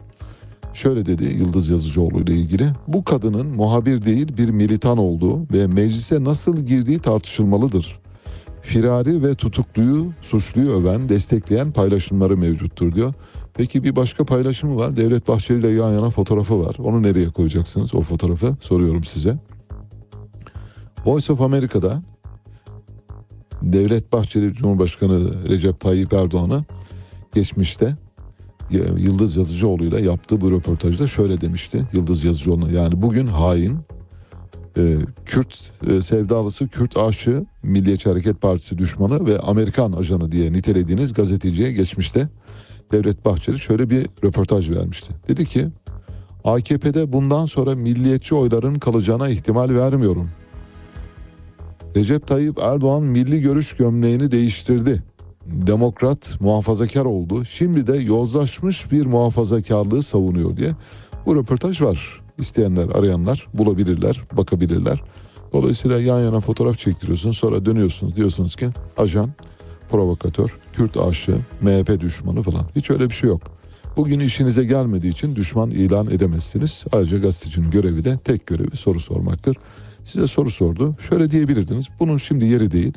[0.73, 2.69] şöyle dedi Yıldız Yazıcıoğlu ile ilgili.
[2.87, 8.02] Bu kadının muhabir değil bir militan olduğu ve meclise nasıl girdiği tartışılmalıdır.
[8.64, 13.14] Firari ve tutukluyu, suçluyu öven, destekleyen paylaşımları mevcuttur diyor.
[13.53, 14.98] Peki bir başka paylaşımı var.
[14.98, 16.76] Devlet Bahçeli ile yan yana fotoğrafı var.
[16.80, 18.56] Onu nereye koyacaksınız o fotoğrafı?
[18.61, 19.38] Soruyorum size.
[21.06, 22.02] Voice of America'da
[23.61, 26.64] Devlet Bahçeli Cumhurbaşkanı Recep Tayyip Erdoğan'ı
[27.34, 27.98] geçmişte
[28.98, 31.88] Yıldız Yazıcıoğlu ile yaptığı bu röportajda şöyle demişti.
[31.94, 33.77] Yıldız Yazıcıoğlu yani bugün hain
[34.77, 41.13] e, Kürt e, sevdalısı Kürt aşığı Milliyetçi Hareket Partisi düşmanı ve Amerikan ajanı diye nitelediğiniz
[41.13, 42.29] gazeteciye geçmişte
[42.91, 45.13] Devlet Bahçeli şöyle bir röportaj vermişti.
[45.27, 45.67] Dedi ki
[46.43, 50.29] AKP'de bundan sonra milliyetçi oyların kalacağına ihtimal vermiyorum.
[51.95, 55.03] Recep Tayyip Erdoğan milli görüş gömleğini değiştirdi.
[55.45, 57.45] Demokrat, muhafazakar oldu.
[57.45, 60.71] Şimdi de yozlaşmış bir muhafazakarlığı savunuyor diye.
[61.25, 62.22] Bu röportaj var.
[62.43, 65.03] İsteyenler, arayanlar bulabilirler, bakabilirler.
[65.53, 67.37] Dolayısıyla yan yana fotoğraf çektiriyorsunuz.
[67.37, 69.29] Sonra dönüyorsunuz diyorsunuz ki ajan,
[69.89, 72.65] provokatör, Kürt aşığı, MHP düşmanı falan.
[72.75, 73.41] Hiç öyle bir şey yok.
[73.97, 76.85] Bugün işinize gelmediği için düşman ilan edemezsiniz.
[76.91, 79.57] Ayrıca gazetecinin görevi de tek görevi soru sormaktır.
[80.03, 80.95] Size soru sordu.
[81.09, 81.85] Şöyle diyebilirdiniz.
[81.99, 82.93] Bunun şimdi yeri değil.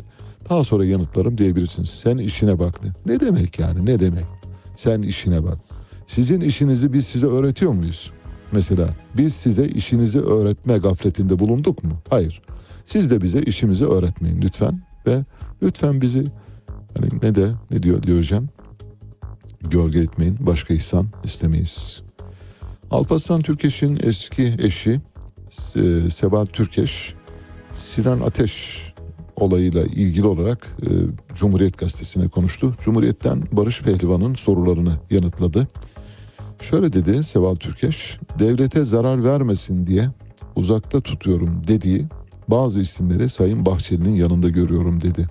[0.51, 1.91] Daha sonra yanıtlarım diyebilirsiniz.
[1.91, 2.81] Sen işine bak.
[3.07, 4.25] Ne, demek yani ne demek?
[4.77, 5.59] Sen işine bak.
[6.07, 8.11] Sizin işinizi biz size öğretiyor muyuz?
[8.53, 11.93] Mesela biz size işinizi öğretme gafletinde bulunduk mu?
[12.11, 12.43] Hayır.
[12.85, 14.83] Siz de bize işimizi öğretmeyin lütfen.
[15.07, 15.25] Ve
[15.63, 16.27] lütfen bizi
[16.99, 18.49] hani ne de ne diyor Diyojen?
[19.61, 20.37] Gölge etmeyin.
[20.41, 22.03] Başka ihsan istemeyiz.
[22.91, 25.01] Alparslan Türkeş'in eski eşi
[25.77, 27.15] e, Sebat Türkeş
[27.73, 28.87] Sinan Ateş
[29.37, 30.89] olayıyla ilgili olarak e,
[31.35, 32.75] Cumhuriyet Gazetesi'ne konuştu.
[32.85, 35.69] Cumhuriyet'ten Barış Pehlivan'ın sorularını yanıtladı.
[36.61, 40.09] Şöyle dedi Seval Türkeş, devlete zarar vermesin diye
[40.57, 42.07] uzakta tutuyorum dediği
[42.49, 45.29] bazı isimleri Sayın Bahçeli'nin yanında görüyorum dedi.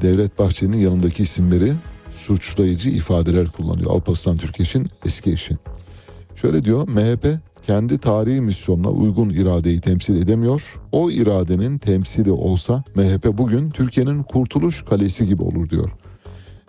[0.00, 1.72] Devlet Bahçeli'nin yanındaki isimleri
[2.10, 3.90] suçlayıcı ifadeler kullanıyor.
[3.90, 5.56] Alparslan Türkeş'in eski eşi.
[6.34, 7.26] Şöyle diyor MHP
[7.62, 10.80] kendi tarihi misyonuna uygun iradeyi temsil edemiyor.
[10.92, 15.90] O iradenin temsili olsa MHP bugün Türkiye'nin kurtuluş kalesi gibi olur diyor.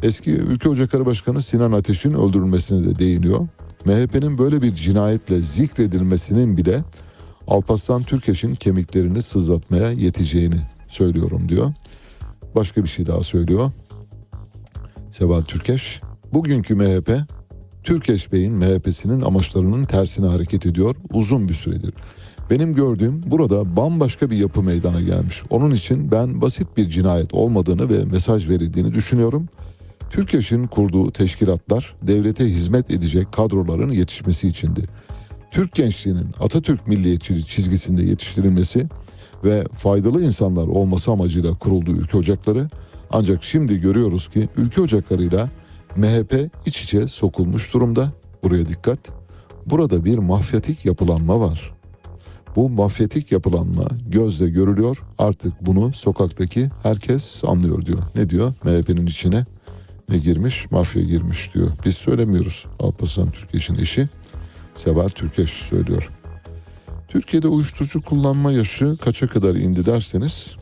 [0.05, 3.47] Eski Ülke Ocakları Başkanı Sinan Ateş'in öldürülmesine de değiniyor.
[3.85, 6.83] MHP'nin böyle bir cinayetle zikredilmesinin bile
[7.47, 11.73] Alparslan Türkeş'in kemiklerini sızlatmaya yeteceğini söylüyorum diyor.
[12.55, 13.71] Başka bir şey daha söylüyor.
[15.11, 16.01] Seval Türkeş,
[16.33, 17.11] bugünkü MHP
[17.83, 21.93] Türkeş Bey'in MHP'sinin amaçlarının tersine hareket ediyor uzun bir süredir.
[22.49, 25.43] Benim gördüğüm burada bambaşka bir yapı meydana gelmiş.
[25.49, 29.47] Onun için ben basit bir cinayet olmadığını ve mesaj verildiğini düşünüyorum.
[30.15, 34.81] Türkeş'in kurduğu teşkilatlar devlete hizmet edecek kadroların yetişmesi içindi.
[35.51, 38.87] Türk gençliğinin Atatürk milliyetçiliği çizgisinde yetiştirilmesi
[39.43, 42.69] ve faydalı insanlar olması amacıyla kurulduğu ülke ocakları
[43.11, 45.49] ancak şimdi görüyoruz ki ülke ocaklarıyla
[45.95, 48.11] MHP iç içe sokulmuş durumda.
[48.43, 48.99] Buraya dikkat.
[49.65, 51.73] Burada bir mafyatik yapılanma var.
[52.55, 55.03] Bu mafyatik yapılanma gözle görülüyor.
[55.17, 57.99] Artık bunu sokaktaki herkes anlıyor diyor.
[58.15, 58.53] Ne diyor?
[58.63, 59.45] MHP'nin içine
[60.09, 60.71] ne girmiş?
[60.71, 61.71] Mafya girmiş diyor.
[61.85, 62.65] Biz söylemiyoruz.
[62.79, 64.09] Alparslan Türkeş'in eşi
[64.75, 66.09] Sebat Türkeş söylüyor.
[67.07, 70.55] Türkiye'de uyuşturucu kullanma yaşı kaça kadar indi derseniz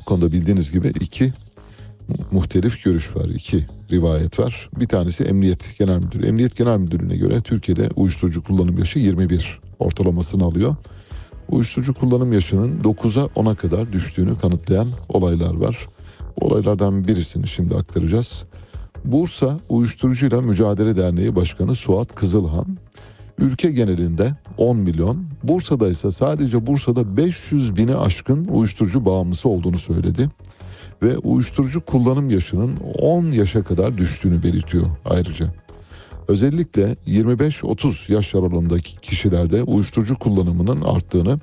[0.00, 1.32] bu konuda bildiğiniz gibi iki
[2.30, 3.28] muhtelif görüş var.
[3.28, 4.70] iki rivayet var.
[4.80, 6.26] Bir tanesi Emniyet Genel Müdürü.
[6.26, 10.76] Emniyet Genel Müdürlüğü'ne göre Türkiye'de uyuşturucu kullanım yaşı 21 ortalamasını alıyor.
[11.48, 15.86] Uyuşturucu kullanım yaşının 9'a 10'a kadar düştüğünü kanıtlayan olaylar var.
[16.40, 18.44] Olaylardan birisini şimdi aktaracağız.
[19.04, 22.78] Bursa Uyuşturucuyla Mücadele Derneği Başkanı Suat Kızılhan,
[23.38, 25.24] ülke genelinde 10 milyon.
[25.42, 30.28] Bursa'da ise sadece Bursa'da 500 bini aşkın uyuşturucu bağımlısı olduğunu söyledi.
[31.02, 35.54] Ve uyuşturucu kullanım yaşının 10 yaşa kadar düştüğünü belirtiyor ayrıca.
[36.28, 41.38] Özellikle 25-30 yaş aralığındaki kişilerde uyuşturucu kullanımının arttığını,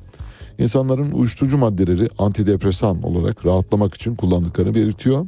[0.57, 5.27] insanların uyuşturucu maddeleri antidepresan olarak rahatlamak için kullandıklarını belirtiyor.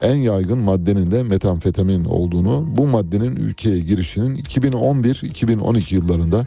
[0.00, 6.46] En yaygın maddenin de metamfetamin olduğunu, bu maddenin ülkeye girişinin 2011-2012 yıllarında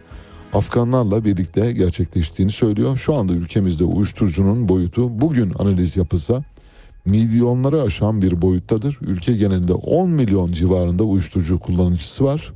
[0.53, 2.98] Afganlarla birlikte gerçekleştiğini söylüyor.
[2.98, 6.44] Şu anda ülkemizde uyuşturucunun boyutu bugün analiz yapılsa
[7.06, 8.98] milyonları aşan bir boyuttadır.
[9.02, 12.53] Ülke genelinde 10 milyon civarında uyuşturucu kullanıcısı var.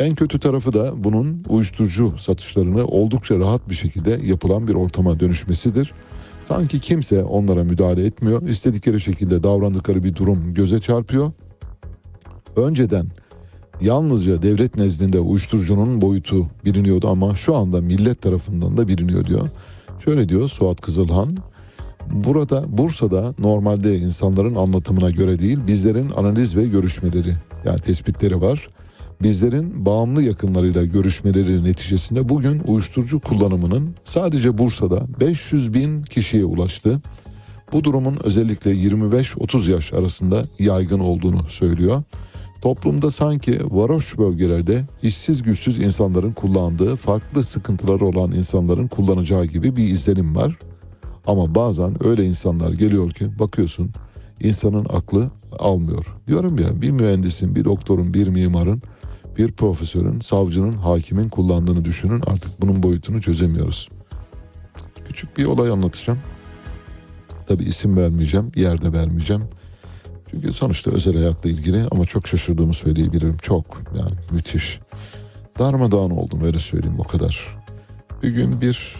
[0.00, 5.92] En kötü tarafı da bunun uyuşturucu satışlarını oldukça rahat bir şekilde yapılan bir ortama dönüşmesidir.
[6.42, 8.48] Sanki kimse onlara müdahale etmiyor.
[8.48, 11.32] İstedikleri şekilde davrandıkları bir durum göze çarpıyor.
[12.56, 13.06] Önceden
[13.80, 19.48] yalnızca devlet nezdinde uyuşturucunun boyutu biliniyordu ama şu anda millet tarafından da biliniyor diyor.
[20.04, 21.36] Şöyle diyor Suat Kızılhan.
[22.10, 28.70] Burada Bursa'da normalde insanların anlatımına göre değil bizlerin analiz ve görüşmeleri yani tespitleri var.
[29.22, 37.02] Bizlerin bağımlı yakınlarıyla görüşmeleri neticesinde bugün uyuşturucu kullanımının sadece Bursa'da 500 bin kişiye ulaştı.
[37.72, 42.02] Bu durumun özellikle 25-30 yaş arasında yaygın olduğunu söylüyor.
[42.62, 49.84] Toplumda sanki varoş bölgelerde işsiz güçsüz insanların kullandığı farklı sıkıntıları olan insanların kullanacağı gibi bir
[49.84, 50.58] izlenim var.
[51.26, 53.90] Ama bazen öyle insanlar geliyor ki bakıyorsun
[54.40, 56.16] insanın aklı almıyor.
[56.28, 58.82] Diyorum ya bir mühendisin, bir doktorun, bir mimarın,
[59.40, 63.88] bir profesörün, savcının, hakimin kullandığını düşünün artık bunun boyutunu çözemiyoruz.
[65.04, 66.18] Küçük bir olay anlatacağım.
[67.46, 69.42] Tabi isim vermeyeceğim, yer de vermeyeceğim.
[70.30, 73.36] Çünkü sonuçta özel hayatla ilgili ama çok şaşırdığımı söyleyebilirim.
[73.36, 74.80] Çok yani müthiş.
[75.58, 77.58] Darmadağın oldum öyle söyleyeyim o kadar.
[78.22, 78.96] Bir gün bir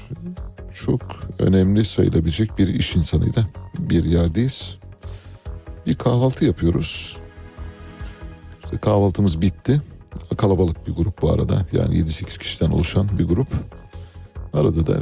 [0.84, 1.02] çok
[1.38, 3.46] önemli sayılabilecek bir iş insanıyla
[3.78, 4.78] bir yerdeyiz.
[5.86, 7.16] Bir kahvaltı yapıyoruz.
[8.64, 9.80] İşte kahvaltımız bitti.
[10.36, 11.66] Kalabalık bir grup bu arada.
[11.72, 13.48] Yani 7-8 kişiden oluşan bir grup.
[14.52, 14.96] Arada da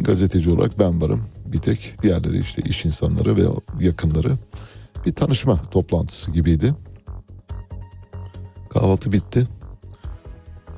[0.00, 1.24] gazeteci olarak ben varım.
[1.46, 3.42] Bir tek diğerleri işte iş insanları ve
[3.80, 4.38] yakınları.
[5.06, 6.74] Bir tanışma toplantısı gibiydi.
[8.70, 9.48] Kahvaltı bitti.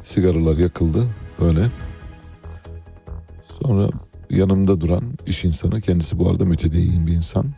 [0.03, 1.07] Sigaralar yakıldı.
[1.41, 1.67] Öyle.
[3.63, 3.89] Sonra
[4.31, 7.55] yanımda duran iş insanı kendisi bu arada mütedeyyin bir insan.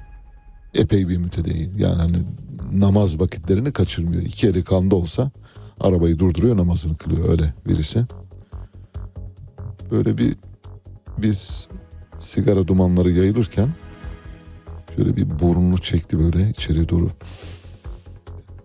[0.75, 1.77] Epey bir mütedeyyin.
[1.77, 2.17] Yani hani
[2.73, 4.23] namaz vakitlerini kaçırmıyor.
[4.23, 5.31] İki eli kanda olsa
[5.81, 8.07] arabayı durduruyor namazını kılıyor öyle birisi.
[9.91, 10.37] Böyle bir
[11.19, 11.69] biz
[12.21, 13.69] sigara dumanları yayılırken
[14.97, 17.11] şöyle bir burnunu çekti böyle içeri doğru.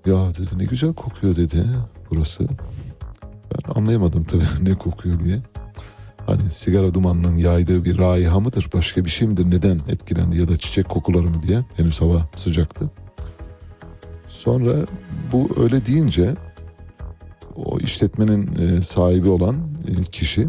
[0.05, 1.63] Ya dedi ne güzel kokuyor dedi
[2.11, 2.47] burası.
[3.23, 5.39] Ben anlayamadım tabii ne kokuyor diye.
[6.25, 10.57] Hani sigara dumanının yaydığı bir raiha mıdır başka bir şey midir neden etkilendi ya da
[10.57, 12.91] çiçek kokuları mı diye henüz hava sıcaktı.
[14.27, 14.73] Sonra
[15.31, 16.35] bu öyle deyince
[17.55, 19.55] o işletmenin e, sahibi olan
[19.87, 20.47] e, kişi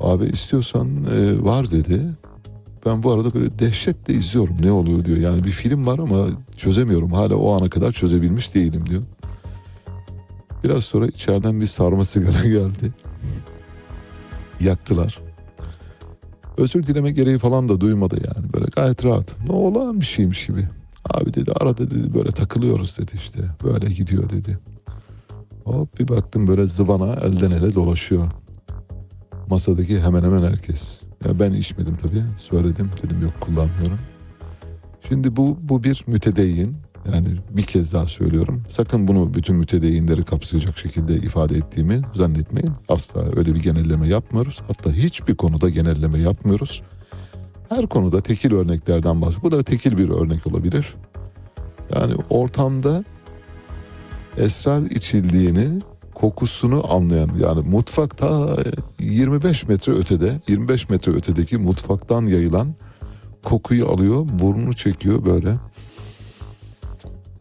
[0.00, 2.00] abi istiyorsan e, var dedi.
[2.86, 5.18] Ben bu arada böyle dehşetle izliyorum ne oluyor diyor.
[5.18, 6.26] Yani bir film var ama
[6.56, 9.02] çözemiyorum hala o ana kadar çözebilmiş değilim diyor.
[10.64, 12.92] Biraz sonra içeriden bir sarma sigara geldi.
[14.60, 15.18] Yaktılar.
[16.58, 18.52] Özür dileme gereği falan da duymadı yani.
[18.52, 19.36] Böyle gayet rahat.
[19.48, 20.68] Ne olan bir şeymiş gibi.
[21.10, 23.40] Abi dedi arada dedi böyle takılıyoruz dedi işte.
[23.64, 24.58] Böyle gidiyor dedi.
[25.68, 28.28] Hop bir baktım böyle zıvana elden ele dolaşıyor.
[29.50, 31.02] Masadaki hemen hemen herkes.
[31.26, 32.22] Ya ben içmedim tabii.
[32.36, 33.98] Söyledim dedim yok kullanmıyorum.
[35.08, 36.76] Şimdi bu bu bir mütedeyyin.
[37.14, 38.62] Yani bir kez daha söylüyorum.
[38.68, 42.72] Sakın bunu bütün mütedeyinleri kapsayacak şekilde ifade ettiğimi zannetmeyin.
[42.88, 44.60] Asla öyle bir genelleme yapmıyoruz.
[44.68, 46.82] Hatta hiçbir konuda genelleme yapmıyoruz.
[47.68, 49.42] Her konuda tekil örneklerden bahsediyoruz.
[49.42, 50.94] Bu da tekil bir örnek olabilir.
[51.94, 53.04] Yani ortamda
[54.38, 55.82] esrar içildiğini
[56.14, 58.56] kokusunu anlayan yani mutfakta
[59.00, 62.74] 25 metre ötede 25 metre ötedeki mutfaktan yayılan
[63.44, 65.56] kokuyu alıyor burnunu çekiyor böyle.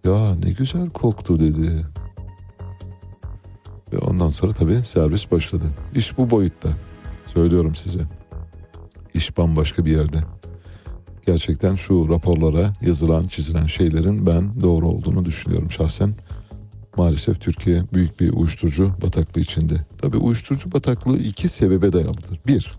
[0.05, 1.85] Ya ne güzel koktu dedi.
[3.93, 5.65] Ve ondan sonra tabii servis başladı.
[5.95, 6.69] İş bu boyutta.
[7.25, 7.99] Söylüyorum size.
[9.13, 10.17] İş bambaşka bir yerde.
[11.25, 16.15] Gerçekten şu raporlara yazılan çizilen şeylerin ben doğru olduğunu düşünüyorum şahsen
[16.97, 19.73] maalesef Türkiye büyük bir uyuşturucu bataklığı içinde.
[20.01, 22.39] Tabii uyuşturucu bataklığı iki sebebe dayalıdır.
[22.47, 22.73] Bir,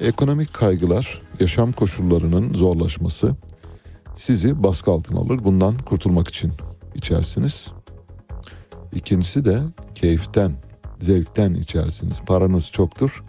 [0.00, 3.36] ekonomik kaygılar, yaşam koşullarının zorlaşması
[4.14, 5.44] sizi baskı altına alır.
[5.44, 6.52] Bundan kurtulmak için
[6.94, 7.72] içersiniz.
[8.94, 9.62] İkincisi de
[9.94, 10.52] keyiften,
[11.00, 12.20] zevkten içersiniz.
[12.26, 13.24] Paranız çoktur.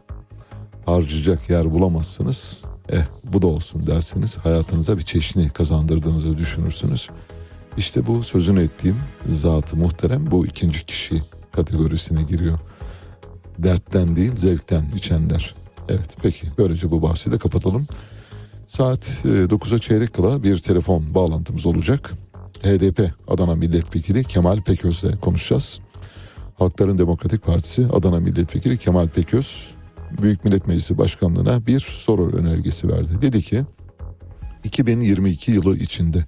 [0.86, 2.62] Harcayacak yer bulamazsınız.
[2.90, 4.38] Eh bu da olsun dersiniz.
[4.38, 7.10] Hayatınıza bir çeşni kazandırdığınızı düşünürsünüz.
[7.78, 12.60] İşte bu sözünü ettiğim zatı muhterem bu ikinci kişi kategorisine giriyor.
[13.58, 15.56] Dertten değil zevkten içenler.
[15.90, 17.88] Evet peki böylece bu bahsi de kapatalım.
[18.68, 22.14] Saat e, 9'a çeyrek kala bir telefon bağlantımız olacak.
[22.64, 25.80] HDP Adana Milletvekili Kemal Peköz'le konuşacağız.
[26.58, 29.76] Halkların Demokratik Partisi Adana Milletvekili Kemal Peköz
[30.22, 33.22] Büyük Millet Meclisi Başkanlığı'na bir soru önergesi verdi.
[33.22, 33.64] Dedi ki
[34.64, 36.26] 2022 yılı içinde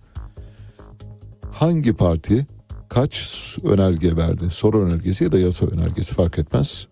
[1.59, 2.45] hangi parti
[2.89, 4.43] kaç önerge verdi?
[4.51, 6.87] Soru önergesi ya da yasa önergesi fark etmez.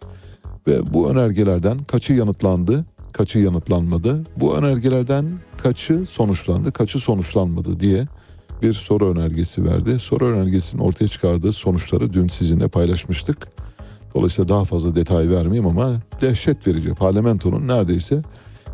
[0.67, 4.23] Ve bu önergelerden kaçı yanıtlandı, kaçı yanıtlanmadı?
[4.37, 5.25] Bu önergelerden
[5.57, 8.07] kaçı sonuçlandı, kaçı sonuçlanmadı diye
[8.61, 9.99] bir soru önergesi verdi.
[9.99, 13.47] Soru önergesinin ortaya çıkardığı sonuçları dün sizinle paylaşmıştık.
[14.15, 16.93] Dolayısıyla daha fazla detay vermeyeyim ama dehşet verici.
[16.93, 18.21] Parlamentonun neredeyse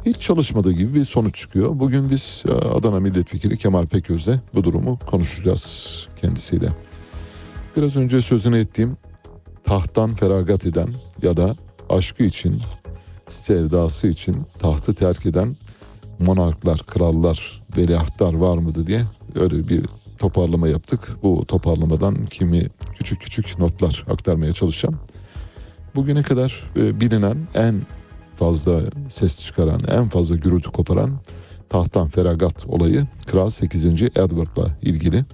[0.06, 1.80] hiç çalışmadığı gibi bir sonuç çıkıyor.
[1.80, 6.70] Bugün biz e, Adana Milletvekili Kemal Peköz'le bu durumu konuşacağız kendisiyle.
[7.78, 8.98] Biraz önce sözünü ettiğim
[9.64, 10.88] tahttan feragat eden
[11.22, 11.56] ya da
[11.90, 12.62] aşkı için,
[13.28, 15.56] sevdası için tahtı terk eden
[16.20, 19.02] monarklar, krallar, veliahtlar var mıydı diye
[19.36, 19.86] öyle bir
[20.20, 21.18] toparlama yaptık.
[21.24, 22.68] Bu toparlamadan kimi
[22.98, 25.00] küçük küçük notlar aktarmaya çalışacağım.
[25.96, 27.82] Bugüne kadar e, bilinen en
[28.42, 31.20] fazla ses çıkaran, en fazla gürültü koparan
[31.70, 33.86] tahttan feragat olayı Kral 8.
[33.86, 35.26] Edward'la ilgili.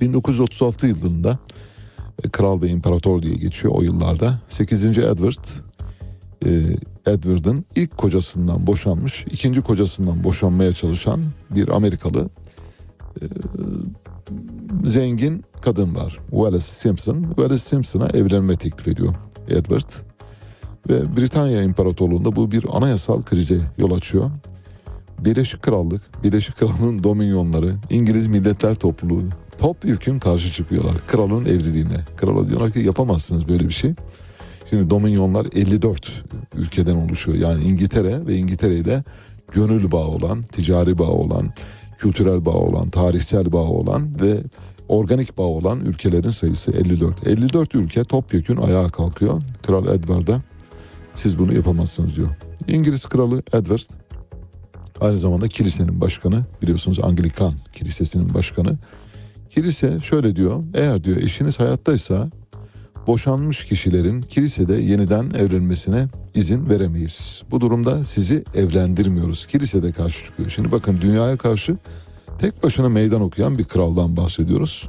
[0.00, 1.38] 1936 yılında
[2.24, 4.40] e, Kral ve İmparator diye geçiyor o yıllarda.
[4.48, 4.84] 8.
[4.84, 5.44] Edward
[6.46, 6.50] e,
[7.06, 11.20] Edward'ın ilk kocasından boşanmış, ikinci kocasından boşanmaya çalışan
[11.50, 12.28] bir Amerikalı
[13.20, 13.24] e,
[14.84, 16.18] zengin kadın var.
[16.30, 17.22] Wallace Simpson.
[17.22, 19.14] Wallace Simpson'a evlenme teklif ediyor
[19.48, 20.11] Edward.
[20.90, 24.30] Ve Britanya İmparatorluğu'nda bu bir anayasal krize yol açıyor.
[25.18, 29.22] Birleşik Krallık, Birleşik Krallığın dominyonları, İngiliz Milletler Topluluğu
[29.58, 31.96] topyekun karşı çıkıyorlar kralın evliliğine.
[32.16, 33.94] Krala diyorlar ki yapamazsınız böyle bir şey.
[34.70, 36.24] Şimdi dominyonlar 54
[36.56, 37.38] ülkeden oluşuyor.
[37.38, 39.04] Yani İngiltere ve İngiltere ile
[39.52, 41.52] gönül bağı olan, ticari bağı olan,
[41.98, 44.36] kültürel bağı olan, tarihsel bağı olan ve
[44.88, 47.26] organik bağ olan ülkelerin sayısı 54.
[47.26, 49.42] 54 ülke topyekun ayağa kalkıyor.
[49.62, 50.40] Kral Edward'a
[51.14, 52.28] siz bunu yapamazsınız diyor.
[52.68, 53.80] İngiliz kralı Edward
[55.00, 58.78] aynı zamanda kilisenin başkanı biliyorsunuz Anglikan kilisesinin başkanı.
[59.50, 62.30] Kilise şöyle diyor eğer diyor eşiniz hayattaysa
[63.06, 67.42] boşanmış kişilerin kilisede yeniden evlenmesine izin veremeyiz.
[67.50, 69.46] Bu durumda sizi evlendirmiyoruz.
[69.46, 70.50] Kilisede karşı çıkıyor.
[70.50, 71.76] Şimdi bakın dünyaya karşı
[72.38, 74.88] tek başına meydan okuyan bir kraldan bahsediyoruz.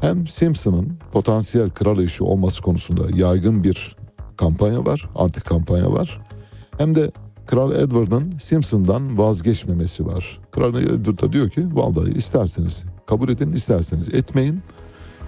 [0.00, 3.96] Hem Simpson'ın potansiyel kral eşi olması konusunda yaygın bir
[4.40, 6.20] kampanya var, anti kampanya var.
[6.78, 7.10] Hem de
[7.46, 10.40] Kral Edward'ın Simpson'dan vazgeçmemesi var.
[10.50, 14.60] Kral Edward da diyor ki vallahi isterseniz kabul edin isterseniz etmeyin.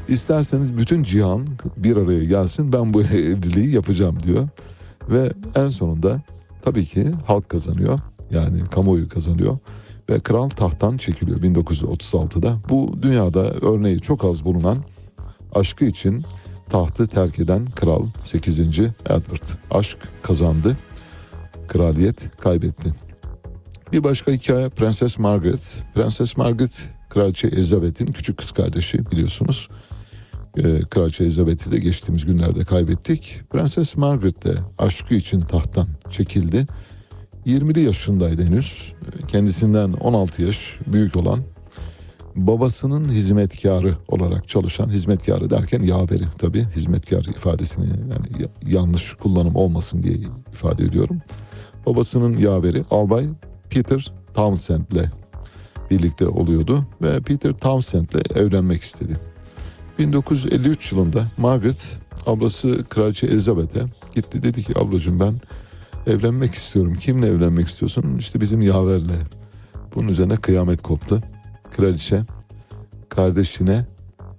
[0.09, 4.49] İsterseniz bütün cihan bir araya gelsin ben bu evliliği yapacağım diyor.
[5.09, 6.23] Ve en sonunda
[6.63, 8.01] tabii ki halk kazanıyor.
[8.31, 9.59] Yani kamuoyu kazanıyor
[10.11, 12.57] ve kral tahttan çekiliyor 1936'da.
[12.69, 14.79] Bu dünyada örneği çok az bulunan
[15.55, 16.25] aşkı için
[16.71, 18.59] tahtı terk eden kral 8.
[18.59, 19.47] Edward.
[19.71, 20.77] Aşk kazandı,
[21.69, 22.93] kraliyet kaybetti.
[23.93, 25.85] Bir başka hikaye Prenses Margaret.
[25.95, 29.69] Prenses Margaret Kraliçe Elizabeth'in küçük kız kardeşi biliyorsunuz.
[30.59, 33.41] Ee, Kraliçe Elizabeth'i de geçtiğimiz günlerde kaybettik.
[33.51, 36.67] Prenses Margaret de aşkı için tahttan çekildi.
[37.47, 38.93] 20'li yaşındaydı henüz.
[39.29, 41.41] Kendisinden 16 yaş büyük olan
[42.37, 50.17] babasının hizmetkarı olarak çalışan hizmetkarı derken yaveri tabii hizmetkar ifadesini yani yanlış kullanım olmasın diye
[50.53, 51.21] ifade ediyorum.
[51.87, 53.25] Babasının yaveri albay
[53.71, 55.11] Peter Townsend'le
[55.91, 59.17] birlikte oluyordu ve Peter Townsend'le evlenmek istedi.
[59.99, 63.81] 1953 yılında Margaret ablası Kraliçe Elizabeth'e
[64.15, 65.35] gitti dedi ki ablacığım ben
[66.07, 66.95] evlenmek istiyorum.
[66.95, 68.19] Kimle evlenmek istiyorsun?
[68.19, 69.17] İşte bizim yaverle.
[69.95, 71.23] Bunun üzerine kıyamet koptu.
[71.77, 72.23] Kraliçe
[73.09, 73.87] kardeşine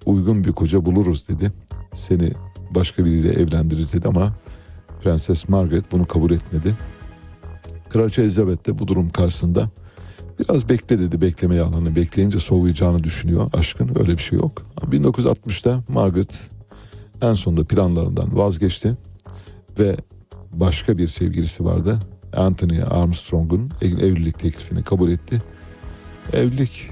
[0.06, 1.52] uygun bir koca buluruz dedi.
[1.94, 2.32] Seni
[2.72, 4.34] başka biriyle evlendiririz dedi ama
[5.04, 6.78] Prenses Margaret bunu kabul etmedi.
[7.90, 9.70] Kraliçe Elizabeth de bu durum karşısında
[10.40, 11.96] biraz bekle dedi bekleme yalanı.
[11.96, 14.62] Bekleyince soğuyacağını düşünüyor aşkın öyle bir şey yok.
[14.92, 16.50] 1960'da Margaret
[17.22, 18.98] en sonunda planlarından vazgeçti
[19.80, 19.96] ve
[20.52, 22.00] başka bir sevgilisi vardı.
[22.36, 25.42] Anthony Armstrong'un evlilik teklifini kabul etti.
[26.34, 26.92] Evlilik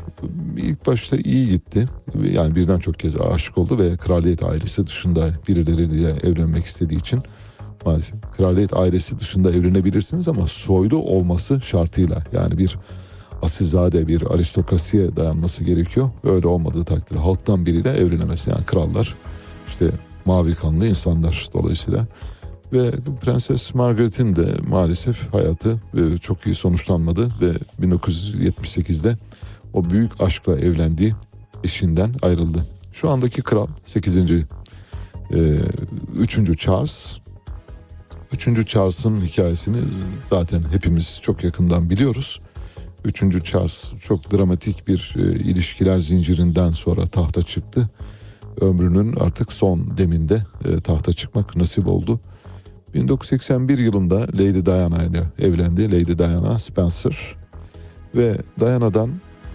[0.57, 1.87] ilk başta iyi gitti.
[2.33, 7.19] Yani birden çok kez aşık oldu ve kraliyet ailesi dışında birileriyle evlenmek istediği için
[7.85, 12.77] maalesef kraliyet ailesi dışında evlenebilirsiniz ama soylu olması şartıyla yani bir
[13.41, 16.09] asilzade bir aristokrasiye dayanması gerekiyor.
[16.23, 18.47] Öyle olmadığı takdirde halktan biriyle evlenemez.
[18.47, 19.15] Yani krallar
[19.67, 19.91] işte
[20.25, 22.07] mavi kanlı insanlar dolayısıyla.
[22.73, 22.91] Ve
[23.21, 27.51] Prenses Margaret'in de maalesef hayatı e, çok iyi sonuçlanmadı ve
[27.87, 29.17] 1978'de
[29.73, 31.13] o büyük aşkla evlendiği
[31.63, 32.65] eşinden ayrıldı.
[32.91, 34.17] Şu andaki kral 8.
[34.17, 34.45] E,
[36.15, 36.59] 3.
[36.59, 37.17] Charles
[38.33, 38.67] 3.
[38.67, 39.77] Charles'ın hikayesini
[40.21, 42.41] zaten hepimiz çok yakından biliyoruz.
[43.05, 43.43] 3.
[43.43, 47.89] Charles çok dramatik bir e, ilişkiler zincirinden sonra tahta çıktı.
[48.61, 52.19] Ömrünün artık son deminde e, tahta çıkmak nasip oldu.
[52.93, 55.91] 1981 yılında Lady Diana ile evlendi.
[55.91, 57.35] Lady Diana Spencer
[58.15, 59.09] ve Diana'dan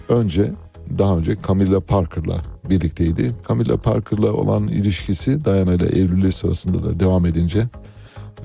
[0.09, 0.51] önce
[0.97, 2.35] daha önce Camilla Parker'la
[2.69, 3.31] birlikteydi.
[3.49, 7.67] Camilla Parker'la olan ilişkisi Diana ile evliliği sırasında da devam edince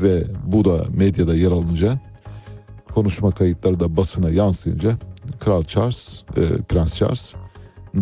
[0.02, 2.00] ve bu da medyada yer alınca
[2.94, 4.98] konuşma kayıtları da basına yansıyınca
[5.40, 7.34] Kral Charles, e, Prens Charles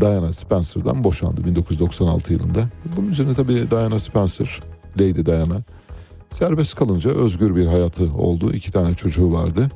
[0.01, 2.61] Diana Spencer'dan boşandı 1996 yılında.
[2.97, 4.61] Bunun üzerine tabii Diana Spencer,
[5.01, 5.57] Lady Diana
[6.31, 8.53] serbest kalınca özgür bir hayatı oldu.
[8.53, 9.71] İki tane çocuğu vardı.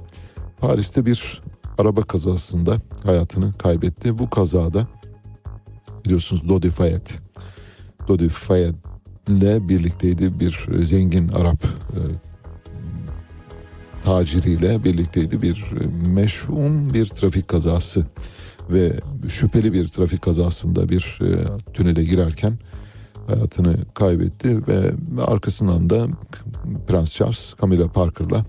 [0.60, 1.42] Paris'te bir
[1.78, 4.18] araba kazasında hayatını kaybetti.
[4.18, 4.86] Bu kazada
[6.04, 7.20] biliyorsunuz Dodi Fayet.
[8.08, 8.74] Dodi Fayet
[9.28, 11.98] ile birlikteydi bir zengin Arap e,
[14.02, 15.64] taciriyle birlikteydi bir
[16.06, 18.04] meşhum bir trafik kazası
[18.70, 18.92] ve
[19.28, 21.28] şüpheli bir trafik kazasında bir e,
[21.72, 22.58] tünele girerken
[23.26, 24.92] hayatını kaybetti ve
[25.26, 26.06] arkasından da
[26.86, 28.44] Prens Charles Camilla Parker'la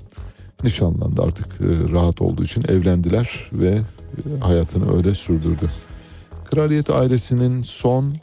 [0.65, 5.69] nişanlandı artık e, rahat olduğu için evlendiler ve e, hayatını öyle sürdürdü.
[6.45, 8.15] Kraliyet ailesinin son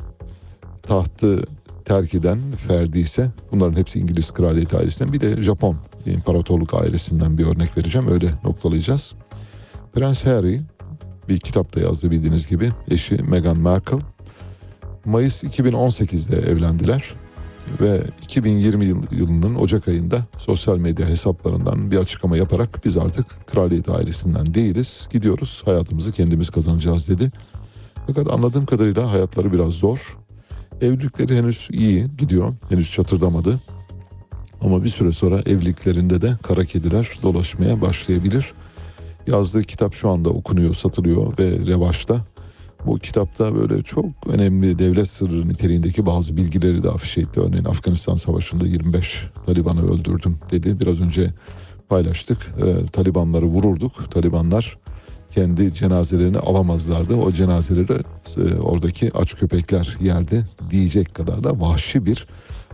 [0.82, 1.44] tahtı
[1.84, 7.46] terk eden ferdi ise bunların hepsi İngiliz kraliyet ailesinden bir de Japon imparatorluk ailesinden bir
[7.46, 9.14] örnek vereceğim öyle noktalayacağız.
[9.94, 10.60] Prens Harry
[11.28, 13.98] bir kitapta yazdı bildiğiniz gibi eşi Meghan Markle
[15.04, 17.14] Mayıs 2018'de evlendiler
[17.80, 24.54] ve 2020 yılının Ocak ayında sosyal medya hesaplarından bir açıklama yaparak biz artık kraliyet ailesinden
[24.54, 27.30] değiliz gidiyoruz hayatımızı kendimiz kazanacağız dedi.
[28.06, 30.18] Fakat anladığım kadarıyla hayatları biraz zor.
[30.80, 32.54] Evlilikleri henüz iyi gidiyor.
[32.68, 33.60] Henüz çatırdamadı.
[34.60, 38.52] Ama bir süre sonra evliliklerinde de kara kediler dolaşmaya başlayabilir.
[39.26, 42.31] Yazdığı kitap şu anda okunuyor, satılıyor ve revaçta.
[42.86, 47.40] Bu kitapta böyle çok önemli devlet sırrı niteliğindeki bazı bilgileri de afişe etti.
[47.40, 50.80] Örneğin Afganistan Savaşı'nda 25 Taliban'ı öldürdüm dedi.
[50.80, 51.30] Biraz önce
[51.88, 52.38] paylaştık.
[52.38, 54.10] Ee, Talibanları vururduk.
[54.10, 54.78] Talibanlar
[55.30, 57.16] kendi cenazelerini alamazlardı.
[57.16, 57.92] O cenazeleri
[58.36, 62.26] e, oradaki aç köpekler yerdi diyecek kadar da vahşi bir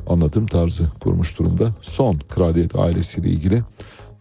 [0.06, 1.68] anlatım tarzı kurmuş durumda.
[1.82, 3.62] Son kraliyet ailesiyle ilgili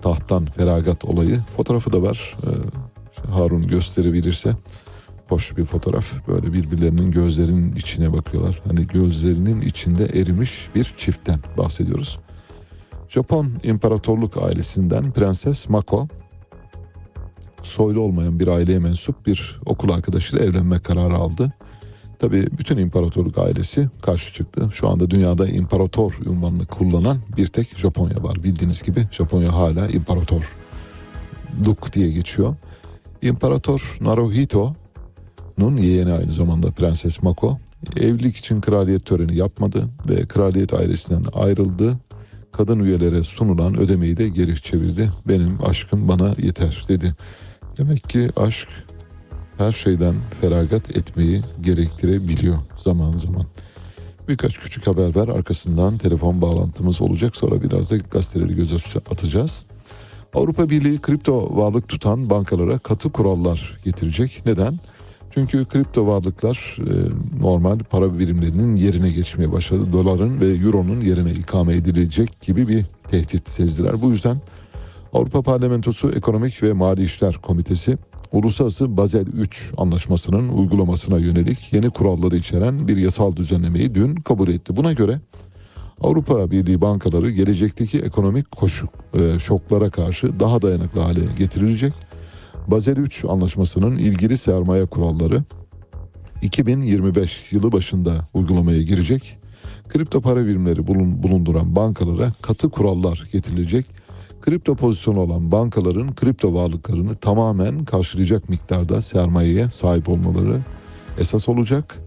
[0.02, 2.36] tahttan feragat olayı fotoğrafı da var.
[2.44, 4.56] Ee, Harun gösterebilirse
[5.30, 6.28] hoş bir fotoğraf.
[6.28, 8.62] Böyle birbirlerinin gözlerinin içine bakıyorlar.
[8.68, 12.20] Hani gözlerinin içinde erimiş bir çiftten bahsediyoruz.
[13.10, 16.08] Japon imparatorluk ailesinden Prenses Mako
[17.62, 21.54] soylu olmayan bir aileye mensup bir okul arkadaşıyla evlenme kararı aldı.
[22.20, 24.70] Tabii bütün imparatorluk ailesi karşı çıktı.
[24.74, 28.44] Şu anda dünyada imparator unvanını kullanan bir tek Japonya var.
[28.44, 30.56] Bildiğiniz gibi Japonya hala imparator
[31.64, 32.56] duk diye geçiyor.
[33.22, 33.98] İmparator
[35.58, 37.58] Naruhito'nun yeğeni aynı zamanda Prenses Mako
[37.96, 41.98] evlilik için kraliyet töreni yapmadı ve kraliyet ailesinden ayrıldı.
[42.52, 45.12] Kadın üyelere sunulan ödemeyi de geri çevirdi.
[45.28, 47.16] Benim aşkım bana yeter dedi.
[47.78, 48.68] Demek ki aşk
[49.58, 53.46] her şeyden feragat etmeyi gerektirebiliyor zaman zaman.
[54.28, 58.74] Birkaç küçük haber ver arkasından telefon bağlantımız olacak sonra biraz da gazeteleri göz
[59.12, 59.66] atacağız.
[60.34, 64.44] Avrupa Birliği kripto varlık tutan bankalara katı kurallar getirecek.
[64.46, 64.80] Neden?
[65.38, 66.94] Çünkü kripto varlıklar e,
[67.44, 69.94] normal para birimlerinin yerine geçmeye başladı.
[69.94, 74.02] Doların ve euronun yerine ikame edilecek gibi bir tehdit sezdiler.
[74.02, 74.38] Bu yüzden
[75.14, 77.98] Avrupa Parlamentosu Ekonomik ve Mali İşler Komitesi
[78.32, 84.76] Uluslararası Bazel 3 anlaşmasının uygulamasına yönelik yeni kuralları içeren bir yasal düzenlemeyi dün kabul etti.
[84.76, 85.20] Buna göre
[86.02, 91.94] Avrupa Birliği bankaları gelecekteki ekonomik koşu, e, şoklara karşı daha dayanıklı hale getirilecek.
[92.68, 95.44] Bazel 3 anlaşmasının ilgili sermaye kuralları
[96.42, 99.38] 2025 yılı başında uygulamaya girecek.
[99.90, 100.88] Kripto para birimleri
[101.24, 103.86] bulunduran bankalara katı kurallar getirilecek
[104.48, 110.62] kripto pozisyonu olan bankaların kripto varlıklarını tamamen karşılayacak miktarda sermayeye sahip olmaları
[111.20, 111.98] esas olacak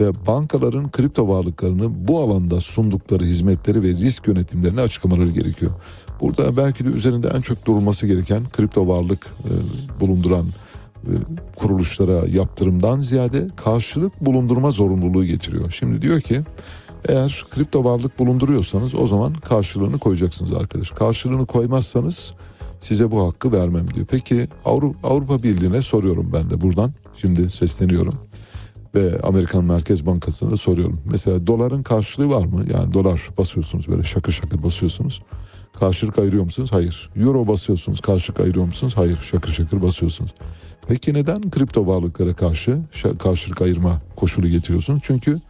[0.00, 5.72] ve bankaların kripto varlıklarını bu alanda sundukları hizmetleri ve risk yönetimlerini açıklamaları gerekiyor.
[6.20, 9.50] Burada belki de üzerinde en çok durulması gereken kripto varlık e,
[10.00, 10.46] bulunduran
[11.04, 11.12] e,
[11.56, 15.70] kuruluşlara yaptırımdan ziyade karşılık bulundurma zorunluluğu getiriyor.
[15.70, 16.40] Şimdi diyor ki
[17.08, 20.90] eğer kripto varlık bulunduruyorsanız o zaman karşılığını koyacaksınız arkadaş.
[20.90, 22.34] Karşılığını koymazsanız
[22.80, 24.06] size bu hakkı vermem diyor.
[24.10, 26.92] Peki Avrupa, Avrupa Birliği'ne soruyorum ben de buradan.
[27.14, 28.14] Şimdi sesleniyorum
[28.94, 31.00] ve Amerikan Merkez Bankası'na da soruyorum.
[31.04, 32.64] Mesela doların karşılığı var mı?
[32.72, 35.22] Yani dolar basıyorsunuz böyle şakır şakır basıyorsunuz.
[35.80, 36.72] Karşılık ayırıyor musunuz?
[36.72, 37.10] Hayır.
[37.16, 38.00] Euro basıyorsunuz.
[38.00, 38.92] Karşılık ayırıyor musunuz?
[38.96, 39.18] Hayır.
[39.22, 40.34] Şakır şakır basıyorsunuz.
[40.88, 42.78] Peki neden kripto varlıklara karşı
[43.18, 45.00] karşılık ayırma koşulu getiriyorsunuz?
[45.02, 45.40] Çünkü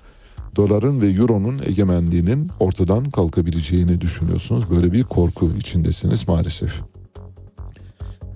[0.56, 4.70] doların ve euronun egemenliğinin ortadan kalkabileceğini düşünüyorsunuz.
[4.70, 6.82] Böyle bir korku içindesiniz maalesef.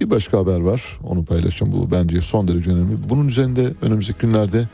[0.01, 0.99] Bir başka haber var.
[1.05, 1.73] Onu paylaşacağım.
[1.73, 2.97] Bu bence son derece önemli.
[3.09, 4.69] Bunun üzerinde önümüzdeki günlerde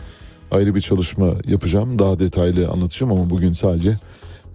[0.50, 1.98] ayrı bir çalışma yapacağım.
[1.98, 3.98] Daha detaylı anlatacağım ama bugün sadece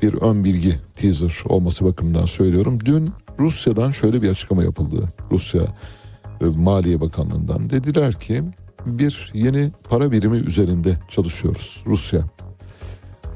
[0.02, 2.80] bir ön bilgi teaser olması bakımından söylüyorum.
[2.86, 5.14] Dün Rusya'dan şöyle bir açıklama yapıldı.
[5.32, 5.62] Rusya
[6.42, 8.44] e, Maliye Bakanlığı'ndan dediler ki
[8.86, 12.26] bir yeni para birimi üzerinde çalışıyoruz Rusya.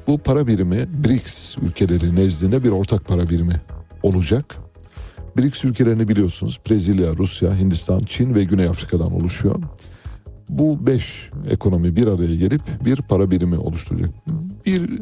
[0.08, 3.62] Bu para birimi BRICS ülkeleri nezdinde bir ortak para birimi
[4.04, 4.56] olacak.
[5.38, 9.56] BRICS ülkelerini biliyorsunuz Brezilya, Rusya, Hindistan, Çin ve Güney Afrika'dan oluşuyor.
[10.50, 14.10] Bu beş ekonomi bir araya gelip bir para birimi oluşturacak.
[14.66, 15.02] Bir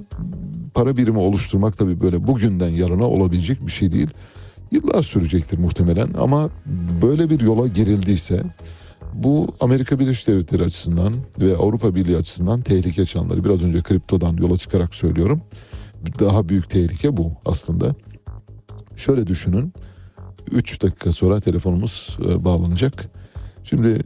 [0.74, 4.10] para birimi oluşturmak tabii böyle bugünden yarına olabilecek bir şey değil.
[4.72, 6.50] Yıllar sürecektir muhtemelen ama
[7.02, 8.44] böyle bir yola girildiyse
[9.14, 13.44] bu Amerika Birleşik Devletleri açısından ve Avrupa Birliği açısından tehlike çanları.
[13.44, 15.42] Biraz önce kriptodan yola çıkarak söylüyorum.
[16.20, 17.96] Daha büyük tehlike bu aslında.
[18.96, 19.74] Şöyle düşünün.
[20.52, 23.12] 3 dakika sonra telefonumuz e, bağlanacak.
[23.64, 23.98] Şimdi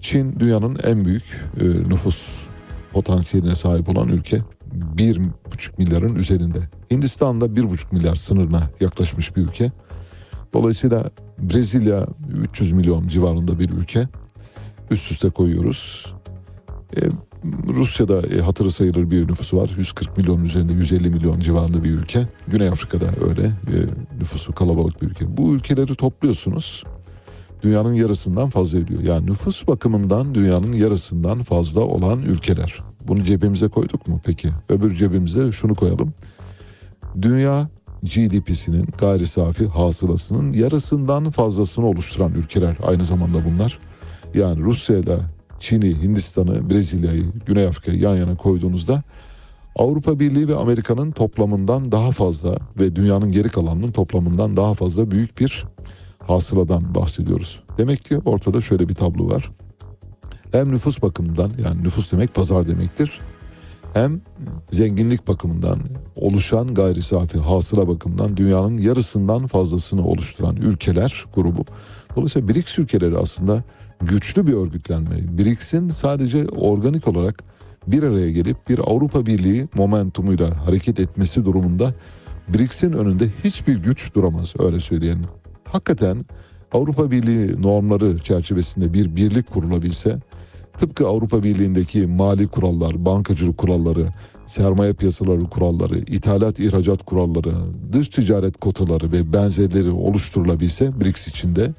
[0.00, 1.22] Çin dünyanın en büyük
[1.60, 2.46] e, nüfus
[2.92, 4.40] potansiyeline sahip olan ülke.
[4.96, 6.58] 1,5 milyarın üzerinde.
[6.90, 9.72] Hindistan da 1,5 milyar sınırına yaklaşmış bir ülke.
[10.52, 12.06] Dolayısıyla Brezilya
[12.42, 14.08] 300 milyon civarında bir ülke.
[14.90, 16.14] Üst üste koyuyoruz.
[16.96, 17.00] E,
[17.68, 19.70] Rusya'da e, hatırı sayılır bir nüfusu var.
[19.78, 22.28] 140 milyon üzerinde 150 milyon civarında bir ülke.
[22.48, 23.76] Güney Afrika'da öyle e,
[24.18, 25.36] nüfusu kalabalık bir ülke.
[25.36, 26.84] Bu ülkeleri topluyorsunuz.
[27.62, 29.02] Dünyanın yarısından fazla ediyor.
[29.02, 32.93] Yani nüfus bakımından dünyanın yarısından fazla olan ülkeler.
[33.08, 34.48] Bunu cebimize koyduk mu peki?
[34.68, 36.14] Öbür cebimize şunu koyalım.
[37.22, 37.68] Dünya
[38.02, 43.78] GDP'sinin gayri safi hasılasının yarısından fazlasını oluşturan ülkeler aynı zamanda bunlar.
[44.34, 45.16] Yani Rusya ile
[45.58, 49.02] Çin'i, Hindistan'ı, Brezilya'yı, Güney Afrika'yı yan yana koyduğunuzda
[49.76, 55.38] Avrupa Birliği ve Amerika'nın toplamından daha fazla ve dünyanın geri kalanının toplamından daha fazla büyük
[55.38, 55.64] bir
[56.18, 57.62] hasıladan bahsediyoruz.
[57.78, 59.50] Demek ki ortada şöyle bir tablo var.
[60.54, 63.20] Hem nüfus bakımından yani nüfus demek pazar demektir.
[63.94, 64.20] Hem
[64.70, 65.78] zenginlik bakımından
[66.16, 71.64] oluşan gayri safi hasıla bakımından dünyanın yarısından fazlasını oluşturan ülkeler grubu.
[72.16, 73.62] Dolayısıyla BRICS ülkeleri aslında
[74.00, 75.38] güçlü bir örgütlenme.
[75.38, 77.42] BRICS'in sadece organik olarak
[77.86, 81.94] bir araya gelip bir Avrupa Birliği momentumuyla hareket etmesi durumunda
[82.48, 85.26] BRICS'in önünde hiçbir güç duramaz öyle söyleyelim.
[85.64, 86.24] Hakikaten
[86.72, 90.18] Avrupa Birliği normları çerçevesinde bir birlik kurulabilse
[90.78, 94.08] tıpkı Avrupa Birliği'ndeki mali kurallar, bankacılık kuralları,
[94.46, 97.52] sermaye piyasaları kuralları, ithalat ihracat kuralları,
[97.92, 101.70] dış ticaret kotaları ve benzerleri oluşturulabilse BRICS içinde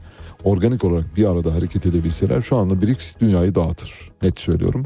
[0.44, 4.12] organik olarak bir arada hareket edebilseler şu anda BRICS dünyayı dağıtır.
[4.22, 4.86] Net söylüyorum.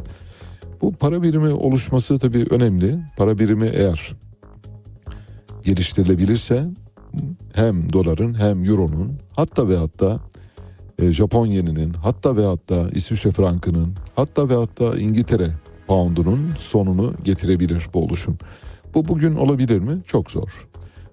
[0.82, 3.00] Bu para birimi oluşması tabii önemli.
[3.18, 4.16] Para birimi eğer
[5.64, 6.68] geliştirilebilirse
[7.54, 10.20] hem doların hem euronun hatta ve hatta
[11.02, 15.48] e, Japon yeninin hatta ve hatta İsviçre frankının hatta ve hatta İngiltere
[15.88, 18.38] poundunun sonunu getirebilir bu oluşum.
[18.94, 20.02] Bu bugün olabilir mi?
[20.06, 20.68] Çok zor.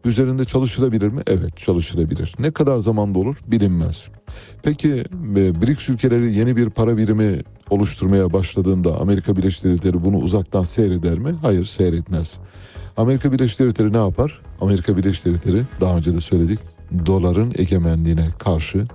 [0.04, 1.22] Üzerinde çalışılabilir mi?
[1.26, 2.34] Evet çalışılabilir.
[2.38, 4.08] Ne kadar zamanda olur bilinmez.
[4.62, 4.92] Peki
[5.36, 7.40] e, BRICS ülkeleri yeni bir para birimi
[7.70, 11.34] oluşturmaya başladığında Amerika Birleşik Devletleri bunu uzaktan seyreder mi?
[11.42, 12.38] Hayır seyretmez.
[12.96, 14.40] Amerika Birleşik Devletleri ne yapar?
[14.60, 16.58] Amerika Birleşik Devletleri daha önce de söyledik
[17.06, 18.86] doların egemenliğine karşı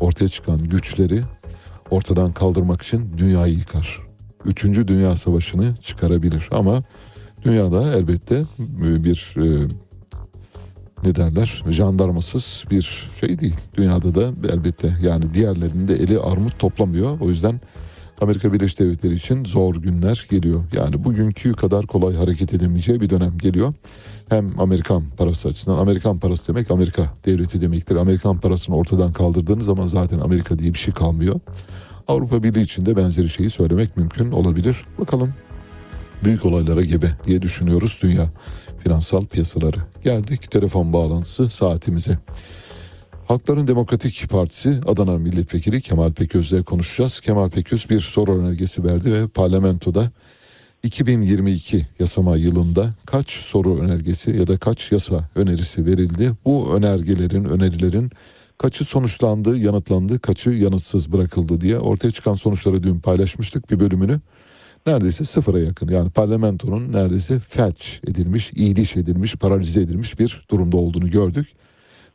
[0.00, 1.22] ortaya çıkan güçleri
[1.90, 4.00] ortadan kaldırmak için dünyayı yıkar.
[4.44, 6.82] Üçüncü Dünya Savaşı'nı çıkarabilir ama
[7.44, 8.42] dünyada elbette
[8.78, 9.68] bir e,
[11.04, 13.56] ne derler jandarmasız bir şey değil.
[13.74, 17.20] Dünyada da elbette yani diğerlerinin de eli armut toplamıyor.
[17.20, 17.60] O yüzden
[18.20, 20.64] Amerika Birleşik Devletleri için zor günler geliyor.
[20.72, 23.74] Yani bugünkü kadar kolay hareket edemeyeceği bir dönem geliyor.
[24.28, 27.96] Hem Amerikan parası açısından Amerikan parası demek Amerika devleti demektir.
[27.96, 31.40] Amerikan parasını ortadan kaldırdığınız zaman zaten Amerika diye bir şey kalmıyor.
[32.08, 34.76] Avrupa Birliği için de benzeri şeyi söylemek mümkün olabilir.
[34.98, 35.34] Bakalım
[36.24, 38.26] büyük olaylara gebe diye düşünüyoruz dünya
[38.84, 39.76] finansal piyasaları.
[40.04, 42.18] Geldik telefon bağlantısı saatimize.
[43.28, 47.20] Halkların Demokratik Partisi Adana Milletvekili Kemal Peköz'le konuşacağız.
[47.20, 50.10] Kemal Peköz bir soru önergesi verdi ve parlamentoda
[50.82, 56.32] 2022 yasama yılında kaç soru önergesi ya da kaç yasa önerisi verildi?
[56.44, 58.10] Bu önergelerin, önerilerin
[58.58, 64.20] kaçı sonuçlandı, yanıtlandı, kaçı yanıtsız bırakıldı diye ortaya çıkan sonuçları dün paylaşmıştık bir bölümünü.
[64.86, 71.10] Neredeyse sıfıra yakın yani parlamentonun neredeyse felç edilmiş, iyiliş edilmiş, paralize edilmiş bir durumda olduğunu
[71.10, 71.46] gördük.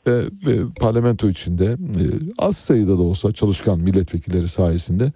[0.07, 2.03] Ve, ve parlamento içinde e,
[2.39, 5.11] az sayıda da olsa çalışkan milletvekilleri sayesinde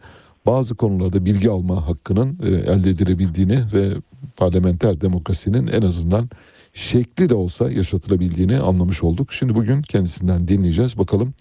[0.48, 3.90] bazı konularda bilgi alma hakkının e, elde edilebildiğini ve
[4.36, 6.30] parlamenter demokrasinin en azından
[6.74, 9.34] şekli de olsa yaşatılabildiğini anlamış olduk.
[9.34, 10.98] Şimdi bugün kendisinden dinleyeceğiz.
[10.98, 11.34] Bakalım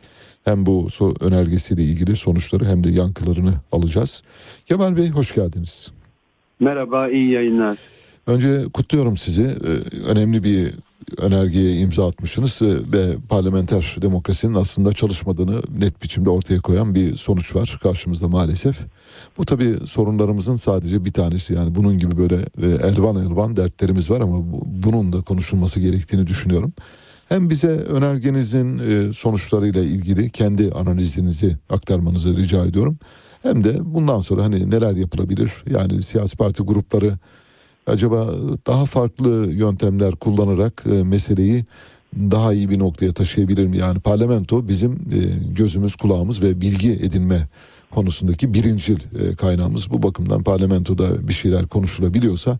[0.44, 0.88] hem bu
[1.20, 4.22] önergesiyle ilgili sonuçları hem de yankılarını alacağız.
[4.66, 5.92] Kemal Bey hoş geldiniz.
[6.60, 7.78] Merhaba, iyi yayınlar.
[8.26, 9.42] Önce kutluyorum sizi.
[9.42, 10.74] Ee, Önemli bir
[11.18, 17.56] önergeye imza atmışsınız ee, ve parlamenter demokrasinin aslında çalışmadığını net biçimde ortaya koyan bir sonuç
[17.56, 18.78] var karşımızda maalesef.
[19.38, 24.20] Bu tabii sorunlarımızın sadece bir tanesi yani bunun gibi böyle e, elvan elvan dertlerimiz var
[24.20, 26.72] ama bu- bunun da konuşulması gerektiğini düşünüyorum.
[27.28, 32.98] Hem bize önergenizin e, sonuçlarıyla ilgili kendi analizinizi aktarmanızı rica ediyorum.
[33.42, 35.52] Hem de bundan sonra hani neler yapılabilir?
[35.70, 37.18] Yani siyasi parti grupları
[37.86, 38.26] acaba
[38.66, 41.64] daha farklı yöntemler kullanarak e, meseleyi
[42.16, 43.76] daha iyi bir noktaya taşıyabilir mi?
[43.76, 45.18] Yani parlamento bizim e,
[45.52, 47.48] gözümüz, kulağımız ve bilgi edinme
[47.90, 49.90] konusundaki birincil e, kaynağımız.
[49.90, 52.58] Bu bakımdan parlamentoda bir şeyler konuşulabiliyorsa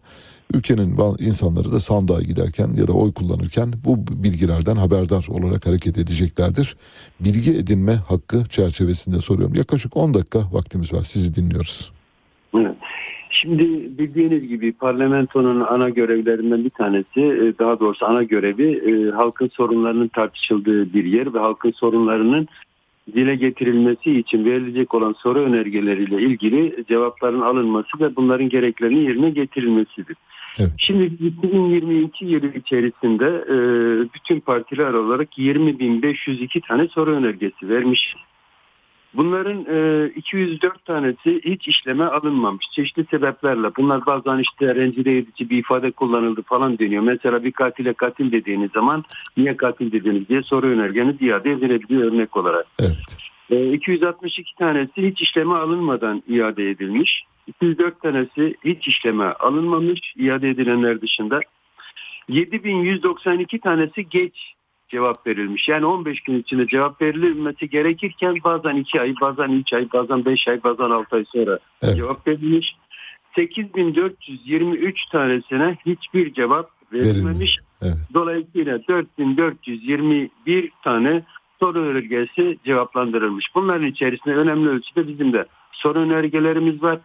[0.54, 6.76] ülkenin insanları da sandığa giderken ya da oy kullanırken bu bilgilerden haberdar olarak hareket edeceklerdir.
[7.20, 9.54] Bilgi edinme hakkı çerçevesinde soruyorum.
[9.54, 11.02] Yaklaşık 10 dakika vaktimiz var.
[11.02, 11.92] Sizi dinliyoruz.
[12.54, 12.76] Evet.
[13.40, 19.48] Şimdi bildiğiniz gibi parlamentonun ana görevlerinden bir tanesi, e, daha doğrusu ana görevi e, halkın
[19.48, 22.48] sorunlarının tartışıldığı bir yer ve halkın sorunlarının
[23.14, 30.16] dile getirilmesi için verilecek olan soru önergeleriyle ilgili cevapların alınması ve bunların gereklerinin yerine getirilmesidir.
[30.78, 33.56] Şimdi 2022 yılı içerisinde e,
[34.14, 38.14] bütün partiler olarak 20.502 tane soru önergesi vermiş.
[39.16, 43.76] Bunların e, 204 tanesi hiç işleme alınmamış çeşitli sebeplerle.
[43.76, 47.02] Bunlar bazen işte rencide edici bir ifade kullanıldı falan deniyor.
[47.02, 49.04] Mesela bir katile katil dediğiniz zaman
[49.36, 52.66] niye katil dediniz diye soru önergeniz iade edilebiliyor örnek olarak.
[53.50, 57.24] E, 262 tanesi hiç işleme alınmadan iade edilmiş.
[57.46, 61.40] 204 tanesi hiç işleme alınmamış iade edilenler dışında.
[62.28, 64.55] 7192 tanesi geç
[64.88, 65.68] cevap verilmiş.
[65.68, 70.48] Yani 15 gün içinde cevap verilmesi gerekirken bazen 2 ay, bazen 3 ay, bazen 5
[70.48, 72.76] ay, bazen 6 ay sonra cevap verilmiş.
[73.36, 77.58] 8423 tanesine hiçbir cevap verilmemiş.
[78.14, 81.22] Dolayısıyla 4421 tane
[81.60, 83.46] soru önergesi cevaplandırılmış.
[83.54, 86.98] Bunların içerisinde önemli ölçüde bizim de soru önergelerimiz var.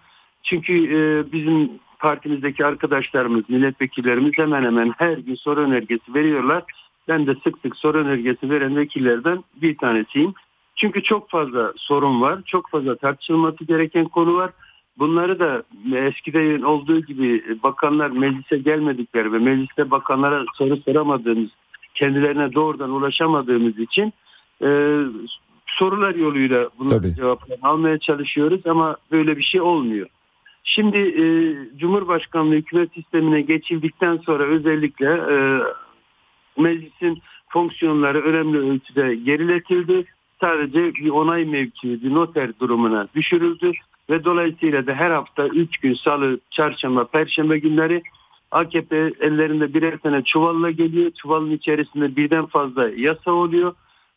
[0.44, 6.64] Çünkü e, bizim partimizdeki arkadaşlarımız, milletvekillerimiz hemen hemen her gün soru önergesi veriyorlar.
[7.07, 10.34] Ben de sık sık soru önergesi veren vekillerden bir tanesiyim.
[10.76, 14.52] Çünkü çok fazla sorun var, çok fazla tartışılması gereken konu var.
[14.99, 15.64] Bunları da
[15.95, 21.49] eskiden olduğu gibi bakanlar meclise gelmedikleri ve mecliste bakanlara soru soramadığımız,
[21.95, 24.14] kendilerine doğrudan ulaşamadığımız için
[24.64, 24.99] e,
[25.68, 30.07] sorular yoluyla bunların cevaplarını almaya çalışıyoruz ama böyle bir şey olmuyor.
[30.64, 31.23] Şimdi e,
[31.78, 35.36] Cumhurbaşkanlığı hükümet sistemine geçildikten sonra özellikle e,
[36.57, 40.06] meclisin fonksiyonları önemli ölçüde geriletildi.
[40.41, 43.72] Sadece bir onay mevkii, bir noter durumuna düşürüldü
[44.10, 48.03] ve dolayısıyla da her hafta 3 gün salı, çarşamba, perşembe günleri
[48.52, 51.11] AKP ellerinde birer tane çuvalla geliyor.
[51.11, 53.73] Çuvalın içerisinde birden fazla yasa oluyor.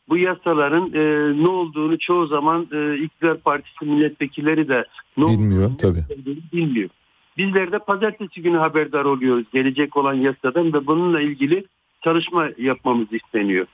[0.09, 1.02] Bu yasaların e,
[1.44, 4.85] ne olduğunu çoğu zaman e, iktidar partisi milletvekilleri de
[5.16, 6.05] ne Bilmiyor tabii.
[6.52, 6.90] bilmiyor.
[7.39, 11.65] Bizler de pazartesi günü haberdar oluyoruz gelecek olan yasadan ve bununla ilgili
[12.05, 13.66] çalışma yapmamız isteniyor.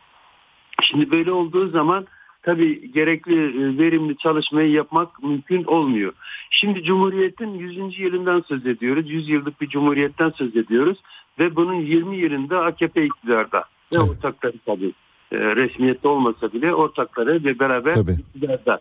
[0.82, 2.07] Şimdi böyle olduğu zaman
[2.43, 6.12] tabii gerekli e, verimli çalışmayı yapmak mümkün olmuyor.
[6.51, 7.98] Şimdi Cumhuriyet'in 100.
[7.98, 9.11] yılından söz ediyoruz.
[9.11, 10.98] 100 yıllık bir Cumhuriyet'ten söz ediyoruz.
[11.39, 13.65] Ve bunun 20 yılında AKP iktidarda.
[13.94, 14.93] Ve ortakları tabii
[15.32, 18.81] e, resmiyette olmasa bile ortakları ve beraber iktidarda.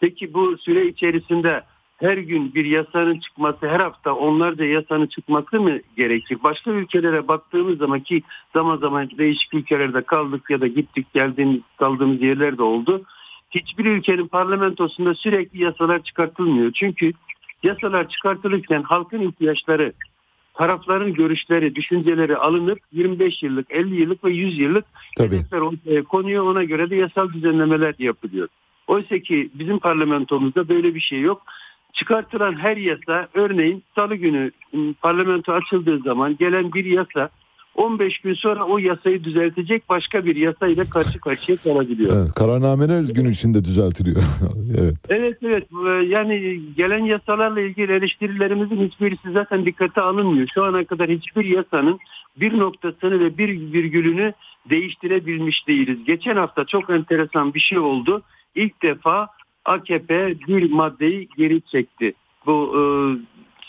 [0.00, 1.62] Peki bu süre içerisinde
[2.04, 6.38] her gün bir yasanın çıkması, her hafta onlarca yasanın çıkması mı gerekir?
[6.44, 8.22] Başka ülkelere baktığımız zaman ki
[8.54, 13.02] zaman zaman değişik ülkelerde kaldık ya da gittik geldiğimiz kaldığımız yerler de oldu.
[13.50, 16.72] Hiçbir ülkenin parlamentosunda sürekli yasalar çıkartılmıyor.
[16.72, 17.12] Çünkü
[17.62, 19.92] yasalar çıkartılırken halkın ihtiyaçları,
[20.54, 24.84] tarafların görüşleri, düşünceleri alınıp 25 yıllık, 50 yıllık ve 100 yıllık
[25.18, 26.44] hedefler ortaya konuyor.
[26.44, 28.48] Ona göre de yasal düzenlemeler yapılıyor.
[28.86, 31.42] Oysa ki bizim parlamentomuzda böyle bir şey yok.
[31.94, 37.30] Çıkartılan her yasa örneğin salı günü ım, parlamento açıldığı zaman gelen bir yasa
[37.74, 42.16] 15 gün sonra o yasayı düzeltecek başka bir yasayla karşı karşıya kalabiliyor.
[42.16, 44.16] Evet, kararnameler gün içinde düzeltiliyor.
[44.80, 44.94] evet.
[45.08, 50.48] Evet evet Ee, yani gelen yasalarla ilgili eleştirilerimizin hiçbirisi zaten dikkate alınmıyor.
[50.54, 51.98] Şu ana kadar hiçbir yasanın
[52.36, 54.32] bir noktasını ve bir virgülünü
[54.70, 55.98] değiştirebilmiş değiliz.
[56.06, 58.22] Geçen hafta çok enteresan bir şey oldu.
[58.54, 59.28] İlk defa
[59.64, 62.12] AKP bir maddeyi geri çekti.
[62.46, 62.82] Bu e,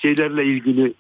[0.02, 0.94] şeylerle ilgili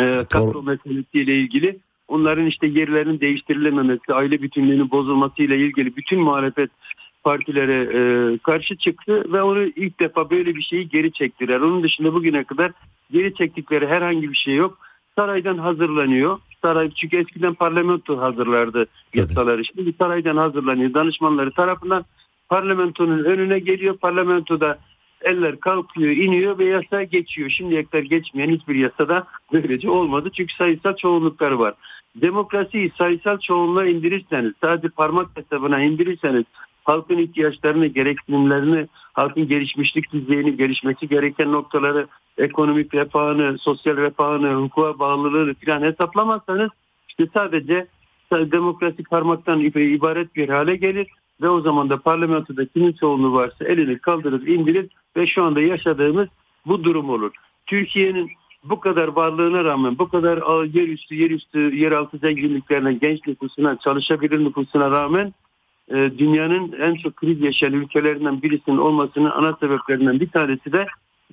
[0.00, 6.70] e, kadro meselesiyle ilgili onların işte yerlerinin değiştirilememesi, aile bütünlüğünün bozulmasıyla ilgili bütün muhalefet
[7.24, 11.60] partilere e, karşı çıktı ve onu ilk defa böyle bir şeyi geri çektiler.
[11.60, 12.72] Onun dışında bugüne kadar
[13.10, 14.78] geri çektikleri herhangi bir şey yok.
[15.16, 16.38] Saraydan hazırlanıyor.
[16.62, 19.64] Saray çünkü eskiden parlamento hazırlardı yasaları.
[19.64, 20.94] Şimdi saraydan hazırlanıyor.
[20.94, 22.04] Danışmanları tarafından
[22.48, 23.96] parlamentonun önüne geliyor.
[23.96, 24.78] Parlamentoda
[25.20, 27.50] eller kalkıyor, iniyor ve yasa geçiyor.
[27.50, 30.30] Şimdiye kadar geçmeyen hiçbir yasada böylece olmadı.
[30.36, 31.74] Çünkü sayısal çoğunlukları var.
[32.16, 36.44] Demokrasiyi sayısal çoğunluğa indirirseniz, sadece parmak hesabına indirirseniz,
[36.84, 42.06] halkın ihtiyaçlarını, gereksinimlerini, halkın gelişmişlik düzeyini, gelişmesi gereken noktaları,
[42.38, 46.70] ekonomik refahını, sosyal refahını, hukuka bağlılığını falan hesaplamazsanız
[47.08, 47.86] işte sadece
[48.30, 51.06] demokrasi parmaktan ibaret bir hale gelir
[51.42, 54.86] ve o zaman da parlamentoda kimin çoğunluğu varsa elini kaldırıp indirir
[55.16, 56.28] ve şu anda yaşadığımız
[56.66, 57.32] bu durum olur.
[57.66, 58.30] Türkiye'nin
[58.64, 65.34] bu kadar varlığına rağmen, bu kadar yerüstü, yerüstü, yeraltı zenginliklerine, genç nüfusuna, çalışabilir nüfusuna rağmen
[65.90, 70.86] e, dünyanın en çok kriz yaşayan ülkelerinden birisinin olmasının ana sebeplerinden bir tanesi de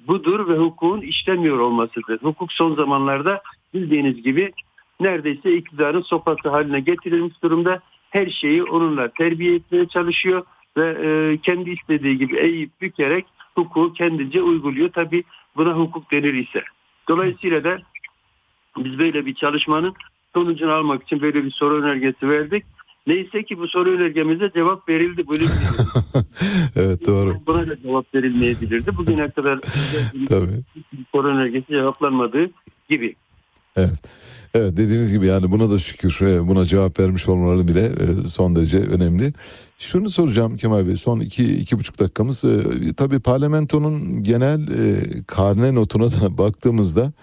[0.08, 2.20] budur ve hukukun işlemiyor olmasıdır.
[2.22, 3.42] Hukuk son zamanlarda
[3.74, 4.52] bildiğiniz gibi
[5.00, 7.80] neredeyse iktidarın sopası haline getirilmiş durumda.
[8.16, 10.44] Her şeyi onunla terbiye etmeye çalışıyor
[10.78, 13.26] ve e, kendi istediği gibi eğip bükerek
[13.56, 14.90] hukuku kendince uyguluyor.
[14.90, 15.24] Tabi
[15.56, 16.64] buna hukuk denir ise.
[17.10, 17.80] Dolayısıyla da
[18.78, 19.94] biz böyle bir çalışmanın
[20.34, 22.66] sonucunu almak için böyle bir soru önergesi verdik.
[23.08, 25.30] Neyse ki bu soru önergemize cevap verildi.
[25.30, 25.42] Bir
[26.76, 27.36] evet doğru.
[27.48, 28.98] Buna da cevap verilmeyebilirdi.
[28.98, 29.60] Bugüne kadar
[30.30, 30.64] Tabii.
[31.12, 32.50] soru önergesi cevaplanmadığı
[32.90, 33.16] gibi.
[33.76, 34.00] Evet.
[34.54, 38.56] Evet dediğiniz gibi yani buna da şükür e, buna cevap vermiş olmaları bile e, son
[38.56, 39.34] derece önemli.
[39.78, 42.44] Şunu soracağım Kemal Bey son iki, iki buçuk dakikamız.
[42.46, 42.60] E,
[42.98, 44.68] tabii parlamentonun genel
[45.28, 47.14] karne notuna da baktığımızda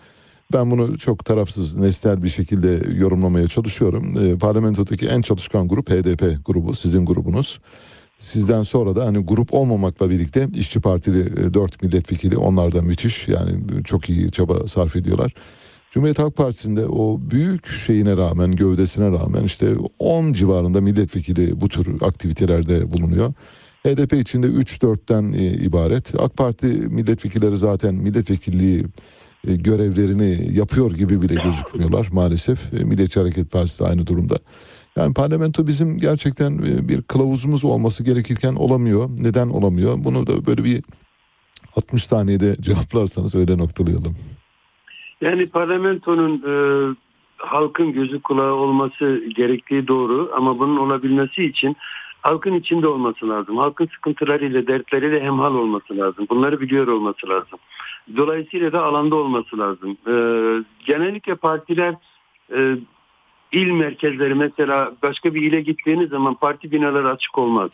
[0.53, 4.39] ben bunu çok tarafsız nesnel bir şekilde yorumlamaya çalışıyorum.
[4.39, 7.61] Parlamentodaki en çalışkan grup HDP grubu sizin grubunuz.
[8.17, 13.51] Sizden sonra da hani grup olmamakla birlikte işçi partili dört milletvekili onlar da müthiş yani
[13.85, 15.35] çok iyi çaba sarf ediyorlar.
[15.93, 22.03] Cumhuriyet Halk Partisi'nde o büyük şeyine rağmen, gövdesine rağmen işte 10 civarında milletvekili bu tür
[22.03, 23.33] aktivitelerde bulunuyor.
[23.87, 25.33] HDP içinde 3-4'ten
[25.65, 26.21] ibaret.
[26.21, 28.85] AK Parti milletvekilleri zaten milletvekilliği
[29.45, 32.73] görevlerini yapıyor gibi bile gözükmüyorlar maalesef.
[32.73, 34.37] Milliyetçi Hareket Partisi de aynı durumda.
[34.97, 36.59] Yani parlamento bizim gerçekten
[36.89, 39.11] bir kılavuzumuz olması gerekirken olamıyor.
[39.19, 40.05] Neden olamıyor?
[40.05, 40.83] Bunu da böyle bir
[41.77, 44.17] 60 saniyede cevaplarsanız öyle noktalayalım.
[45.23, 46.55] Yani parlamentonun e,
[47.37, 51.77] halkın gözü kulağı olması gerektiği doğru ama bunun olabilmesi için
[52.21, 53.57] halkın içinde olması lazım.
[53.57, 56.27] Halkın sıkıntılarıyla, dertleriyle hemhal olması lazım.
[56.31, 57.59] Bunları biliyor olması lazım.
[58.17, 59.97] Dolayısıyla da alanda olması lazım.
[60.07, 60.15] E,
[60.87, 61.95] genellikle partiler
[62.57, 62.77] e,
[63.53, 67.71] il merkezleri mesela başka bir ile gittiğiniz zaman parti binaları açık olmaz.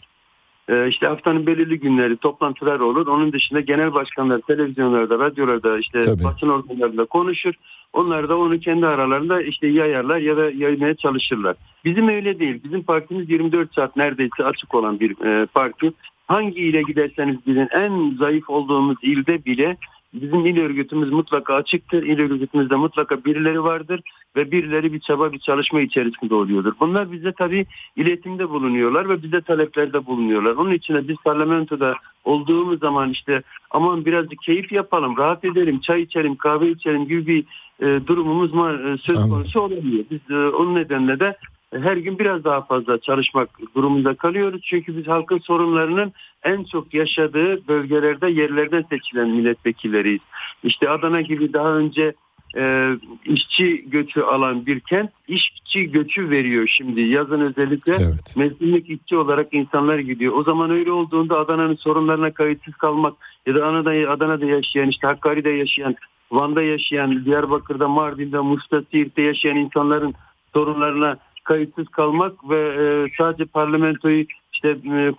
[0.69, 3.07] Ee, işte haftanın belirli günleri toplantılar olur.
[3.07, 6.24] Onun dışında genel başkanlar televizyonlarda, radyolarda işte Tabii.
[6.24, 7.55] basın organlarında konuşur.
[7.93, 11.57] Onlar da onu kendi aralarında işte yayarlar ya da yaymaya çalışırlar.
[11.85, 12.61] Bizim öyle değil.
[12.65, 15.93] Bizim partimiz 24 saat neredeyse açık olan bir e, parti.
[16.27, 19.77] Hangi ile giderseniz gidin en zayıf olduğumuz ilde bile
[20.14, 22.02] Bizim il örgütümüz mutlaka açıktır.
[22.02, 24.01] İl örgütümüzde mutlaka birileri vardır
[24.36, 26.72] ve birileri bir çaba bir çalışma içerisinde oluyordur.
[26.80, 27.66] Bunlar bize tabii
[27.97, 30.52] iletimde bulunuyorlar ve bize taleplerde bulunuyorlar.
[30.52, 31.94] Onun için de biz parlamentoda
[32.24, 37.44] olduğumuz zaman işte aman birazcık keyif yapalım, rahat edelim, çay içelim, kahve içelim gibi bir
[37.86, 40.05] e, durumumuz var, e, söz konusu olamıyor.
[40.10, 41.36] Biz e, onun nedenle de
[41.73, 44.61] her gün biraz daha fazla çalışmak durumunda kalıyoruz.
[44.65, 46.12] Çünkü biz halkın sorunlarının
[46.43, 50.20] en çok yaşadığı bölgelerde yerlerden seçilen milletvekilleriyiz.
[50.62, 52.15] İşte Adana gibi daha önce
[52.57, 52.90] e,
[53.24, 57.97] işçi göçü alan bir kent işçi göçü veriyor şimdi yazın özellikle
[58.36, 60.32] mevsimlik işçi olarak insanlar gidiyor.
[60.32, 63.15] O zaman öyle olduğunda Adana'nın sorunlarına kayıtsız kalmak
[63.47, 65.97] ya da Adana'da, Adana'da yaşayan işte Hakkari'de yaşayan
[66.31, 70.15] Van'da yaşayan Diyarbakır'da Mardin'de Muş'ta Siirt'te yaşayan insanların
[70.55, 71.16] sorunlarına
[71.48, 72.84] kayıtsız kalmak ve e,
[73.18, 75.12] sadece parlamentoyu işte e, e,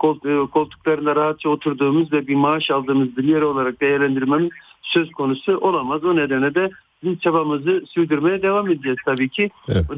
[0.53, 4.51] koltuklarında rahatça oturduğumuz ve bir maaş aldığımız bir yer olarak değerlendirmemiz
[4.81, 6.03] söz konusu olamaz.
[6.03, 6.69] O nedenle de
[7.03, 9.49] biz çabamızı sürdürmeye devam edeceğiz tabii ki.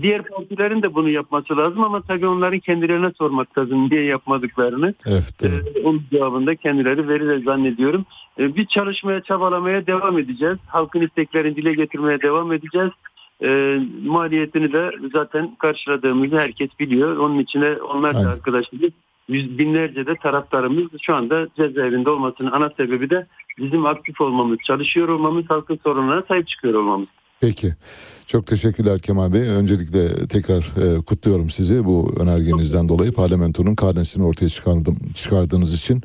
[0.02, 4.94] Diğer partilerin de bunu yapması lazım ama tabii onların kendilerine sormak lazım niye yapmadıklarını.
[5.08, 5.44] Evet.
[5.44, 8.06] Ee, onun cevabında kendileri verir zannediyorum.
[8.40, 10.58] Ee, biz çalışmaya, çabalamaya devam edeceğiz.
[10.68, 12.92] Halkın isteklerini dile getirmeye devam edeceğiz.
[13.44, 17.18] Ee, maliyetini de zaten karşıladığımızı herkes biliyor.
[17.18, 18.92] Onun içine onlarca arkadaşımız,
[19.28, 23.28] yüz binlerce de taraftarımız şu anda cezaevinde olmasının ana sebebi de
[23.58, 27.08] bizim aktif olmamız, çalışıyor olmamız, halkın sorunlarına sahip çıkıyor olmamız.
[27.42, 27.68] Peki.
[28.26, 29.50] Çok teşekkürler Kemal Bey.
[29.50, 33.14] Öncelikle tekrar e, kutluyorum sizi bu önergenizden dolayı.
[33.14, 36.02] Parlamentonun karnesini ortaya çıkardım, çıkardığınız için.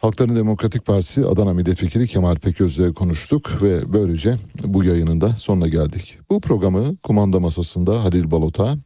[0.00, 6.18] Halkların Demokratik Partisi Adana Milletvekili Kemal Peköz'le konuştuk ve böylece bu yayının da sonuna geldik.
[6.30, 8.76] Bu programı kumanda masasında Halil Balota,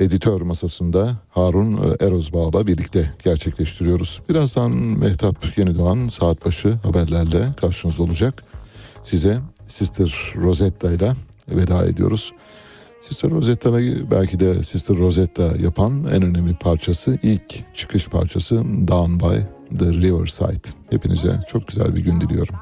[0.00, 4.22] editör masasında Harun e, Erozbağ'la birlikte gerçekleştiriyoruz.
[4.28, 8.44] Birazdan Mehtap Yenidoğan saat başı haberlerle karşınızda olacak.
[9.02, 11.12] Size Sister Rosetta ile
[11.48, 12.32] veda ediyoruz.
[13.00, 18.54] Sister Rosetta'yı belki de Sister Rosetta yapan en önemli parçası, ilk çıkış parçası
[18.88, 20.68] Down by the Riverside.
[20.90, 22.54] Hepinize çok güzel bir gün diliyorum.